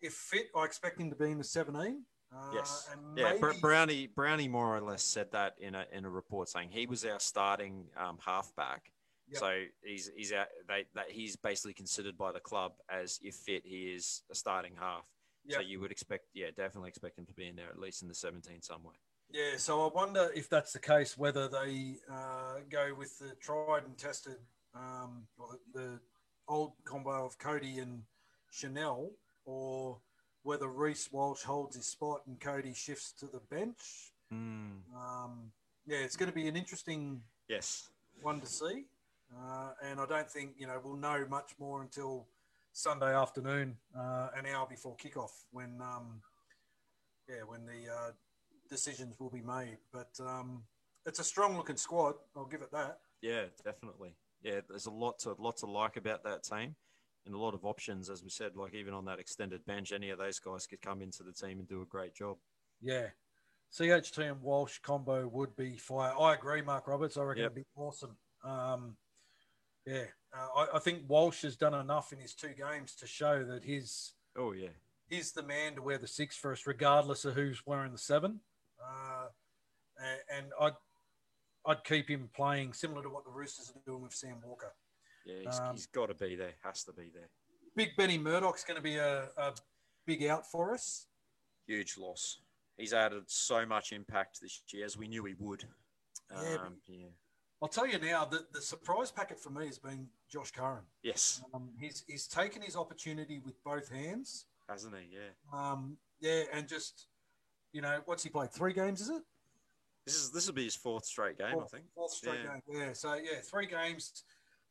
[0.03, 2.05] if fit, I expect him to be in the 17.
[2.35, 2.91] Uh, Yes.
[2.93, 6.49] and Yeah, maybe- Brownie Brownie more or less said that in a in a report
[6.49, 8.92] saying he was our starting um, halfback.
[9.33, 9.41] Yep.
[9.41, 13.63] So he's he's out, they, that he's basically considered by the club as if fit
[13.65, 15.05] he is a starting half.
[15.49, 18.09] So you would expect yeah definitely expect him to be in there at least in
[18.09, 18.95] the 17 somewhere.
[19.33, 23.85] Yeah, so I wonder if that's the case, whether they uh, go with the tried
[23.85, 24.37] and tested,
[24.75, 26.01] um, or the, the
[26.49, 28.03] old combo of Kodi and
[28.51, 29.11] Chanel,
[29.47, 29.97] or
[30.43, 34.13] whether Reece Walsh holds his spot and Kodi shifts to the bench.
[34.31, 35.51] Um,
[35.87, 37.91] yeah, it's going to be an interesting Yes.
[38.21, 38.85] one to see.
[39.35, 42.27] Uh, and I don't think, you know, we'll know much more until
[42.73, 46.21] Sunday afternoon, uh, an hour before kickoff, when, um,
[47.29, 48.11] yeah, when the uh,
[48.69, 49.79] decisions will be made.
[49.93, 50.63] But um,
[51.07, 52.15] it's a strong looking squad.
[52.37, 52.99] I'll give it that.
[53.21, 54.17] Yeah, definitely.
[54.43, 56.75] Yeah, there's a lot to lot to like about that team,
[57.27, 58.57] and a lot of options, as we said.
[58.57, 61.59] Like even on that extended bench, any of those guys could come into the team
[61.61, 62.39] and do a great job.
[62.81, 63.09] Yeah.
[63.73, 66.13] CHT and Walsh combo would be fire.
[66.19, 67.17] I agree, Mark Roberts.
[67.17, 67.53] I reckon Yep.
[67.53, 68.17] it'd be awesome.
[68.45, 68.97] Um,
[69.87, 70.05] yeah.
[70.35, 73.65] Uh, I, I think Walsh has done enough in his two games to show that
[73.65, 74.71] he's Oh yeah,
[75.09, 78.41] he's the man to wear the six for us, regardless of who's wearing the seven.
[78.83, 79.27] Uh,
[80.35, 80.73] and I'd
[81.67, 84.73] I'd keep him playing similar to what the Roosters are doing with Sam Walker.
[85.27, 86.55] yeah, he's, Um, he's got to be there.
[86.65, 87.29] Has to be there.
[87.77, 89.53] Big Benny Murdoch's going to be a, a
[90.07, 91.07] big out for us.
[91.67, 92.39] Huge loss.
[92.77, 95.65] He's added so much impact this year, as we knew he would.
[96.33, 97.07] Yeah, Um, yeah.
[97.63, 100.83] I'll tell you now that the surprise packet for me has been Josh Curran.
[101.05, 104.47] Yes, Um, he's he's taken his opportunity with both hands.
[104.69, 105.17] hasn't he?
[105.17, 105.31] Yeah.
[105.53, 107.07] Um, yeah, and just
[107.73, 108.51] you know, what's he played?
[108.51, 109.23] Three games, is it?
[110.05, 111.85] This is this will be his fourth straight game, I think.
[111.95, 112.55] Fourth straight Yeah.
[112.55, 112.63] game.
[112.81, 112.93] Yeah.
[112.95, 114.25] So yeah, three games.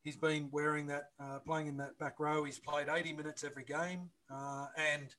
[0.04, 2.42] He's been wearing that, uh, playing in that back row.
[2.42, 5.14] He's played 80 minutes every game, uh, and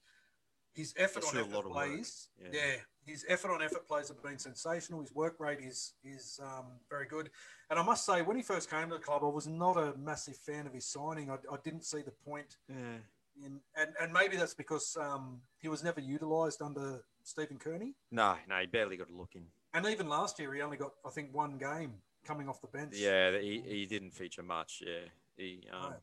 [0.73, 1.73] his effort on effort lot of work.
[1.87, 2.27] plays.
[2.41, 2.49] Yeah.
[2.53, 2.75] Yeah.
[3.05, 5.01] his effort on effort plays have been sensational.
[5.01, 7.29] His work rate is is um, very good.
[7.69, 9.95] And I must say, when he first came to the club, I was not a
[9.97, 11.29] massive fan of his signing.
[11.29, 12.97] I, I didn't see the point Yeah.
[13.45, 17.93] in, and and maybe that's because um, he was never utilised under Stephen Kearney.
[18.11, 19.43] No, no, he barely got a look in.
[19.73, 21.93] And even last year, he only got I think one game
[22.25, 22.93] coming off the bench.
[22.95, 24.81] Yeah, he, he didn't feature much.
[24.85, 25.99] Yeah, he um, Right.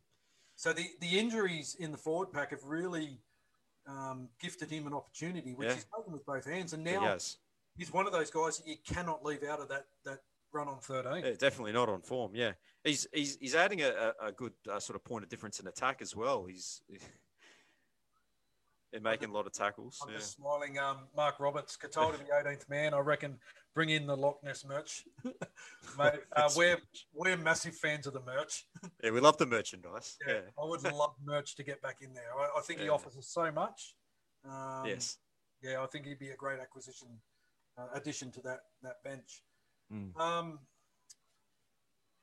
[0.57, 3.19] So the, the injuries in the forward pack have really
[3.91, 5.75] um, gifted him an opportunity, which Yeah.
[5.75, 6.73] he's taken with both hands.
[6.73, 7.17] And now
[7.77, 10.23] he's one of those guys that you cannot leave out of that that
[10.53, 11.25] run on 13.
[11.25, 12.35] Yeah, definitely not on form.
[12.35, 12.53] Yeah,
[12.85, 16.03] he's he's he's adding a, a, good uh, sort of point of difference in attack
[16.03, 16.45] as well.
[16.45, 16.83] He's
[18.93, 19.99] they're making a lot of tackles.
[20.03, 20.19] I'm Yeah.
[20.19, 20.79] just smiling.
[20.79, 22.95] Um, Mark Roberts, Katoa to the 18th man.
[22.95, 23.39] I reckon
[23.75, 25.05] bring in the Loch Ness merch.
[25.99, 27.07] Mate, uh, we're, huge.
[27.15, 28.67] we're massive fans of the merch.
[29.03, 30.17] yeah, we love the merchandise.
[30.27, 30.41] Yeah, Yeah.
[30.63, 32.31] I would love merch to get back in there.
[32.39, 33.95] I, I think he offers us so much.
[34.45, 35.19] Um, yes.
[35.63, 37.09] Yeah, I think he'd be a great acquisition,
[37.77, 39.43] uh, addition to that that bench.
[39.93, 40.19] Mm.
[40.19, 40.59] Um,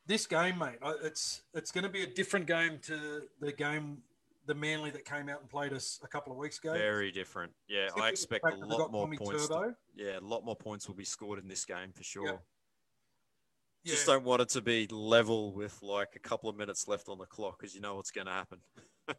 [0.07, 3.99] this game, mate, it's it's going to be a different game to the game,
[4.47, 6.73] the Manly that came out and played us a couple of weeks ago.
[6.73, 7.51] Very different.
[7.67, 9.47] Yeah, Simply I expect a lot more Tommy points.
[9.47, 12.25] to- yeah, a lot more points will be scored in this game for sure.
[13.83, 13.91] Yeah.
[13.93, 17.17] Just don't want it to be level with like a couple of minutes left on
[17.17, 18.59] the clock because you know what's going to happen.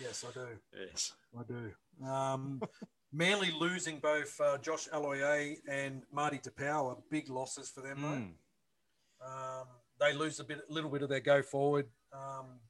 [0.00, 0.46] Yes, I do.
[0.86, 1.12] Yes.
[1.36, 2.06] I do.
[2.06, 2.62] Um,
[3.12, 7.98] Manly losing both uh, Josh Aloiai and Marty Tapau are big losses for them.
[7.98, 9.26] Mm.
[9.26, 9.66] Um,
[9.98, 12.60] they lose a bit, little bit of their go forward, um,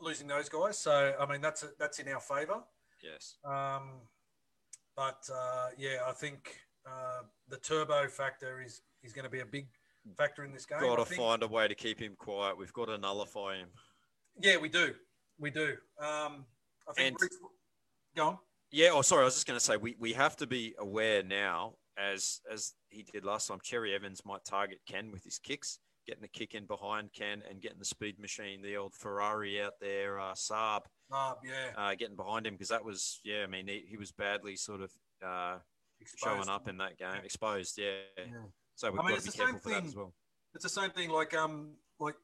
[0.00, 0.78] losing those guys.
[0.78, 2.62] So I mean, that's that's in our favour.
[3.02, 3.36] Yes.
[3.44, 4.00] Um,
[4.96, 6.56] but uh, yeah, I think
[6.86, 9.68] uh, the turbo factor is is going to be a big
[10.16, 10.80] factor in this game.
[10.80, 12.56] Got to think- find a way to keep him quiet.
[12.56, 13.68] We've got to nullify him.
[14.40, 14.94] Yeah, we do,
[15.38, 15.76] we do.
[15.98, 16.44] Um,
[16.88, 17.08] I think.
[17.08, 17.38] And- Reece-
[18.16, 18.38] go on.
[18.70, 18.90] Yeah.
[18.92, 19.22] Oh, sorry.
[19.22, 22.74] I was just going to say we, we have to be aware now, as as
[22.88, 23.58] he did last time.
[23.62, 27.60] Cherry Evans might target Ken with his kicks, getting the kick in behind Ken and
[27.60, 31.70] getting the speed machine, the old Ferrari out there, uh, Saab, Ah, yeah.
[31.76, 33.42] uh, getting behind him because that was yeah.
[33.42, 34.90] I mean he, he was badly sort of
[35.24, 35.58] uh,
[36.16, 37.78] showing up in that game, exposed.
[37.78, 37.90] Yeah.
[38.18, 38.24] Yeah.
[38.74, 39.96] So we've I mean, got it's to be the same careful for that thing- as
[39.96, 40.14] well.
[40.54, 41.10] It's the same thing.
[41.10, 42.14] Like um, like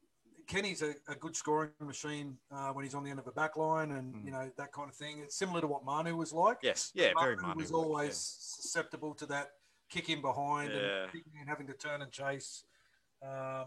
[0.49, 3.57] Kenny's a, a good scoring machine uh, when he's on the end of a back
[3.57, 4.25] line and Mm.
[4.25, 5.21] you know that kind of thing.
[5.21, 6.59] It's similar to what Manu was like.
[6.63, 6.91] Yes.
[6.95, 7.13] Yeah.
[7.21, 7.61] Very Manu Manu.
[7.61, 7.87] was like, yeah.
[7.87, 9.51] always susceptible to that
[9.91, 11.05] kick in behind Yeah.
[11.13, 12.65] and man having to turn and chase.
[13.23, 13.67] Um,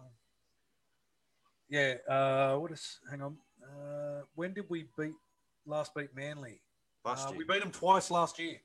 [1.69, 1.95] yeah.
[2.07, 2.99] Uh, what is?
[3.09, 3.37] Hang on.
[3.63, 5.13] Uh, when did we beat
[5.65, 6.61] last beat Manly?
[7.03, 7.37] last Uh, year.
[7.39, 8.59] we beat them twice last year.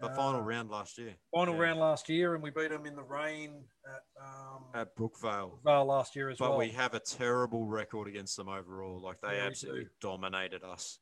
[0.00, 1.14] The final round last year.
[1.32, 1.60] Final Yeah.
[1.62, 5.62] round last year, and we beat them in the rain at um, At Brookvale.
[5.62, 6.58] Vale last year as But well.
[6.58, 9.00] we have a terrible record against them overall.
[9.00, 9.90] Like they Yeah, absolutely do.
[10.00, 10.98] dominated us.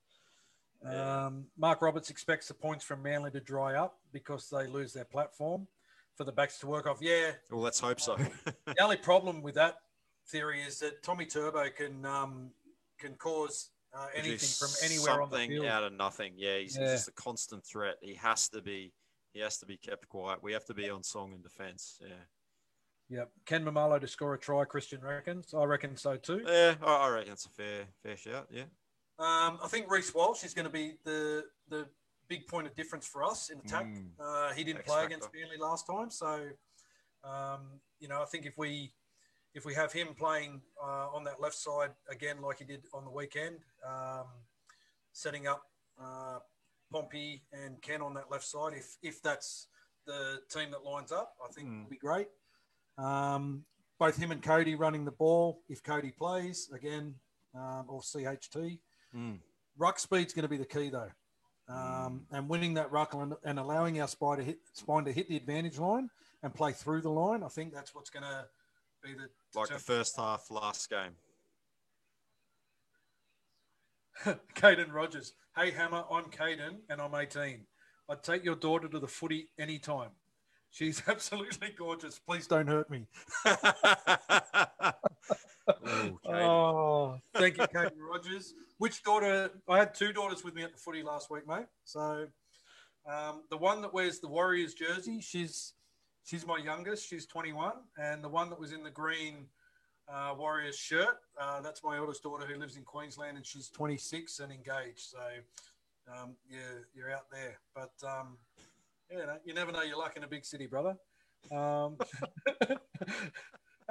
[0.85, 1.25] Yeah.
[1.27, 5.07] Um, Mark Roberts expects the points from Manly to dry up because they lose their
[5.07, 5.67] platform
[6.17, 6.99] for the backs to work off.
[7.01, 8.17] Yeah, Well, let's hope so.
[8.67, 9.77] the only problem with that
[10.29, 12.51] theory is that Tommy Turbo can um,
[12.99, 15.67] can cause uh, anything from anywhere on the something field.
[15.67, 16.33] out of nothing.
[16.37, 16.87] Yeah, he's, Yeah.
[16.93, 17.97] just a constant threat.
[18.01, 18.93] He has to be.
[19.33, 20.43] He has to be kept quiet.
[20.43, 21.99] We have to be on song in defence.
[22.03, 22.09] Yeah,
[23.09, 23.31] Yep.
[23.47, 25.55] Ken Maumalo to score a try, Christian reckons.
[25.55, 26.43] I reckon so too.
[26.47, 26.75] yeah.
[26.83, 28.47] I, I reckon it's a fair, fair shout.
[28.51, 28.65] Yeah.
[29.19, 31.87] Um, I think Reece Walsh is going to be the the
[32.29, 33.87] big point of difference for us in attack.
[33.87, 34.11] Mm.
[34.19, 35.07] Uh, he didn't X play factor.
[35.15, 36.49] against Burnley last time, so
[37.25, 38.93] um, you know I think if we
[39.55, 43.05] if we have him playing uh, on that left side again like he did on
[43.05, 44.27] the weekend, um,
[45.13, 45.63] setting up
[46.03, 46.39] uh,
[46.93, 49.69] Pompey and Ken on that left side, if if that's
[50.07, 51.83] the team that lines up, I think Mm.
[51.85, 52.29] will be great.
[52.99, 53.65] Um,
[53.99, 55.63] both him and Kodi running the ball.
[55.69, 57.15] If Kodi plays again,
[57.55, 58.81] um, or CHT,
[59.15, 59.39] Mm.
[59.77, 61.11] ruck speed's going to be the key though,
[61.69, 65.29] um, and winning that ruck and, and allowing our spine to hit spine to hit
[65.29, 66.11] the advantage line
[66.43, 67.43] and play through the line.
[67.43, 68.47] I think that's what's going to
[69.03, 69.29] be the
[69.59, 71.17] Like the first half last game.
[74.55, 75.35] Caden Rogers.
[75.57, 77.61] Hey Hammer, I'm Caden and I'm 18.
[78.09, 80.11] I'd take your daughter to the footy anytime.
[80.73, 82.19] She's absolutely gorgeous.
[82.19, 83.07] Please don't hurt me.
[83.47, 84.93] oh,
[86.25, 88.55] Oh, thank you, Katie Rogers.
[88.79, 89.51] Which daughter?
[89.69, 91.67] I had two daughters with me at the footy last week, mate.
[91.85, 92.27] So
[93.07, 95.75] um, the one that wears the Warriors jersey, she's
[96.25, 97.07] she's my youngest.
[97.07, 99.47] She's 21, and the one that was in the green
[100.09, 104.41] uh, Warriors shirt, uh, that's my eldest daughter who lives in Queensland, and she's 26
[104.41, 105.01] and engaged.
[105.01, 105.19] So
[106.11, 108.39] um, you're you're out there, but um,
[109.13, 110.97] yeah, no, you never know your luck in a big city, brother.
[111.51, 111.97] Um,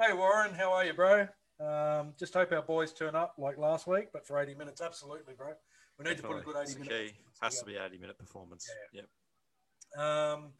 [0.00, 1.28] hey Warren, how are you, bro?
[1.60, 5.34] Um, just hope our boys turn up like last week, but for 80 minutes, absolutely,
[5.34, 5.52] bro.
[5.98, 7.12] We need to put a good 80 minutes.
[7.12, 7.18] key.
[7.40, 8.68] Has to be 80 minute performance.
[8.92, 10.04] Yep.
[10.04, 10.52] Um,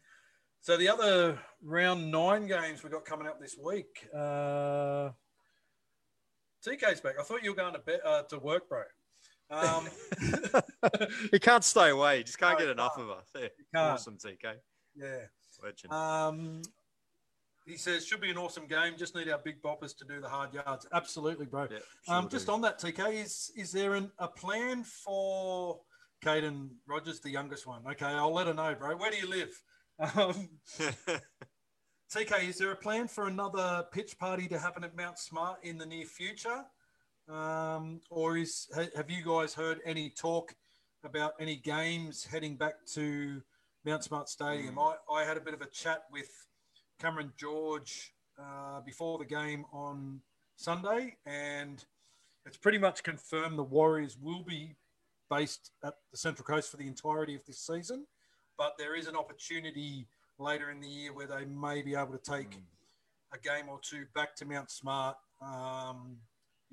[0.61, 4.07] so the other round nine games we got coming up this week.
[4.15, 5.09] Uh,
[6.65, 7.15] TK's back.
[7.19, 8.83] I thought you were going to be, uh, to work, bro.
[9.53, 9.87] Um,
[11.31, 12.17] he can't stay away.
[12.19, 13.09] He just can't No, get enough can't.
[13.09, 13.27] of us.
[13.73, 13.91] Yeah.
[13.91, 14.55] Awesome, TK.
[14.95, 15.17] yeah.
[15.61, 15.93] Legend.
[15.93, 16.61] Um,
[17.65, 18.95] he says should be an awesome game.
[18.97, 20.85] Just need our big boppers to do the hard yards.
[20.91, 21.67] Absolutely, bro.
[21.71, 21.77] yeah,
[22.13, 25.79] um, just on that, TK, is is there an, a plan for
[26.25, 27.81] Caden Rogers, the youngest one?
[27.91, 28.97] Okay, I'll let her know, bro.
[28.97, 29.61] Where do you live?
[30.17, 30.49] Um,
[32.13, 35.77] TK, is there a plan for another pitch party to happen at Mount Smart in
[35.77, 36.63] the near future?
[37.29, 40.53] Um, or is ha- have you guys heard any talk
[41.03, 43.41] about any games heading back to
[43.85, 44.77] Mount Smart Stadium?
[44.77, 46.29] I, I had a bit of a chat with
[46.99, 50.19] Cameron George uh, before the game on
[50.55, 51.83] Sunday, and
[52.45, 54.75] it's pretty much confirmed the Warriors will be
[55.29, 58.05] based at the Central Coast for the entirety of this season,
[58.57, 60.07] but there is an opportunity
[60.39, 62.63] later in the year where they may be able to take Mm.
[63.33, 65.15] a game or two back to Mount Smart.
[65.41, 66.17] Um,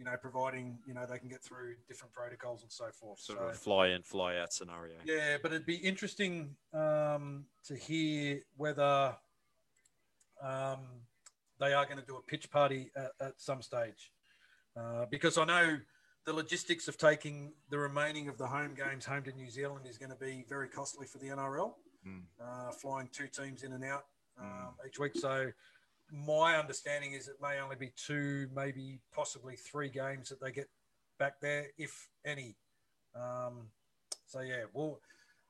[0.01, 3.21] you know, providing you know they can get through different protocols and so forth.
[3.21, 4.95] sort So- of fly in, fly out scenario.
[5.05, 9.15] yeah, but it'd be interesting um, to hear whether
[10.43, 10.81] um,
[11.61, 14.11] they are going to do a pitch party at, at some stage,
[14.75, 15.79] uh, because I know
[16.25, 19.99] the logistics of taking the remaining of the home games home to New Zealand is
[19.99, 21.75] going to be very costly for the NRL,
[22.09, 22.23] Mm.
[22.43, 24.07] uh, flying two teams in and out
[24.41, 25.15] um, each week.
[25.15, 25.53] So
[26.13, 30.69] my understanding is it may only be two, maybe possibly three games that they get
[31.19, 32.57] back there, if any.
[33.15, 33.69] Um,
[34.27, 35.01] so yeah, well,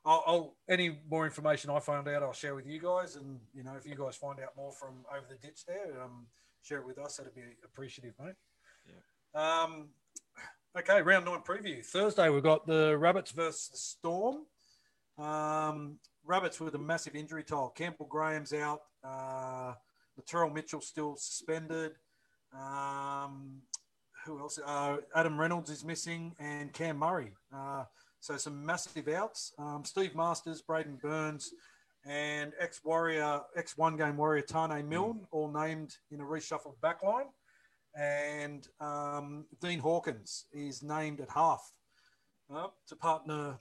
[0.05, 3.63] I'll, I'll any more information I find out, I'll share with you guys, and you
[3.63, 6.27] know if you guys find out more from over the ditch there, um,
[6.63, 7.17] share it with us.
[7.17, 8.35] That'd be appreciative, mate.
[8.87, 9.63] Yeah.
[9.63, 9.89] Um,
[10.79, 11.85] okay, round nine preview.
[11.85, 14.47] Thursday we've got the Rabbits versus the Storm.
[15.19, 17.71] Um, Rabbits with a massive injury toll.
[17.71, 18.81] Campbell Graham's out.
[19.05, 19.75] Uh,
[20.21, 21.93] Latrell Mitchell still suspended.
[22.53, 23.63] Um,
[24.25, 24.59] who else?
[24.65, 27.33] Uh, Adam Reynolds is missing, and Cam Murray.
[27.55, 27.85] Uh,
[28.21, 29.53] so some massive outs.
[29.59, 31.53] Um, Steve Marsters, Braidon Burns,
[32.07, 37.29] and ex Warrior, ex one game Warrior Taane Milne, all named in a reshuffled backline.
[37.95, 41.73] And um, Dean Hawkins is named at half
[42.55, 43.59] uh, to partner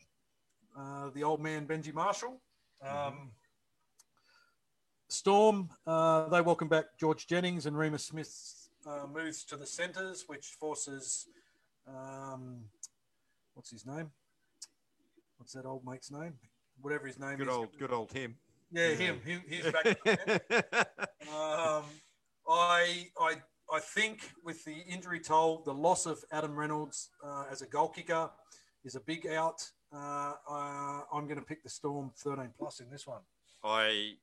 [0.77, 2.40] uh, the old man Benji Marshall.
[2.86, 3.31] Um,
[5.10, 10.26] Storm, uh, they welcome back George Jennings and Reimis Smith uh, moves to the centres,
[10.27, 11.27] which forces,
[11.88, 12.65] um,
[13.56, 14.11] what's his name?
[15.38, 16.34] What's that old mate's name?
[16.80, 17.38] Whatever his name is.
[17.38, 17.53] Good is.
[17.56, 18.36] old, good old him.
[18.72, 19.19] Yeah, him.
[19.26, 19.98] He, he's back.
[21.34, 21.86] um,
[22.48, 23.36] I, I,
[23.73, 27.90] I think with the injury toll, the loss of Adam Reynolds uh, as a goal
[27.90, 28.30] kicker
[28.86, 29.68] is a big out.
[29.91, 33.22] Uh, uh, I'm going to pick the Storm 13 plus in this one.
[33.64, 34.14] I,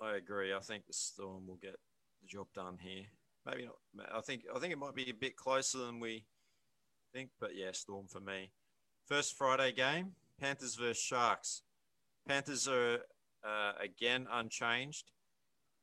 [0.00, 0.52] I agree.
[0.52, 1.76] I think the Storm will get
[2.20, 3.04] the job done here.
[3.46, 4.08] Maybe not.
[4.12, 6.24] I think I think it might be a bit closer than we
[7.12, 8.50] think, but yeah, Storm for me.
[9.06, 11.62] First Friday game, Panthers versus Sharks.
[12.26, 13.00] Panthers are
[13.46, 15.10] uh, again unchanged,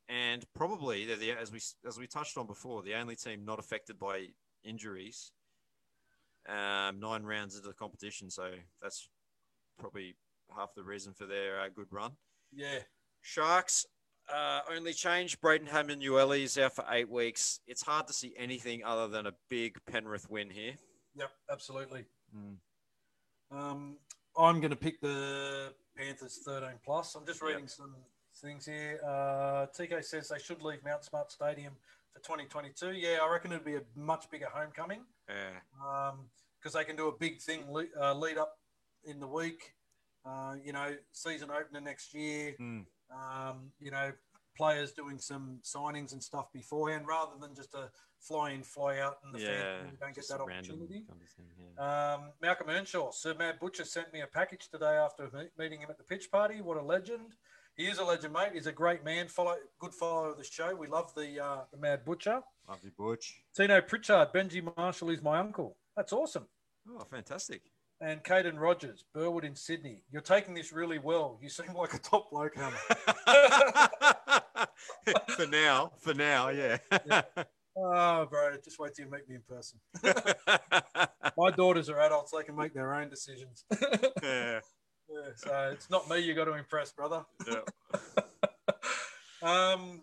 [0.10, 3.60] and probably they're the, as we as we touched on before, the only team not
[3.60, 4.28] affected by
[4.64, 5.32] injuries.
[6.50, 8.50] Um, nine rounds into the competition, so
[8.82, 9.08] that's
[9.80, 10.16] probably
[10.56, 12.14] half the reason for their uh, good run.
[12.52, 12.80] Yeah.
[13.22, 13.86] Sharks
[14.34, 15.40] uh, only change.
[15.42, 17.60] Braden Hamlin-Uele is out for eight weeks.
[17.68, 20.74] It's hard to see anything other than a big Penrith win here.
[21.16, 22.06] Yep, absolutely.
[22.36, 22.56] Mm.
[23.52, 23.98] Um,
[24.38, 27.16] I'm going to pick the Panthers 13 plus.
[27.16, 27.70] I'm just reading yep.
[27.70, 27.96] some
[28.42, 29.00] things here.
[29.06, 31.74] Uh, TK says they should leave Mount Smart Stadium
[32.14, 32.94] for 2022.
[32.94, 35.02] Yeah, I reckon it'd be a much bigger homecoming.
[35.30, 36.14] Yeah.
[36.60, 38.58] Because um, they can do a big thing lead, uh, lead up
[39.04, 39.74] in the week.
[40.24, 42.56] Uh, you know, season opener next year.
[42.62, 42.86] Mm.
[43.12, 44.12] Um, you know,
[44.56, 47.90] players doing some signings and stuff beforehand rather than just a
[48.20, 51.04] fly in, fly out, and the yeah, fan don't get that opportunity.
[51.08, 51.46] Thing,
[51.78, 52.14] yeah.
[52.14, 55.98] um, Malcolm Earnshaw, Sir Matt Butcher sent me a package today after meeting him at
[55.98, 56.62] the pitch party.
[56.62, 57.36] What a legend!
[57.76, 58.50] He is a legend, mate.
[58.54, 59.28] He's a great man.
[59.28, 60.76] Follow, good follower of the show.
[60.76, 62.42] We love the uh, the Mad Butcher.
[62.70, 63.42] Love you, Butch.
[63.56, 65.78] Tino Pritchard, Benji Marshall is my uncle.
[65.96, 66.46] That's awesome.
[66.90, 67.64] Oh, fantastic
[68.02, 70.02] and Caden Rogers, Burwood in Sydney.
[70.12, 71.38] You're taking this really well.
[71.42, 72.76] You seem like a top bloke, Hammer.
[75.30, 76.80] for now, for now, yeah.
[77.06, 77.22] yeah.
[77.78, 79.80] Oh, bro, just wait till you meet me in person.
[81.38, 83.66] My daughters are adults; they can make their own decisions.
[84.24, 84.62] yeah.
[85.10, 85.30] yeah.
[85.36, 87.26] So it's not me you got to impress, brother.
[87.48, 87.62] Yeah.
[89.44, 90.02] um,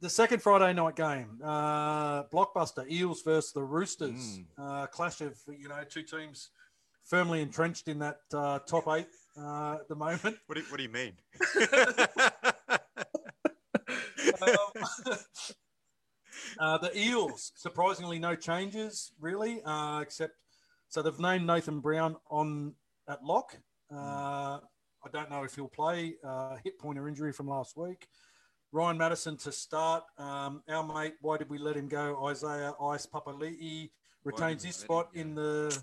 [0.00, 4.40] the second Friday night game, uh, blockbuster Eels versus the Roosters.
[4.40, 4.46] Mm.
[4.58, 6.50] Uh, clash of you know two teams
[7.06, 9.06] firmly entrenched in that uh, top eight
[9.38, 10.36] uh, at the moment.
[10.46, 11.12] What do, what do you mean?
[14.42, 14.84] um,
[16.58, 20.34] uh, the Eels, surprisingly, no changes really, uh, except
[20.88, 22.74] so they've named Nathan Brown on
[23.08, 23.56] at lock.
[23.92, 24.58] Uh,
[25.04, 26.16] I don't know if he'll play.
[26.24, 28.08] Uh, hip pointer injury from last week.
[28.72, 30.04] Ryan Matterson to start.
[30.18, 32.26] Um, our mate, why did we let him go?
[32.26, 33.90] Isaiah Ice Papali'i
[34.24, 35.82] retains his spot in the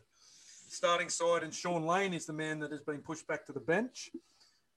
[0.74, 3.60] starting side, and Shaun Lane is the man that has been pushed back to the
[3.60, 4.10] bench.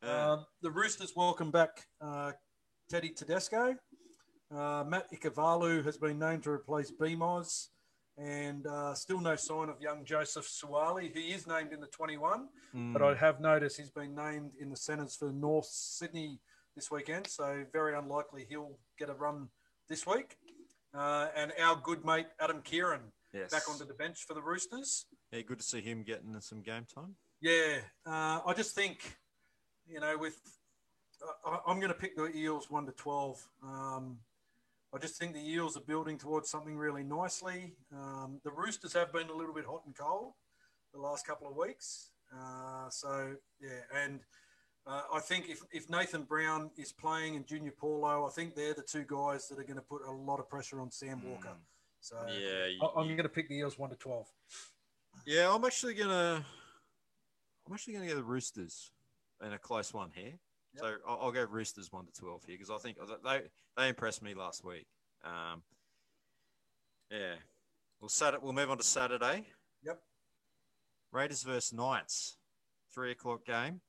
[0.03, 2.33] Uh, the Roosters welcome back uh,
[2.91, 3.75] Teddy Tedesco.
[4.55, 7.69] Uh, Matt Ikuvalu has been named to replace BMOS,
[8.19, 11.13] and uh, still no sign of young Joseph Suaalii.
[11.17, 12.93] He is named in the 21, mm.
[12.93, 16.41] but I have noticed he's been named in the centres for North Sydney
[16.75, 19.49] this weekend, so very unlikely he'll get a run
[19.89, 20.37] this week.
[20.95, 23.01] Uh, and our good mate Adam Keighran
[23.33, 23.51] yes.
[23.51, 25.07] back onto the bench for the Roosters.
[25.37, 27.15] Yeah, good to see him getting some game time.
[27.43, 29.19] Yeah, uh, I just think,
[29.87, 30.41] you know, with
[31.47, 33.47] uh, I'm going to pick the Eels one to twelve.
[33.63, 34.19] Um,
[34.95, 37.75] I just think the Eels are building towards something really nicely.
[37.93, 40.33] Um, the Roosters have been a little bit hot and cold
[40.95, 42.13] the last couple of weeks.
[42.35, 44.21] Uh, so yeah, and
[44.87, 48.73] uh, I think if, if Nathan Brown is playing and Junior Paulo, I think they're
[48.73, 51.49] the two guys that are going to put a lot of pressure on Sam Walker.
[51.49, 51.61] Mm.
[52.01, 54.29] So yeah, you, I'm going to pick the Eels one to twelve.
[55.25, 56.45] Yeah, I'm actually gonna.
[57.67, 58.91] I'm actually gonna go the Roosters
[59.45, 60.35] in a close one here.
[60.75, 60.81] Yep.
[60.81, 63.43] So I'll, I'll, go Roosters one to twelve here because I think they
[63.77, 64.87] they impressed me last week.
[65.25, 65.63] Um,
[67.11, 67.35] yeah,
[68.01, 69.47] we'll set We'll move on to Saturday.
[69.85, 70.01] Yep.
[71.13, 72.37] Raiders versus Knights,
[72.95, 73.81] three o'clock game.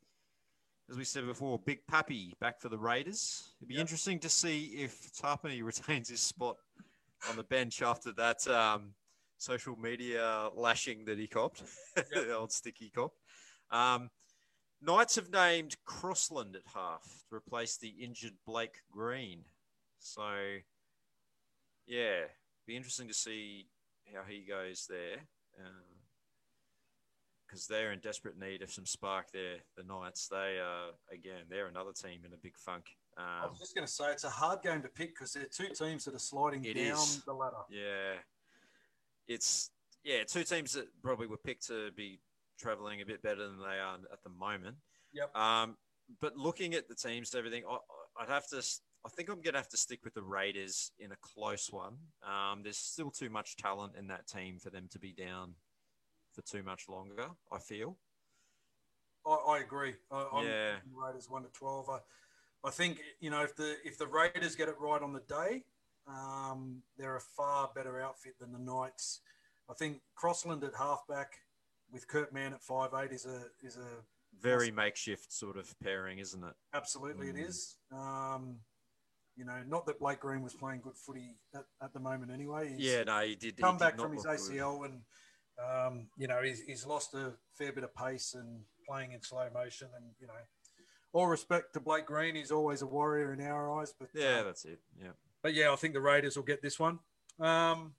[0.89, 3.53] As we said before, Big Pappy back for the Raiders.
[3.59, 3.81] It'd be yep.
[3.81, 6.55] interesting to see if Tapine retains his spot
[7.29, 8.93] on the bench after that um,
[9.38, 11.64] social media lashing that he copped,
[11.97, 12.09] yep.
[12.09, 13.14] the old sticky cop.
[13.72, 14.09] Um,
[14.81, 19.43] Knights have named Crossland at half to replace the injured Blake Green.
[19.99, 20.30] So,
[21.88, 22.22] yeah,
[22.68, 23.68] be interesting to see
[24.14, 25.18] how he goes there.
[27.47, 29.57] Because um, they're in desperate need of some spark there.
[29.76, 32.85] The Knights, they are, again, they're another team in a big funk.
[33.18, 35.45] Um, I was just going to say it's a hard game to pick because they're
[35.45, 37.23] two teams that are sliding down is.
[37.26, 37.55] the ladder.
[37.72, 38.14] Yeah,
[39.27, 39.71] it's
[40.03, 42.19] yeah, two teams that probably were picked to be
[42.59, 44.77] traveling a bit better than they are at the moment.
[45.13, 45.35] Yep.
[45.35, 45.75] Um,
[46.21, 47.77] but looking at the teams and everything, I,
[48.21, 48.63] would have to.
[49.05, 51.95] I think I'm going to have to stick with the Raiders in a close one.
[52.25, 55.53] Um, there's still too much talent in that team for them to be down
[56.33, 57.27] for too much longer.
[57.51, 57.97] I feel.
[59.25, 59.95] I, I agree.
[60.11, 60.71] I, yeah.
[60.93, 61.89] Raiders one to twelve.
[61.89, 61.99] I,
[62.65, 65.63] I think you know if the if the Raiders get it right on the day,
[66.07, 69.21] um, they're a far better outfit than the Knights.
[69.69, 71.34] I think Crossland at halfback
[71.91, 74.03] with Kurt Mann at five eight is a is a
[74.41, 76.53] very makeshift sort of pairing, isn't it?
[76.73, 77.38] Absolutely, mm.
[77.38, 77.77] it is.
[77.91, 78.57] Um,
[79.35, 82.69] you know, not that Blake Green was playing good footy at, at the moment anyway.
[82.69, 84.91] He's yeah, no, he did come he back did from his ACL good.
[84.91, 85.01] and
[85.59, 89.47] um, you know he's, he's lost a fair bit of pace and playing in slow
[89.53, 90.34] motion and you know
[91.13, 93.93] all respect to Blake Green, he's always a warrior in our eyes.
[93.97, 94.79] But yeah, uh, that's it.
[95.01, 95.11] Yeah,
[95.47, 96.99] but yeah, I think the Raiders will get this one.
[97.39, 97.93] Um,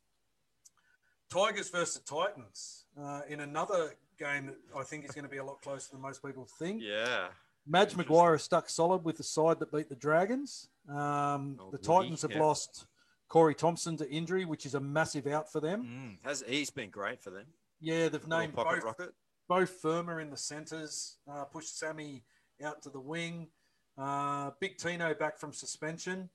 [1.32, 5.44] Tigers versus Titans uh, in another game that I think is going to be a
[5.44, 6.82] lot closer than most people think.
[6.84, 7.28] Yeah.
[7.66, 10.68] Madge Maguire is stuck solid with the side that beat the Dragons.
[10.90, 12.42] Um, oh, the Titans have yeah.
[12.42, 12.84] lost
[13.28, 16.18] Corey Thompson to injury, which is a massive out for them.
[16.22, 17.46] Mm, has he's been great for them?
[17.80, 19.14] Yeah, they've named both, rocket.
[19.48, 22.24] both Firma in the centres, uh, pushed Sammy
[22.62, 23.48] out to the wing.
[23.96, 26.28] Uh, Big Tino back from suspension.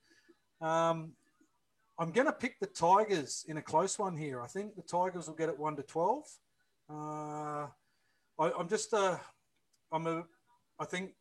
[0.64, 1.11] Um,
[1.99, 4.41] I'm going to pick the Tigers in a close one here.
[4.41, 6.26] I think the Tigers will get it one to twelve.
[6.90, 7.68] Uh,
[8.40, 9.18] I, am just uh,
[9.91, 10.23] I'm a,
[10.80, 11.11] I think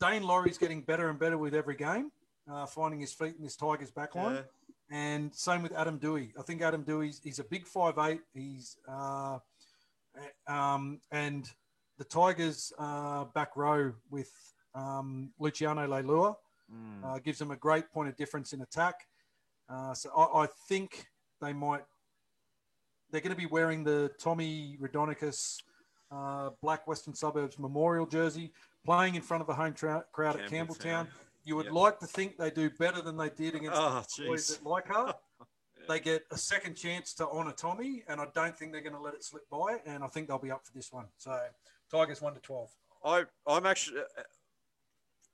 [0.00, 2.10] Daine Laurie's getting better and better with every game,
[2.50, 4.34] uh, finding his feet in this Tigers backline.
[4.34, 4.42] Yeah.
[4.90, 6.32] And same with Adam Doueihi.
[6.38, 8.20] I think Adam Doueihi he's a big five eight.
[8.34, 9.38] He's uh,
[10.48, 11.48] um, and
[11.98, 14.30] the Tigers uh, back row with
[14.74, 16.34] um, Luciano Leilua
[16.72, 17.04] mm.
[17.04, 18.94] uh, gives them a great point of difference in attack.
[19.68, 21.06] Uh, so I, I, think
[21.40, 21.82] they might
[23.10, 25.58] they're going to be wearing the Tommy Raudonikis
[26.10, 28.52] uh, Black Western Suburbs Memorial jersey,
[28.84, 31.06] playing in front of the home tra- crowd at Campbelltown.
[31.44, 31.74] You would yep.
[31.74, 35.16] like to think they do better than they did against oh, the boys at Leichhardt.
[35.40, 35.84] yeah.
[35.88, 39.00] They get a second chance to honour Tommy, and I don't think they're going to
[39.00, 39.78] let it slip by.
[39.86, 41.06] And I think they'll be up for this one.
[41.18, 41.36] So
[41.90, 42.70] Tigers one to twelve.
[43.04, 44.00] I I'm actually.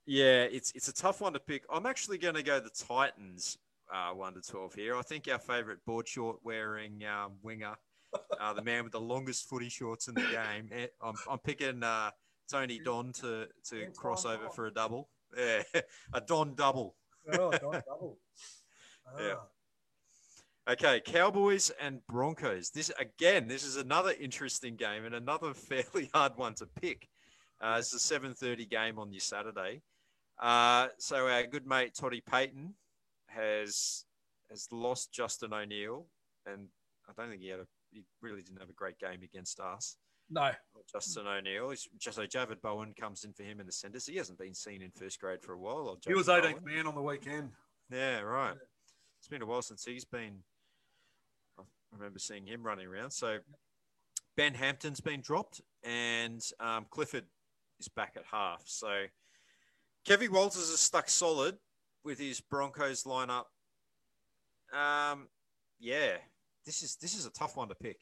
[0.09, 1.65] Yeah, it's it's a tough one to pick.
[1.71, 3.59] I'm actually going to go the Titans
[3.93, 4.97] uh, one to twelve here.
[4.97, 7.75] I think our favourite board short wearing um, winger,
[8.41, 10.71] uh, the man with the longest footy shorts in the game.
[10.73, 12.11] Eh, I'm, I'm picking uh,
[12.51, 15.11] Tony Don to to cross over for a double.
[15.37, 15.63] Yeah,
[16.15, 16.97] a Don double.
[17.31, 18.19] Oh, Don double.
[19.21, 19.35] yeah.
[20.71, 22.71] Okay, Cowboys and Broncos.
[22.71, 27.11] This again, this is another interesting game and another fairly hard one to pick.
[27.61, 29.83] Uh, it's a 7:30 game on your Saturday.
[30.41, 32.73] Uh, so our good mate Toddy Payten
[33.27, 34.05] has
[34.51, 36.07] has lost Justin O'Neill,
[36.47, 36.69] and
[37.09, 39.97] I don't think he had a he really didn't have a great game against us.
[40.31, 40.51] No,
[40.93, 41.71] Justin O'Neill.
[41.71, 43.99] He's just so Javid Bowen comes in for him in the centre.
[43.99, 45.99] So he hasn't been seen in first grade for a while.
[46.07, 47.51] He was 18th man on the weekend.
[47.91, 48.55] Yeah, right.
[49.19, 50.43] It's been a while since he's been.
[51.59, 51.63] I
[51.97, 53.11] remember seeing him running around.
[53.11, 53.39] So
[54.37, 57.25] Ben Hampton's been dropped, and um, Clifford
[57.81, 58.63] is back at half.
[58.67, 59.05] So
[60.05, 61.57] Kevin Walters is stuck solid
[62.05, 63.45] with his Broncos lineup.
[64.73, 65.29] Um,
[65.79, 66.17] yeah,
[66.65, 67.99] this is this is a tough one to pick.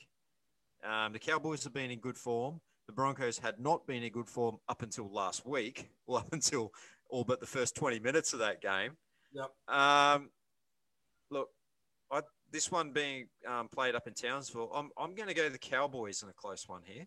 [0.85, 2.61] Um, the Cowboys have been in good form.
[2.87, 6.73] The Broncos had not been in good form up until last week, well, up until
[7.11, 8.93] all but the first 20 minutes of that game.
[9.33, 9.77] Yep.
[9.77, 10.31] Um,
[11.31, 11.49] look,
[12.11, 15.59] I, this one being um, played up in Townsville, I'm, I'm going to go the
[15.59, 17.07] Cowboys in a close one here.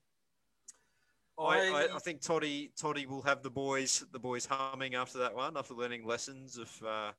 [1.39, 5.33] I, I, I, think Toddy Toddy will have the boys the boys humming after that
[5.33, 7.11] one after learning lessons of uh,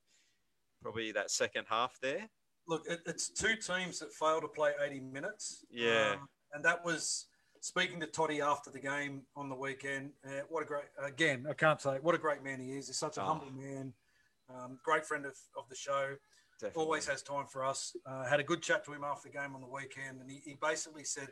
[0.82, 2.28] probably that second half there.
[2.68, 5.64] Look, it, it's two teams that failed to play 80 minutes.
[5.70, 7.26] Yeah, um, and that was
[7.60, 10.10] speaking to Toddy after the game on the weekend.
[10.24, 11.46] Uh, what a great again!
[11.48, 12.88] I can't say what a great man he is.
[12.88, 13.26] He's such a oh.
[13.26, 13.92] humble man,
[14.54, 16.16] um, great friend of, of the show.
[16.60, 16.82] Definitely.
[16.82, 17.96] Always has time for us.
[18.04, 20.42] Uh, had a good chat to him after the game on the weekend, and he,
[20.44, 21.28] he basically said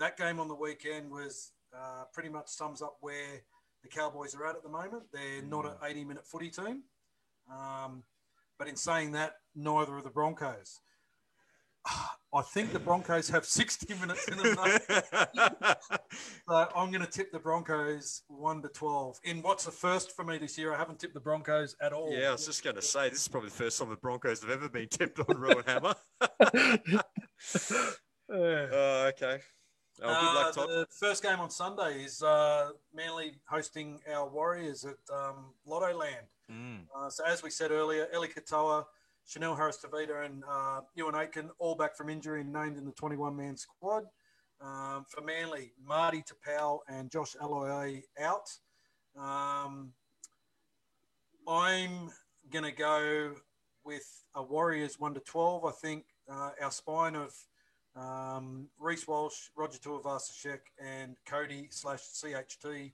[0.00, 3.42] that game on the weekend was uh, pretty much sums up where
[3.82, 5.04] the Cowboys are at at the moment.
[5.12, 5.48] They're mm.
[5.48, 6.82] not an 80 minute footy team.
[7.50, 8.02] Um,
[8.58, 10.80] but in saying that, neither are the Broncos.
[12.34, 14.54] I think the Broncos have 60 minutes in them.
[16.46, 19.20] so I'm going to tip the Broncos 1 to 12.
[19.24, 22.12] In what's the first for me this year, I haven't tipped the Broncos at all.
[22.12, 24.42] Yeah, I was just going to say, this is probably the first time the Broncos
[24.42, 25.94] have ever been tipped on Roo & Hammer.
[28.30, 29.38] uh, okay.
[30.02, 34.96] Oh, luck, uh, the first game on Sunday is uh, Manly hosting our Warriors at
[35.12, 36.26] um, Lottoland.
[36.50, 36.82] Mm.
[36.96, 38.84] Uh, so, as we said earlier, Eli Katoa,
[39.26, 42.92] Chanel Harris Tavita, and uh, Euan Aitken all back from injury and named in the
[42.92, 44.04] 21 man squad.
[44.60, 48.50] Um, for Manly, Marty Tapau and Josh Aloiai out.
[49.16, 49.92] Um,
[51.46, 52.10] I'm
[52.50, 53.34] going to go
[53.84, 55.64] with a Warriors 1 to 12.
[55.64, 57.34] I think uh, our spine of
[57.98, 62.92] um, Reece Walsh, Roger Tuivasa-Sheck, and Kodi slash CHT.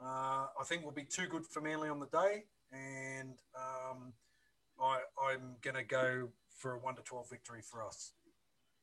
[0.00, 4.12] Uh, I think will be too good for Manly on the day, and um,
[4.80, 4.98] I,
[5.30, 8.12] I'm going to go for a one to twelve victory for us.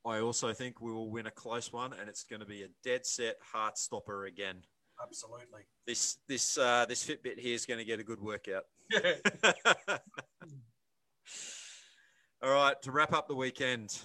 [0.04, 2.68] I also think we will win a close one, and it's going to be a
[2.82, 4.62] dead set heart stopper again.
[5.02, 5.62] Absolutely.
[5.86, 8.64] This this uh, this Fitbit here is going to get a good workout.
[8.90, 9.14] Yeah.
[12.42, 13.96] All right, to wrap up the weekend,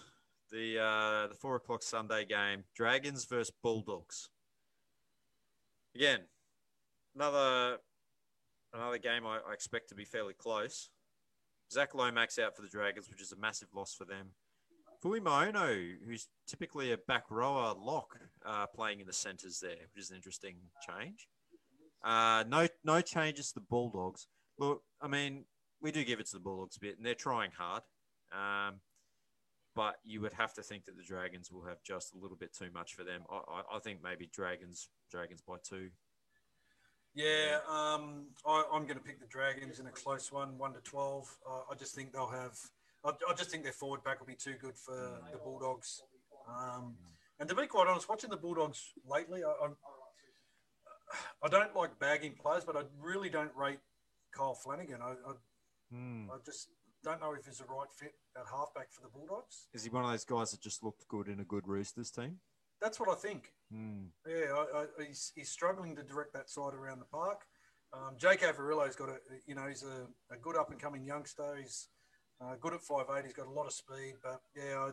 [0.51, 4.29] the uh, the four o'clock Sunday game, Dragons versus Bulldogs.
[5.95, 6.21] Again,
[7.15, 7.77] another
[8.73, 10.89] another game I, I expect to be fairly close.
[11.71, 14.31] Zac Lomax out for the Dragons, which is a massive loss for them.
[15.03, 20.09] Fuimaono, who's typically a back rower lock, uh, playing in the centres there, which is
[20.09, 20.55] an interesting
[20.87, 21.27] change.
[22.03, 24.27] Uh, no, no changes to the Bulldogs.
[24.57, 25.45] Look, I mean,
[25.81, 27.83] we do give it to the Bulldogs a bit, and they're trying hard.
[28.31, 28.75] Um,
[29.77, 32.51] but you would have to think that the Dragons will have just a little bit
[32.53, 33.21] too much for them.
[33.29, 35.91] I, I, I think maybe Dragons, Dragons by two.
[37.13, 40.81] Yeah, um, I, I'm going to pick the Dragons in a close one, one to
[40.81, 41.29] twelve.
[41.47, 42.57] Uh, I just think they'll have.
[43.05, 46.01] I, I just think their forward back will be too good for the Bulldogs.
[46.49, 46.95] Um,
[47.39, 49.75] and to be quite honest, watching the Bulldogs lately, I, I'm,
[51.43, 53.79] I don't like bagging players, but I really don't rate
[54.35, 55.01] Kyle Flanagan.
[55.01, 55.33] I, I,
[55.89, 56.29] Hmm.
[56.29, 56.67] I just
[57.03, 59.67] don't know if he's the right fit at halfback for the Bulldogs.
[59.73, 62.39] Is he one of those guys that just looked good in a good Roosters team?
[62.81, 63.53] That's what I think.
[63.71, 64.05] Hmm.
[64.27, 67.41] Yeah, I, I, he's, he's struggling to direct that side around the park.
[67.93, 71.55] Um, Jake Averillo's got a, you know, he's a, a good up and coming youngster.
[71.57, 71.87] He's
[72.41, 73.23] uh, good at five eight.
[73.25, 74.15] He's got a lot of speed.
[74.21, 74.89] But yeah, I,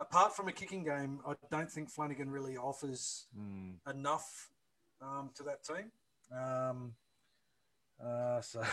[0.00, 3.72] apart from a kicking game, I don't think Flanagan really offers Hmm.
[3.88, 4.50] enough
[5.02, 5.90] um, to that team.
[6.32, 6.94] Um,
[8.02, 8.62] uh, so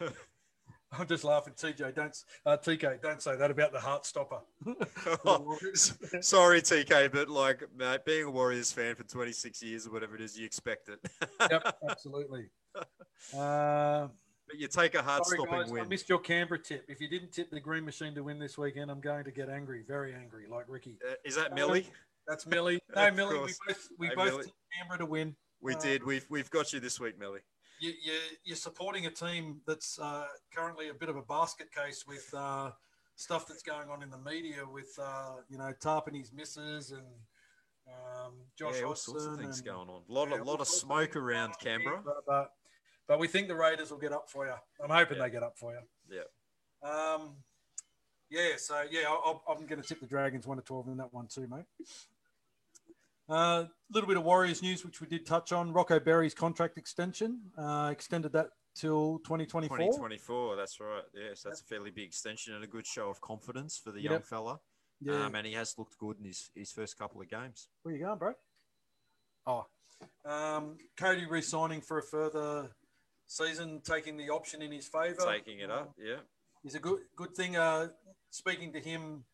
[0.98, 1.94] I'm just laughing, TJ.
[1.94, 3.00] Don't uh, TK.
[3.00, 4.40] Don't say that about the heart stopper.
[5.74, 10.20] Sorry, TK, but like mate, being a Warriors fan for 26 years or whatever it
[10.20, 10.98] is, you expect it.
[11.50, 12.46] yep, absolutely.
[12.76, 14.08] Uh,
[14.46, 16.84] but you take a Sorry, stopping guys, I missed your Canberra tip.
[16.88, 19.48] If you didn't tip the Green Machine to win this weekend, I'm going to get
[19.48, 20.98] angry, very angry, like Ricky.
[21.08, 21.86] Uh, is that Millie?
[22.28, 22.80] That's Millie.
[22.94, 24.44] No, Millie, we both we Hey, both Millie.
[24.44, 25.36] tipped Canberra to win.
[25.60, 26.04] We Uh, did.
[26.04, 27.40] We've we've got you this week, Millie.
[27.82, 28.12] You, you,
[28.44, 32.70] you're supporting a team that's uh, currently a bit of a basket case with uh,
[33.16, 36.92] stuff that's going on in the media with uh, you know Tarp and his misses
[36.92, 37.02] and
[37.88, 40.02] um, Josh yeah, all sorts of things and- going on.
[40.08, 42.02] A lot yeah, of lot of smoke around Canberra.
[42.04, 42.52] But, but,
[43.08, 44.54] but we think the Raiders will get up for you.
[44.80, 45.24] I'm hoping Yeah.
[45.24, 45.80] they get up for you.
[46.08, 46.88] Yeah.
[46.88, 47.30] Um,
[48.30, 51.12] yeah, so yeah, I'll, I'm going to tip the Dragons one to twelve in that
[51.12, 51.64] one too, mate.
[53.32, 55.72] A uh, little bit of Warriors news, which we did touch on.
[55.72, 59.78] Rocco Berry's contract extension uh, extended that till 2024.
[59.78, 60.56] 2024.
[60.56, 61.02] That's right.
[61.14, 64.12] Yes, that's a fairly big extension and a good show of confidence for the young
[64.14, 64.24] Yep.
[64.26, 64.60] fella.
[65.00, 67.68] Yeah, Um, and he has looked good in his, his first couple of games.
[67.84, 68.34] where you going, bro?
[69.46, 69.66] Oh,
[70.26, 72.76] um, Kodi re-signing for a further
[73.26, 75.24] season, taking the option in his favour.
[75.24, 75.94] Taking it up.
[75.98, 76.20] Yeah.
[76.64, 77.56] is a good good thing.
[77.56, 77.88] Uh,
[78.28, 79.24] speaking to him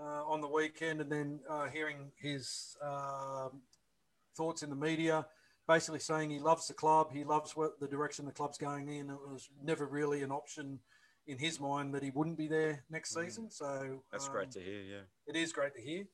[0.00, 3.62] uh, on the weekend and then uh, hearing his um
[4.36, 5.24] thoughts in the media,
[5.68, 9.08] basically saying he loves the club, he loves what the direction the club's going in.
[9.10, 10.80] It was never really an option
[11.28, 13.24] in his mind that he wouldn't be there next Mm.
[13.24, 13.50] season.
[13.50, 14.80] So That's um, great to hear.
[14.82, 15.02] Yeah.
[15.26, 16.04] It is great to hear.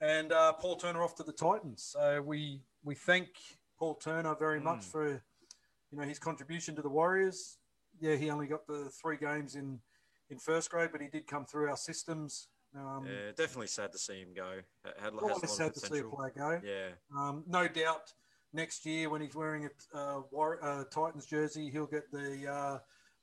[0.00, 1.82] And uh, Paul Turner off to the Titans.
[1.84, 3.28] So we we thank
[3.78, 4.90] Paul Turner very much Mm.
[4.90, 5.08] for
[5.90, 7.58] you know his contribution to the Warriors.
[8.00, 9.80] Yeah, he only got the three games in
[10.30, 12.48] in first grade, but he did come through our systems.
[12.76, 14.60] Um, Yeah, definitely sad to see him go.
[14.84, 16.60] Had, had a lot Always of sad to see a player go.
[16.64, 18.12] Yeah, Um, no doubt,
[18.52, 22.78] next year when he's wearing a uh, War- uh, Titans jersey, he'll get the uh,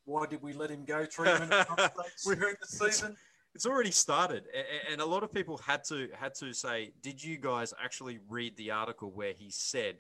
[0.05, 3.15] "Why did we let him go?" treatment at some stage during the season.
[3.55, 4.45] it's already started,
[4.89, 8.57] and a lot of people had to had to say, "Did you guys actually read
[8.57, 9.97] the article where he said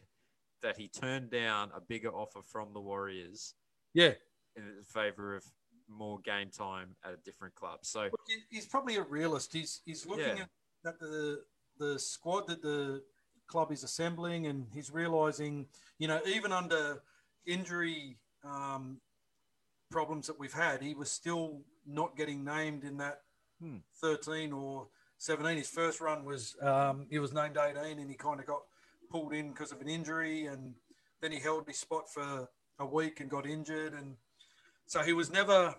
[0.61, 3.53] that he turned down a bigger offer from the Warriors
[3.93, 4.13] Yeah,
[4.55, 5.43] in favor of
[5.93, 8.09] more game time at a different club?" So
[8.49, 9.53] he's probably a realist.
[9.53, 10.45] He's he's looking Yeah.
[10.85, 11.43] at, the
[11.77, 13.03] the squad that the
[13.47, 15.67] club is assembling, and he's realizing,
[15.97, 17.01] you know, even under
[17.45, 18.99] injury um,
[19.89, 23.21] problems that we've had, he was still not getting named in that
[23.59, 23.77] Hmm.
[23.95, 25.57] 13 or 17.
[25.57, 28.63] His first run was um, he was named 18, and he kind of got
[29.09, 30.75] pulled in because of an injury, and
[31.21, 32.49] then he held his spot for
[32.79, 34.17] a week and got injured, and
[34.85, 35.75] so he was never.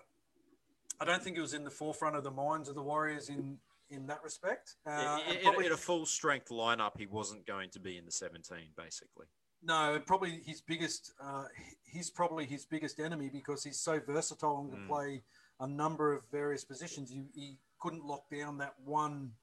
[0.99, 3.57] I don't think it was in the forefront of the minds of the Warriors in
[3.91, 4.75] in that respect.
[4.87, 8.05] Uh, i- and in, probably- a full strength lineup, he wasn't going to be in
[8.05, 9.27] the 17, basically.
[9.61, 11.13] no, and probably his biggest.
[11.21, 11.45] Uh,
[11.83, 14.87] he's probably his biggest enemy because he's so versatile and can Mm.
[14.87, 15.23] play
[15.59, 17.11] a number of various positions.
[17.11, 19.35] You, he couldn't lock down that one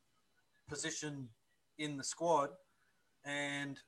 [0.69, 1.29] position
[1.79, 2.51] in the squad,
[3.25, 3.79] and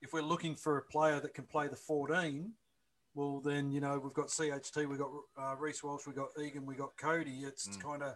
[0.00, 2.52] if we're looking for a player that can play the 14,
[3.16, 6.66] well, then you know we've got CHT, we've got uh, Reece Walsh, we've got Egan,
[6.66, 7.44] we've got Kodi.
[7.44, 7.80] It's Mm.
[7.82, 8.14] kind of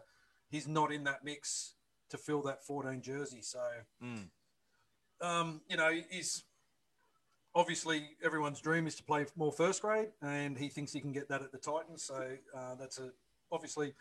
[0.51, 1.75] he's not in that mix
[2.11, 3.41] to fill that 14 jersey.
[3.41, 3.63] So,
[4.03, 4.29] Mm.
[5.23, 6.45] um, you know, he's
[7.55, 11.29] obviously everyone's dream is to play more first grade, and he thinks he can get
[11.29, 12.05] that at the Titans.
[12.05, 13.11] So uh, that's a
[13.51, 13.95] obviously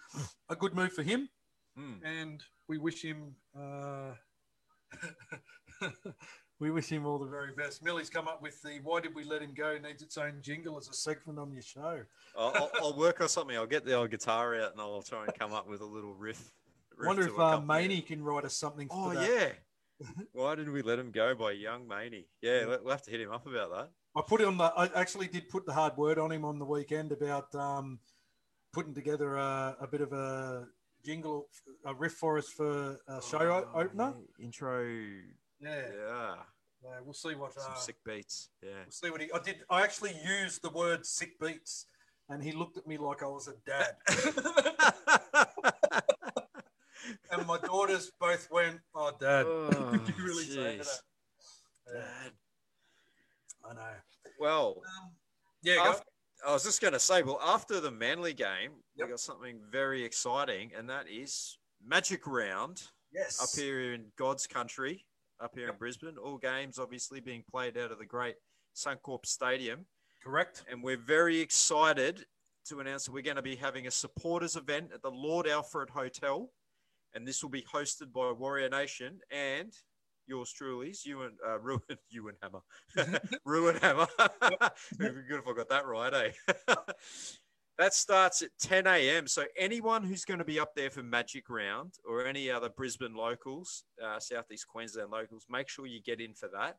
[0.50, 1.30] a good move for him,
[1.78, 2.04] Mm.
[2.04, 3.36] and we wish him.
[3.58, 4.16] Uh,
[6.60, 7.84] We wish him all the very best.
[7.84, 10.78] Millie's come up with the "Why did we let him go?" needs its own jingle
[10.78, 12.02] as a segment on your show.
[12.38, 13.56] I'll, I'll, I'll work on something.
[13.56, 16.14] I'll get the old guitar out and I'll try and come up with a little
[16.14, 16.52] riff.
[17.02, 17.62] I wonder if to uh.
[17.62, 18.90] Maney can write us something.
[18.92, 19.30] Oh that.
[19.30, 20.06] yeah.
[20.34, 22.28] Why did we let him go by young Maney?
[22.42, 23.90] Yeah, we'll we'll have to hit him up about that.
[24.16, 24.66] I put it on the.
[24.66, 28.00] I actually did put the hard word on him on the weekend about um,
[28.74, 30.68] putting together a, a bit of a
[31.06, 31.48] jingle,
[31.86, 34.14] a riff for us for a show Oh, opener.
[34.38, 34.86] yeah, Intro.
[35.62, 36.36] Yeah, Yeah.
[36.84, 37.54] yeah, we'll see what.
[37.54, 38.50] Some Uh, sick beats.
[38.62, 38.70] Yeah.
[38.84, 39.32] we'll see what he.
[39.32, 39.64] I did.
[39.70, 41.86] I actually used the word "sick beats,"
[42.30, 43.98] and he looked at me like I was a dad.
[47.32, 51.02] and my daughters both went, "Oh, dad, Oh, did you really say that?"
[51.94, 52.32] Yeah, Dad.
[53.66, 53.96] I know.
[54.40, 55.12] Well, Um,
[55.62, 55.92] yeah, go.
[55.92, 56.02] Af-
[56.48, 59.08] I was just going to say, well, after the Manly game, Yep.
[59.08, 62.82] we got something very exciting, and that is Magic Round
[63.12, 63.42] yes.
[63.44, 65.06] up here in God's country,
[65.42, 66.18] up here in Brisbane.
[66.18, 68.36] All games obviously being played out of the great
[68.76, 69.86] Suncorp Stadium,
[70.24, 70.64] Correct.
[70.70, 72.26] and we're very excited
[72.68, 75.90] to announce that we're going to be having a supporters event at the Lord Alfred
[75.90, 76.50] Hotel,
[77.14, 79.74] and this will be hosted by Warrior Nation and
[80.28, 82.62] yours truly's you and uh, Ruin you and Hammer,
[83.46, 84.08] Roo & Hammer.
[85.00, 86.76] It'd be good if I got that right, eh?
[87.80, 89.26] That starts at 10 a.m.
[89.26, 93.16] So anyone who's going to be up there for Magic Round or any other Brisbane
[93.16, 96.76] locals, uh, Southeast Queensland locals, make sure you get in for that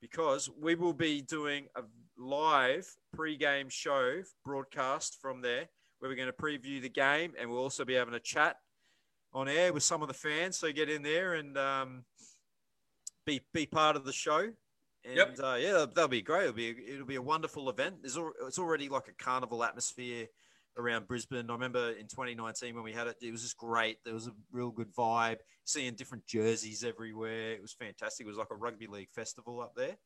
[0.00, 1.82] because we will be doing a
[2.18, 5.68] live pre-game show broadcast from there
[6.00, 8.56] where we're going to preview the game and we'll also be having a chat
[9.32, 10.56] on air with some of the fans.
[10.56, 12.04] So get in there and um,
[13.24, 14.48] be be part of the show.
[15.04, 15.36] And Yep.
[15.42, 16.42] uh, yeah, that'll, that'll be great.
[16.42, 18.02] It'll be it'll be a wonderful event.
[18.02, 20.26] There's al- it's already like a carnival atmosphere
[20.76, 21.48] around Brisbane.
[21.48, 23.98] I remember in 2019 when we had it, it was just great.
[24.04, 25.38] There was a real good vibe.
[25.64, 27.52] Seeing different jerseys everywhere.
[27.52, 28.26] It was fantastic.
[28.26, 29.96] It was like a rugby league festival up there.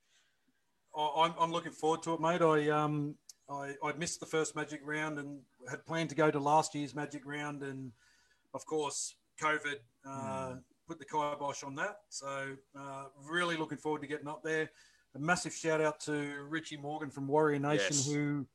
[0.97, 2.41] I'm, I'm looking forward to it, mate.
[2.41, 3.17] I um
[3.51, 6.95] I, I missed the first Magic round and had planned to go to last year's
[6.95, 7.93] Magic round, and
[8.55, 9.77] of course, COVID
[10.09, 10.55] uh,
[10.87, 11.97] put the kibosh on that.
[12.09, 14.71] So, uh, really looking forward to getting up there.
[15.15, 18.07] A massive shout out to Richie Morgan from Warrior Nation, Yes.
[18.07, 18.47] who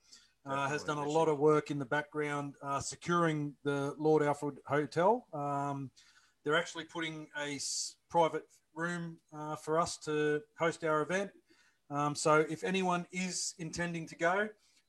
[0.45, 4.57] uh, has done a lot of work in the background uh, securing the Lord Alfred
[4.65, 5.26] Hotel.
[5.34, 5.89] Um,
[6.43, 8.43] they're actually putting a s- private
[8.73, 11.31] room uh, for us to host our event.
[11.89, 14.47] Um, so if anyone is intending to go,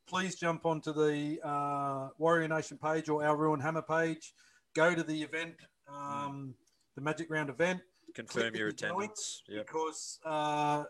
[0.08, 4.32] please jump onto the uh, Warrior Nation page or our Roo & Hammer page.
[4.74, 5.54] Go to the event,
[5.88, 6.54] um,
[7.00, 7.80] the Magic Round event,
[8.14, 9.04] Confirm your that you're going.
[9.04, 9.42] attendance.
[9.48, 9.66] Yep.
[9.66, 10.84] because uh,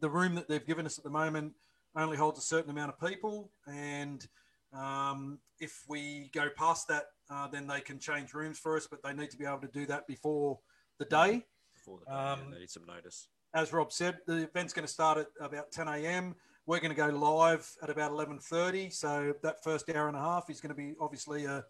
[0.00, 1.52] the room that they've given us at the moment
[1.96, 4.26] only holds a certain amount of people, and
[4.72, 8.86] um, if we go past that, uh, then they can change rooms for us.
[8.90, 10.58] But they need to be able to do that before
[10.98, 11.44] the day.
[11.74, 13.28] Before the yeah, Um, they need some notice.
[13.52, 16.34] As Rob said, the event's going to start at about 10 a.m.
[16.66, 18.92] We're going to go live at about 11:30.
[18.92, 21.64] So that first hour and a half is going to be obviously a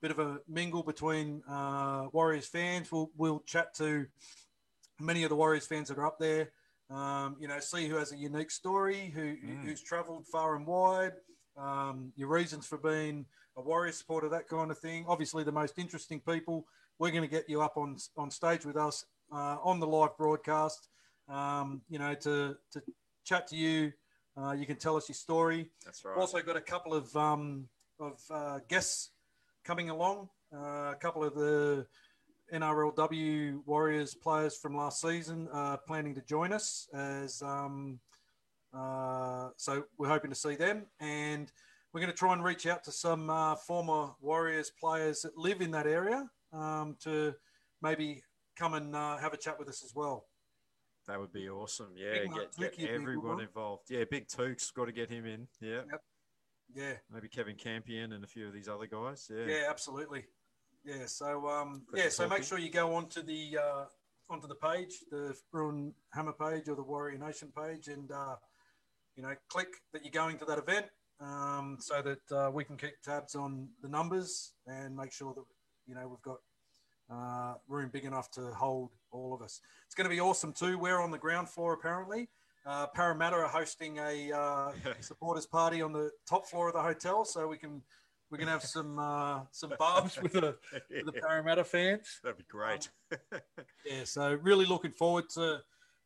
[0.00, 2.90] bit of a mingle between uh, Warriors fans.
[2.90, 4.06] We'll we'll chat to
[4.98, 6.50] many of the Warriors fans that are up there.
[6.90, 9.64] Um, you know, see who has a unique story, who Mm.
[9.64, 11.12] who's travelled far and wide,
[11.56, 15.04] um, your reasons for being a Warrior supporter, that kind of thing.
[15.06, 16.66] Obviously, the most interesting people.
[16.98, 20.16] We're going to get you up on on stage with us uh, on the live
[20.16, 20.88] broadcast.
[21.28, 22.82] Um, you know, to to
[23.24, 23.92] chat to you.
[24.36, 25.70] Uh, you can tell us your story.
[25.84, 26.16] That's right.
[26.16, 27.68] Also got a couple of um,
[27.98, 29.10] of uh, guests
[29.64, 30.28] coming along.
[30.52, 31.86] Uh, a couple of the
[32.52, 38.00] NRLW Warriors players from last season are planning to join us as um,
[38.74, 41.52] uh, so we're hoping to see them and
[41.92, 45.60] we're going to try and reach out to some uh, former Warriors players that live
[45.60, 47.34] in that area um, to
[47.82, 48.22] maybe
[48.56, 50.26] come and uh, have a chat with us as well.
[51.08, 51.88] That would be awesome.
[51.96, 53.90] Yeah, Big get, get Tukey would be a good everyone involved.
[53.90, 55.48] Yeah, Big Took's got to get him in.
[55.60, 55.80] Yeah,
[56.74, 59.30] Yeah, maybe Kevin Campion and a few of these other guys.
[59.30, 60.24] Yeah, Yeah, absolutely.
[60.84, 63.84] Yeah, so um, yeah, so make sure you go onto the uh,
[64.30, 68.36] onto the page, the Bruin Hammer page or the Warrior Nation page, and uh,
[69.16, 70.86] you know, click that you're going to that event,
[71.20, 75.44] um, so that uh, we can keep tabs on the numbers and make sure that
[75.86, 76.38] you know we've got
[77.10, 79.60] uh, room big enough to hold all of us.
[79.86, 80.78] It's going to be awesome too.
[80.78, 82.28] We're on the ground floor apparently.
[82.66, 87.24] Uh, Parramatta are hosting a uh, supporters party on the top floor of the hotel,
[87.24, 87.82] so we can
[88.30, 90.56] we can have some uh, some barbs with the,
[90.90, 92.20] with the Parramatta fans.
[92.22, 92.88] That'd be great.
[93.84, 95.60] Yeah, so really looking forward to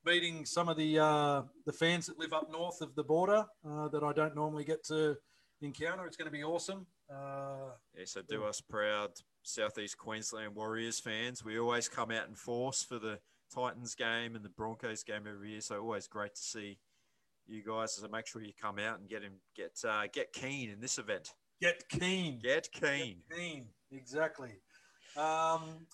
[0.05, 3.89] meeting some of the uh, the fans that live up north of the border uh,
[3.89, 5.17] that I don't normally get to
[5.61, 6.07] encounter.
[6.07, 6.87] It's going to be awesome.
[7.11, 9.11] Uh, yeah, so do us proud,
[9.43, 11.45] Southeast Queensland Warriors fans.
[11.45, 13.19] We always come out in force for the
[13.53, 15.61] Titans game and the Broncos game every year.
[15.61, 16.79] So always great to see
[17.47, 17.95] you guys.
[17.95, 20.99] So make sure you come out and get him get uh, get keen in this
[20.99, 21.35] event.
[21.61, 22.41] get keen.
[22.43, 23.23] Get keen.
[23.29, 23.67] Get keen.
[23.93, 24.51] Exactly.
[25.17, 25.87] Um,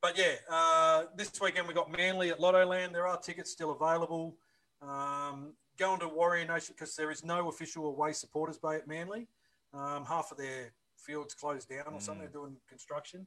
[0.00, 2.92] but yeah, uh, this weekend we got Manly at Lottoland.
[2.92, 4.36] There are tickets still available.
[4.80, 9.26] Um, going to Warrior Nation because there is no official away supporters bay at Manly.
[9.74, 12.26] Um, half of their fields closed down or something.
[12.26, 12.32] Mm.
[12.32, 13.26] They're doing construction.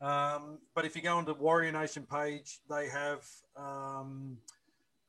[0.00, 3.24] Um, but if you go on the Warrior Nation page, they have
[3.56, 4.38] um,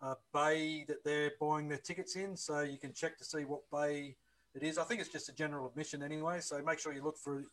[0.01, 3.61] a bay that they're buying their tickets in, so you can check to see what
[3.71, 4.15] bay
[4.53, 4.77] it is.
[4.77, 6.41] I think it's just a general admission anyway.
[6.41, 7.43] So make sure you look for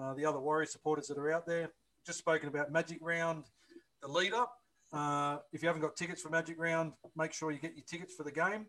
[0.00, 1.70] uh, the other Warrior supporters that are out there.
[2.04, 3.44] Just spoken about Magic Round,
[4.00, 4.52] the lead up.
[4.92, 8.14] Uh, if you haven't got tickets for Magic Round, make sure you get your tickets
[8.14, 8.66] for the game.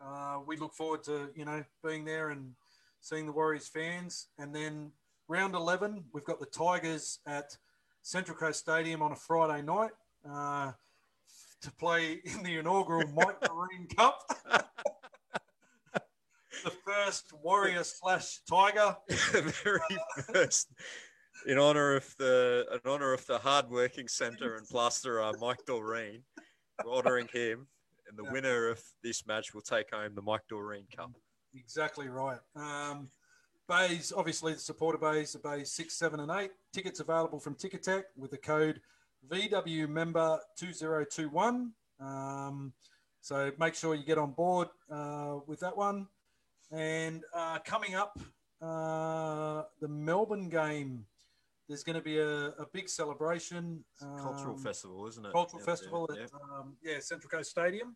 [0.00, 2.52] Uh, we look forward to you know being there and
[3.00, 4.28] seeing the Warriors fans.
[4.38, 4.92] And then
[5.30, 7.56] round 11, we've got the Tigers at
[8.02, 9.92] Central Coast Stadium on a Friday night
[10.28, 10.72] uh,
[11.62, 14.18] to play in the inaugural Mike Marine Cup.
[15.92, 18.96] the first Warrior slash Tiger.
[19.08, 19.80] the very
[20.32, 20.72] first.
[21.46, 26.22] In honor of the in honor of the hardworking centre and plasterer Mike Doreen,
[26.84, 27.68] we're honouring him,
[28.08, 28.32] and the Yeah.
[28.32, 31.12] winner of this match will take home the Mike Doreen Cup.
[31.54, 32.40] Exactly right.
[32.56, 33.10] Um,
[33.70, 36.50] bays, obviously, the supporter bays the bays six, seven, and eight.
[36.72, 38.80] Tickets available from Ticketek with the code
[39.30, 41.72] VW member 2021.
[42.00, 42.72] Um,
[43.20, 46.08] so make sure you get on board uh, with that one.
[46.72, 48.18] And uh, coming up,
[48.60, 51.06] uh, the Melbourne game,
[51.68, 53.84] there's going to be a, a big celebration.
[53.94, 55.32] It's a cultural um, festival, isn't it?
[55.32, 56.26] cultural there, festival at yeah.
[56.58, 57.94] um, yeah Central Coast Stadium.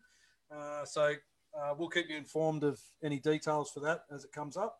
[0.55, 1.13] Uh, so
[1.59, 4.79] uh, we'll keep you informed of any details for that as it comes up.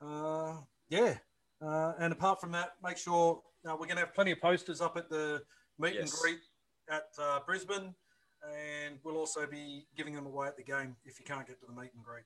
[0.00, 0.56] Uh,
[0.88, 1.14] yeah,
[1.62, 4.80] uh, and apart from that, make sure uh, we're going to have plenty of posters
[4.80, 5.42] up at the
[5.78, 6.38] meet and greet
[6.90, 7.94] at uh, Brisbane,
[8.44, 11.66] and we'll also be giving them away at the game if you can't get to
[11.66, 12.24] the meet and greet.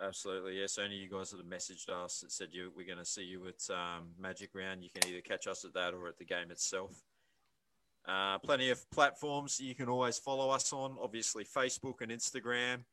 [0.00, 0.78] Absolutely, yes.
[0.78, 3.46] Only you guys that have messaged us that said you we're going to see you
[3.46, 4.82] at um, Magic Round.
[4.82, 7.02] You can either catch us at that or at the game itself.
[8.06, 10.96] Uh, plenty of platforms you can always follow us on.
[11.02, 12.84] Obviously, Facebook and Instagram.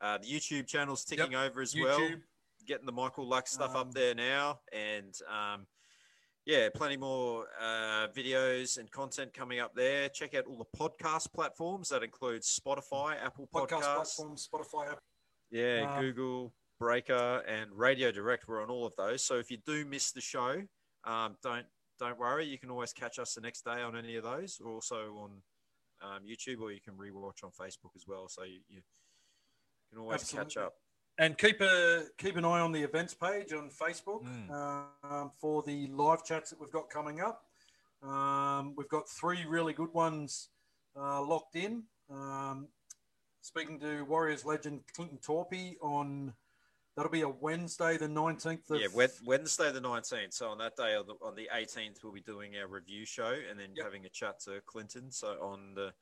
[0.00, 2.08] Uh, the YouTube channel's ticking over as well.
[2.66, 5.66] Getting the Michael Luck stuff Um, up there now, and um,
[6.44, 10.08] yeah, plenty more uh, videos and content coming up there.
[10.08, 11.88] Check out all the podcast platforms.
[11.88, 14.16] That includes Spotify, Apple Podcast Podcasts.
[14.16, 14.98] platforms, Spotify app.
[15.50, 18.46] Yeah, Um, Google, Breaker, and Radio Direct.
[18.48, 19.22] We're on all of those.
[19.22, 20.62] So if you do miss the show,
[21.04, 21.66] um, don't
[21.98, 22.44] don't worry.
[22.46, 25.42] You can always catch us the next day on any of those, or also on
[26.02, 28.28] um, YouTube, or you can rewatch on Facebook as well.
[28.28, 28.82] So you, you
[29.90, 30.74] can always catch up.
[31.20, 34.50] And keep a keep an eye on the events page on Facebook Mm.
[35.04, 37.44] um, for the live chats that we've got coming up.
[38.02, 40.50] Um, we've got three really good ones
[40.96, 41.82] uh, locked in.
[42.08, 42.68] Um,
[43.40, 46.34] speaking to Warriors legend Clinton Toopi on
[46.94, 48.86] that'll be a Wednesday, the nineteenth Yeah,
[49.24, 50.34] Wednesday the nineteenth.
[50.34, 53.70] So on that day, on the, eighteenth, we'll be doing our review show and then
[53.74, 53.84] Yep.
[53.84, 55.10] having a chat to Clinton.
[55.10, 55.92] So on the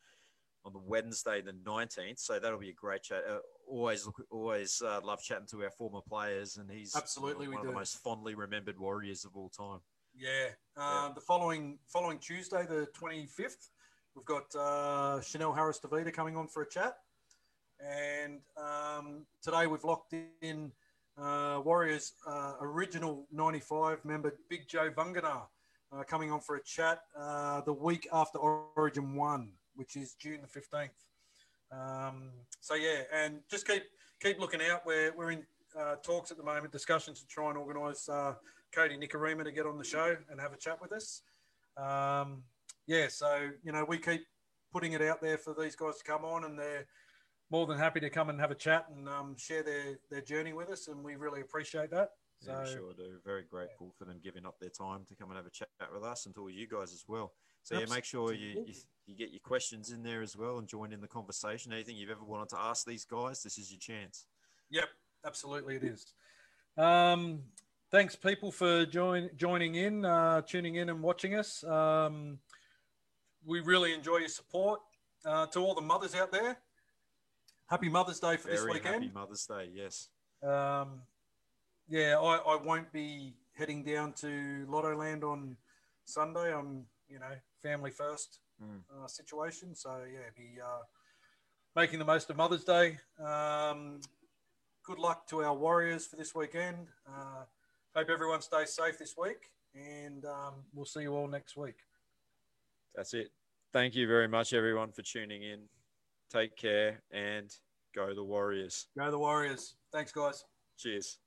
[0.66, 2.18] on the Wednesday the nineteenth.
[2.18, 3.24] So that'll be a great chat.
[3.26, 7.54] Uh, always look, always uh, love chatting to our former players, and he's Absolutely, we
[7.54, 7.72] one of do.
[7.72, 9.80] the most fondly remembered Warriors of all time.
[10.14, 10.48] Yeah.
[10.76, 13.68] Um, The following following Tuesday, the 25th,
[14.14, 16.96] we've got uh, Chanel Harris-Tavita coming on for a chat.
[17.78, 20.72] And um, today we've locked in
[21.18, 25.42] uh, Warriors uh, original 95 member Big Joe Vagana
[25.92, 30.40] uh, coming on for a chat uh, the week after Origin 1, which is June
[30.40, 30.88] the 15th.
[31.72, 32.30] Um,
[32.60, 33.82] so, yeah, and just keep
[34.22, 34.82] keep looking out.
[34.86, 35.44] We're, we're in
[35.78, 38.34] uh, talks at the moment, discussions to try and organise uh,
[38.74, 41.22] Kodi Nikorima to get on the show and have a chat with us.
[41.76, 42.42] Um,
[42.86, 44.22] yeah, so you know we keep
[44.72, 46.86] putting it out there for these guys to come on, and they're
[47.50, 50.52] more than happy to come and have a chat and um, share their their journey
[50.52, 52.10] with us, and we really appreciate that.
[52.40, 53.18] So Yeah, we sure do.
[53.24, 56.04] Very grateful for them giving up their time to come and have a chat with
[56.04, 57.32] us and to all you guys as well.
[57.66, 58.74] So yeah, make sure you, you
[59.08, 61.72] you get your questions in there as well and join in the conversation.
[61.72, 64.26] Anything you've ever wanted to ask these guys, this is your chance.
[64.70, 64.88] Yep,
[65.24, 66.12] absolutely, it is.
[66.76, 67.40] Um,
[67.90, 71.64] thanks, people, for join, joining in, uh, tuning in, and watching us.
[71.64, 72.38] Um,
[73.44, 74.80] we really enjoy your support.
[75.26, 76.58] uh, to all the mothers out there,
[77.66, 78.94] happy Mother's Day for Very this weekend.
[78.94, 79.70] happy Mother's Day.
[79.72, 80.08] Yes.
[80.42, 81.02] Um,
[81.88, 85.56] yeah, I, I won't be heading down to Lottoland on
[86.04, 86.54] Sunday.
[86.54, 88.80] I'm, you know, family first Mm.
[88.90, 89.74] uh, situation.
[89.74, 90.80] So yeah, be uh,
[91.74, 92.96] making the most of Mother's Day.
[93.22, 94.00] Um,
[94.82, 96.88] good luck to our Warriors for this weekend.
[97.06, 97.44] Uh,
[97.94, 101.76] hope everyone stays safe this week, and um, we'll see you all next week.
[102.94, 103.30] That's it.
[103.74, 105.68] Thank you very much, everyone, for tuning in.
[106.30, 107.54] Take care and
[107.94, 108.86] go the Warriors.
[108.96, 109.74] Go the Warriors.
[109.92, 110.44] Thanks, guys.
[110.78, 111.18] Cheers.